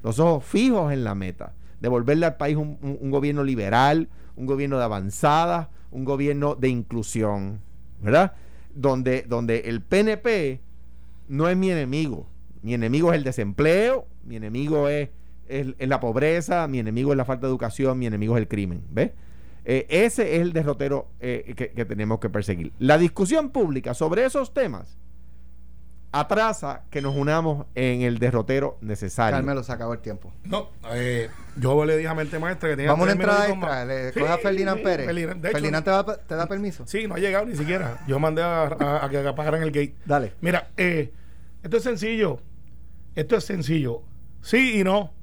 los 0.03 0.19
ojos 0.19 0.43
fijos 0.43 0.93
en 0.93 1.03
la 1.03 1.15
meta, 1.15 1.53
devolverle 1.81 2.27
al 2.27 2.37
país 2.37 2.55
un 2.57 3.09
gobierno 3.11 3.43
liberal, 3.43 4.07
un 4.35 4.45
gobierno 4.45 4.77
de 4.77 4.83
avanzada, 4.83 5.69
un 5.91 6.05
gobierno 6.05 6.53
de 6.55 6.69
inclusión, 6.69 7.59
¿verdad? 8.01 8.33
Donde, 8.75 9.23
donde 9.23 9.61
el 9.61 9.81
PNP 9.81 10.61
no 11.27 11.49
es 11.49 11.57
mi 11.57 11.71
enemigo. 11.71 12.29
Mi 12.61 12.75
enemigo 12.75 13.11
es 13.11 13.17
el 13.17 13.23
desempleo, 13.23 14.07
mi 14.23 14.35
enemigo 14.35 14.87
es 14.89 15.09
la 15.79 15.99
pobreza, 15.99 16.67
mi 16.67 16.79
enemigo 16.79 17.11
es 17.11 17.17
la 17.17 17.25
falta 17.25 17.47
de 17.47 17.51
educación, 17.51 17.97
mi 17.97 18.05
enemigo 18.05 18.37
es 18.37 18.41
el 18.41 18.47
crimen. 18.47 18.83
¿Ves? 18.91 19.11
Eh, 19.65 19.87
ese 19.89 20.35
es 20.35 20.41
el 20.41 20.53
derrotero 20.53 21.07
eh, 21.19 21.53
que, 21.55 21.71
que 21.71 21.85
tenemos 21.85 22.19
que 22.19 22.29
perseguir. 22.29 22.73
La 22.77 22.99
discusión 22.99 23.49
pública 23.49 23.95
sobre 23.95 24.25
esos 24.25 24.53
temas 24.53 24.99
atrasa 26.19 26.83
que 26.89 27.01
nos 27.01 27.15
unamos 27.15 27.65
en 27.75 28.01
el 28.01 28.19
derrotero 28.19 28.77
necesario. 28.81 29.35
Carmelo, 29.37 29.63
se 29.63 29.71
acabó 29.71 29.93
el 29.93 29.99
tiempo. 29.99 30.31
No, 30.45 30.69
eh, 30.91 31.29
yo 31.57 31.83
le 31.85 31.97
dije 31.97 32.07
a 32.09 32.13
mente 32.15 32.39
maestra 32.39 32.69
que 32.69 32.75
tenía 32.77 32.91
Vamos 32.91 33.07
a 33.09 33.15
minutitos 33.15 33.47
extra. 33.49 33.85
Le 33.85 34.13
Sí, 34.13 34.19
coge 34.19 34.31
a 34.31 34.37
Ferdinand 34.37 34.77
sí, 34.77 34.83
Pérez. 34.83 35.05
Ferdinand. 35.05 35.41
De 35.41 35.49
hecho, 35.49 35.57
Ferdinand 35.57 35.83
te, 35.85 35.91
va- 35.91 36.17
te 36.17 36.35
da 36.35 36.45
permiso. 36.47 36.83
Sí, 36.87 37.07
no 37.07 37.15
ha 37.15 37.19
llegado 37.19 37.45
ni 37.45 37.55
siquiera. 37.55 37.99
Yo 38.07 38.19
mandé 38.19 38.41
a, 38.43 38.63
a- 38.63 39.05
a 39.05 39.09
que 39.09 39.17
apagaran 39.27 39.61
el 39.61 39.71
gate. 39.71 39.95
Dale. 40.05 40.33
Mira, 40.41 40.69
eh, 40.77 41.11
esto 41.63 41.77
es 41.77 41.83
sencillo. 41.83 42.39
Esto 43.15 43.35
es 43.35 43.43
sencillo. 43.43 44.01
Sí 44.41 44.79
y 44.79 44.83
no. 44.83 45.13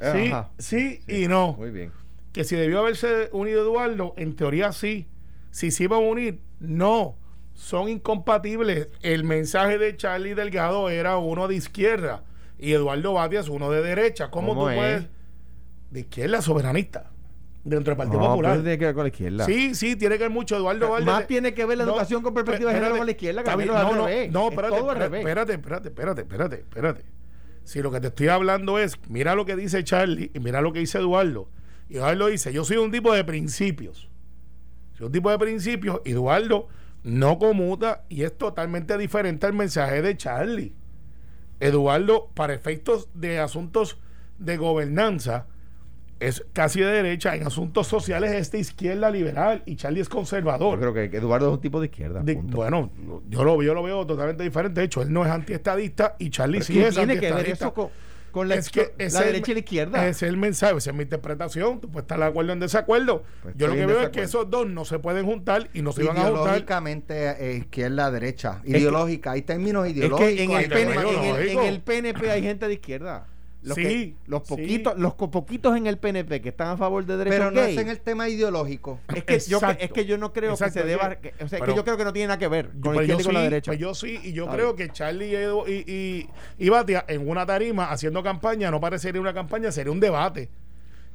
Sí, 0.00 0.28
Ajá. 0.28 0.50
sí, 0.58 1.00
y 1.06 1.28
no. 1.28 1.52
Muy 1.54 1.70
bien. 1.70 1.92
Que 2.32 2.44
si 2.44 2.56
debió 2.56 2.78
haberse 2.78 3.28
unido 3.32 3.62
Eduardo, 3.62 4.14
en 4.16 4.36
teoría 4.36 4.72
sí. 4.72 5.08
Si 5.50 5.70
se 5.70 5.84
iba 5.84 5.96
a 5.96 6.00
unir, 6.00 6.40
no. 6.60 7.16
Son 7.60 7.90
incompatibles. 7.90 8.88
El 9.02 9.22
mensaje 9.24 9.76
de 9.76 9.94
Charlie 9.94 10.32
Delgado 10.32 10.88
era 10.88 11.18
uno 11.18 11.46
de 11.46 11.56
izquierda 11.56 12.24
y 12.58 12.72
Eduardo 12.72 13.12
Batias 13.12 13.50
uno 13.50 13.70
de 13.70 13.82
derecha. 13.82 14.30
¿Cómo, 14.30 14.54
¿Cómo 14.54 14.62
tú 14.62 14.70
es? 14.70 14.76
puedes? 14.76 15.06
De 15.90 16.00
izquierda 16.00 16.40
soberanista. 16.40 17.10
Dentro 17.62 17.90
del 17.90 17.98
Partido 17.98 18.18
No, 18.18 18.28
Popular. 18.30 18.54
tiene 18.62 18.78
que 18.78 18.84
ver 18.86 18.94
con 18.94 19.04
la 19.04 19.08
izquierda. 19.10 19.44
Sí, 19.44 19.74
sí, 19.74 19.94
tiene 19.94 20.16
que 20.16 20.24
ver 20.24 20.30
mucho. 20.30 20.56
Eduardo 20.56 20.88
Valde. 20.88 21.04
Más 21.04 21.26
tiene 21.26 21.52
que 21.52 21.66
ver 21.66 21.76
la 21.76 21.84
educación 21.84 22.22
con 22.22 22.32
perspectiva 22.32 22.70
de 22.70 22.78
género 22.78 22.96
con 22.96 23.04
la 23.04 23.12
izquierda, 23.12 23.42
bien, 23.42 23.68
es 23.68 23.76
al 23.76 23.86
no, 23.88 23.94
no, 23.94 24.06
revés. 24.06 24.32
no, 24.32 24.46
Es 24.46 24.50
espérate, 24.52 24.76
espérate, 24.78 25.18
espérate, 25.18 25.52
espérate, 25.52 25.88
espérate, 25.88 26.20
espérate, 26.22 26.56
espérate. 26.56 27.04
Si 27.64 27.82
lo 27.82 27.90
que 27.90 28.00
te 28.00 28.06
estoy 28.06 28.28
hablando 28.28 28.78
es, 28.78 28.94
mira 29.10 29.34
lo 29.34 29.44
que 29.44 29.54
dice 29.54 29.84
Charlie 29.84 30.30
y 30.32 30.40
mira 30.40 30.62
lo 30.62 30.72
que 30.72 30.78
dice 30.78 30.96
Eduardo. 30.96 31.50
Y 31.90 31.96
Eduardo 31.98 32.28
dice, 32.28 32.54
yo 32.54 32.64
soy 32.64 32.78
un 32.78 32.90
tipo 32.90 33.12
de 33.12 33.22
principios. 33.22 34.08
Soy 34.94 35.08
un 35.08 35.12
tipo 35.12 35.30
de 35.30 35.38
principios. 35.38 36.00
Eduardo 36.06 36.68
no 37.02 37.38
comuta 37.38 38.04
y 38.08 38.22
es 38.22 38.36
totalmente 38.36 38.96
diferente 38.98 39.46
al 39.46 39.52
mensaje 39.52 40.02
de 40.02 40.16
Charlie. 40.16 40.74
Eduardo, 41.58 42.30
para 42.34 42.54
efectos 42.54 43.08
de 43.14 43.38
asuntos 43.38 43.98
de 44.38 44.56
gobernanza, 44.56 45.46
es 46.18 46.44
casi 46.52 46.80
de 46.80 46.86
derecha, 46.86 47.34
en 47.34 47.46
asuntos 47.46 47.86
sociales 47.86 48.32
es 48.32 48.50
de 48.50 48.58
izquierda 48.58 49.10
liberal 49.10 49.62
y 49.66 49.76
Charlie 49.76 50.00
es 50.00 50.08
conservador. 50.08 50.78
Yo 50.80 50.92
creo 50.92 51.10
que 51.10 51.16
Eduardo 51.16 51.48
es 51.48 51.54
un 51.54 51.60
tipo 51.60 51.80
de 51.80 51.86
izquierda. 51.86 52.22
De- 52.22 52.34
bueno, 52.34 52.90
yo 53.28 53.42
lo, 53.44 53.62
yo 53.62 53.72
lo 53.74 53.82
veo 53.82 54.06
totalmente 54.06 54.42
diferente. 54.42 54.80
De 54.80 54.86
hecho, 54.86 55.00
él 55.02 55.12
no 55.12 55.24
es 55.24 55.30
antiestadista 55.30 56.16
y 56.18 56.28
Charlie 56.30 56.58
Pero 56.58 56.64
sí 56.66 56.72
¿qué 56.74 56.88
es 56.88 56.94
tiene 56.94 57.18
que 57.18 57.32
ver 57.32 57.48
eso 57.48 57.72
con, 57.72 57.88
con 58.30 58.48
la, 58.48 58.54
Es 58.54 58.70
que 58.70 58.80
la 58.98 59.04
ese 59.04 59.06
es 59.06 59.14
el- 59.14 59.24
derecha 59.26 59.50
y 59.50 59.54
la 59.54 59.60
izquierda? 59.60 60.08
Ese 60.08 60.26
es 60.26 60.30
el 60.30 60.36
mensaje, 60.36 60.76
esa 60.76 60.90
es 60.90 60.96
mi 60.96 61.02
interpretación. 61.02 61.80
Tú 61.80 61.90
puedes 61.90 62.04
estar 62.04 62.18
de 62.18 62.24
acuerdo 62.24 62.50
o 62.50 62.54
en 62.54 62.60
desacuerdo. 62.60 63.24
Pues 63.42 63.54
yo 63.56 63.66
lo 63.66 63.74
que 63.74 63.86
veo 63.86 64.00
es 64.02 64.08
que 64.10 64.22
esos 64.22 64.48
dos 64.50 64.68
no 64.68 64.84
se 64.84 64.98
pueden 64.98 65.24
juntar 65.26 65.68
y 65.74 65.82
no 65.82 65.92
se 65.92 66.02
iban 66.04 66.16
a 66.16 66.20
juntar. 66.22 66.40
Ideológicamente, 66.42 67.30
eh, 67.38 67.56
izquierda, 67.58 68.10
derecha. 68.10 68.60
que- 68.64 68.70
Ideológica. 68.78 69.32
Hay 69.32 69.42
términos 69.42 69.86
Es 69.86 69.92
ideológicos. 69.96 70.34
que 70.34 70.42
en 70.44 70.50
el, 70.52 70.72
en, 70.72 70.90
el, 71.36 71.48
en 71.48 71.58
el 71.60 71.80
PNP 71.80 72.30
hay 72.30 72.42
gente 72.42 72.66
de 72.66 72.74
izquierda. 72.74 73.26
Los, 73.62 73.74
Sí, 73.76 73.82
que- 73.82 74.14
los 74.26 74.42
sí. 74.44 74.48
poquitos, 74.48 74.98
los 74.98 75.14
co- 75.16 75.30
poquitos 75.30 75.76
en 75.76 75.86
el 75.86 75.98
PNP 75.98 76.40
que 76.40 76.48
están 76.48 76.68
a 76.68 76.76
favor 76.78 77.04
de 77.04 77.18
derechos 77.18 77.38
Pero 77.38 77.50
no 77.50 77.60
gay, 77.60 77.74
es 77.76 77.82
en 77.82 77.88
el 77.90 78.00
tema 78.00 78.26
ideológico. 78.28 79.00
es 79.14 79.24
que 79.24 79.38
yo 79.40 79.60
es 79.78 79.92
que 79.92 80.06
yo 80.06 80.16
no 80.16 80.32
creo 80.32 80.52
Exacto, 80.52 80.74
que 80.74 80.80
se 80.80 80.86
deba 80.86 81.14
yo- 81.14 81.20
que- 81.20 81.34
o 81.44 81.48
sea, 81.48 81.58
es 81.58 81.60
pero- 81.60 81.66
que 81.66 81.74
yo 81.76 81.84
creo 81.84 81.96
que 81.98 82.04
no 82.04 82.12
tiene 82.14 82.28
nada 82.28 82.38
que 82.38 82.48
ver 82.48 82.70
con 82.70 82.80
Pues 82.80 82.96
la 82.96 83.02
izquierda 83.02 83.20
y 83.20 83.24
con 83.26 83.34
la 83.34 83.40
sí, 83.40 83.44
derecha. 83.44 83.70
pues 83.70 83.78
yo 83.78 83.94
sí, 83.94 84.18
y 84.24 84.32
yo 84.32 84.48
creo 84.48 84.76
que 84.76 84.88
Charlie 84.88 85.26
y, 85.28 85.34
Edu- 85.34 85.68
y, 85.68 85.92
y, 85.92 86.28
y 86.58 86.68
Batia 86.70 87.04
en 87.06 87.28
una 87.28 87.44
tarima 87.44 87.90
haciendo 87.90 88.22
campaña 88.22 88.70
no 88.70 88.80
parecería 88.80 89.20
una 89.20 89.34
campaña, 89.34 89.70
sería 89.70 89.92
un 89.92 90.00
debate 90.00 90.48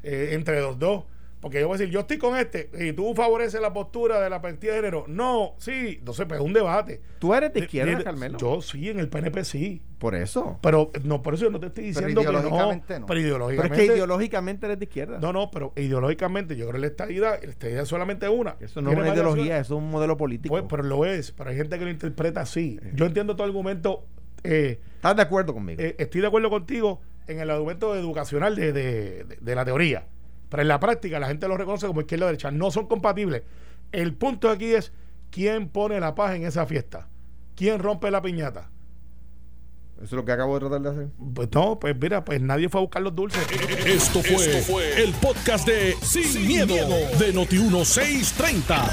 eh, 0.03 0.29
entre 0.33 0.61
los 0.61 0.77
dos. 0.77 1.05
Porque 1.45 1.59
yo 1.59 1.67
voy 1.67 1.75
a 1.75 1.77
decir, 1.77 1.93
yo 1.93 1.99
estoy 1.99 2.17
con 2.17 2.35
este 2.35 2.71
y 2.79 2.91
tú 2.93 3.13
favoreces 3.13 3.61
la 3.61 3.71
postura 3.71 4.19
de 4.19 4.31
la 4.31 4.41
partida 4.41 4.71
de 4.71 4.77
género. 4.79 5.05
No, 5.07 5.53
sí, 5.59 5.97
entonces 5.99 6.25
pues 6.27 6.39
es 6.39 6.43
un 6.45 6.53
debate. 6.53 7.01
Tú 7.19 7.35
eres 7.35 7.53
de 7.53 7.59
De- 7.59 7.65
izquierda, 7.67 7.95
de- 7.99 8.03
Carmelo. 8.03 8.39
Yo 8.39 8.63
sí, 8.63 8.89
en 8.89 8.97
el 8.99 9.09
PNP 9.09 9.43
sí. 9.45 9.83
Por 9.99 10.15
eso. 10.15 10.57
Pero 10.63 10.89
no, 11.03 11.21
por 11.21 11.35
eso 11.35 11.43
yo 11.45 11.51
no 11.51 11.59
te 11.59 11.67
estoy 11.67 11.93
Pero 11.93 12.07
diciendo 12.07 12.21
que 12.21 12.25
no. 12.31 12.39
ideológicamente 12.39 12.99
no. 12.99 13.05
Pero 13.05 13.07
Pero 13.07 13.19
es 13.19 13.25
ideológicamente. 13.27 13.77
que 13.77 13.85
ideológicamente 13.93 14.65
eres 14.65 14.79
de 14.79 14.85
izquierda. 14.85 15.19
no, 15.19 15.33
no, 15.33 15.51
pero 15.51 15.71
ideológicamente 15.75 16.55
yo 16.55 16.65
creo 16.65 16.73
que 16.73 16.79
la 16.79 16.87
estadidad, 16.87 17.39
la 17.43 17.51
estadidad 17.51 17.83
es 17.83 17.89
solamente 17.89 18.27
una. 18.27 18.55
eso 18.59 18.81
no 18.81 18.91
es 18.91 18.97
una 18.97 19.13
ideología, 19.13 19.59
eso 19.59 19.75
es 19.75 19.81
un 19.83 19.91
modelo 19.91 20.17
político. 20.17 20.51
Pues, 20.55 20.65
pero 20.67 20.81
lo 20.81 21.05
es, 21.05 21.31
pero 21.31 21.51
hay 21.51 21.57
gente 21.57 21.77
que 21.77 21.85
lo 21.85 21.91
interpreta 21.91 22.41
así. 22.41 22.79
Yo 22.95 23.05
entiendo 23.05 23.35
tu 23.35 23.43
argumento. 23.43 24.03
Eh, 24.43 24.79
¿Estás 24.95 25.15
de 25.15 25.21
acuerdo 25.21 25.53
conmigo? 25.53 25.79
eh, 25.79 25.95
estoy 25.99 26.21
de 26.21 26.27
acuerdo 26.27 26.49
contigo 26.49 27.01
en 27.27 27.39
el 27.39 27.51
argumento 27.51 27.95
educacional 27.95 28.55
de, 28.55 28.73
de- 28.73 29.23
de- 29.25 29.37
de 29.39 29.55
la 29.55 29.63
teoría. 29.63 30.05
Pero 30.55 30.61
en 30.61 30.69
la 30.69 30.79
práctica 30.79 31.19
la 31.19 31.27
gente 31.27 31.49
lo 31.49 31.57
reconoce 31.57 31.85
como 31.85 31.99
izquierda 31.99 32.27
y 32.27 32.27
derecha. 32.27 32.49
No 32.49 32.71
son 32.71 32.87
compatibles. 32.87 33.43
El 33.91 34.13
punto 34.13 34.49
aquí 34.49 34.73
es 34.73 34.93
quién 35.29 35.67
pone 35.67 35.99
la 35.99 36.15
paz 36.15 36.33
en 36.33 36.45
esa 36.45 36.65
fiesta. 36.65 37.09
¿Quién 37.57 37.79
rompe 37.79 38.09
la 38.09 38.21
piñata? 38.21 38.69
eso 39.97 40.05
es 40.05 40.11
lo 40.13 40.23
que 40.23 40.31
acabo 40.31 40.53
de 40.53 40.61
tratar 40.61 40.81
de 40.81 40.89
hacer. 40.89 41.07
Pues 41.33 41.49
no, 41.51 41.77
pues 41.77 41.93
mira, 41.99 42.23
pues 42.23 42.41
nadie 42.41 42.69
fue 42.69 42.79
a 42.79 42.83
buscar 42.83 43.01
los 43.01 43.13
dulces. 43.13 43.45
Esto 43.85 44.21
fue, 44.23 45.03
el 45.03 45.11
podcast 45.15 45.67
de 45.67 45.97
Sin, 46.01 46.47
miedo, 46.47 46.73
de 46.73 47.33
Noti1630. 47.33 48.89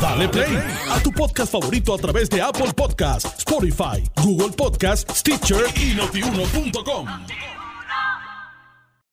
Dale 0.00 0.28
play 0.30 0.58
a 0.90 0.98
tu 1.02 1.12
podcast 1.12 1.52
favorito 1.52 1.94
a 1.94 1.98
través 1.98 2.30
de 2.30 2.40
Apple 2.40 2.72
Podcasts, 2.74 3.34
Spotify, 3.36 4.02
Google 4.22 4.56
Podcasts, 4.56 5.18
Stitcher 5.18 5.64
y 5.76 5.94
notiuno.com. 5.94 7.06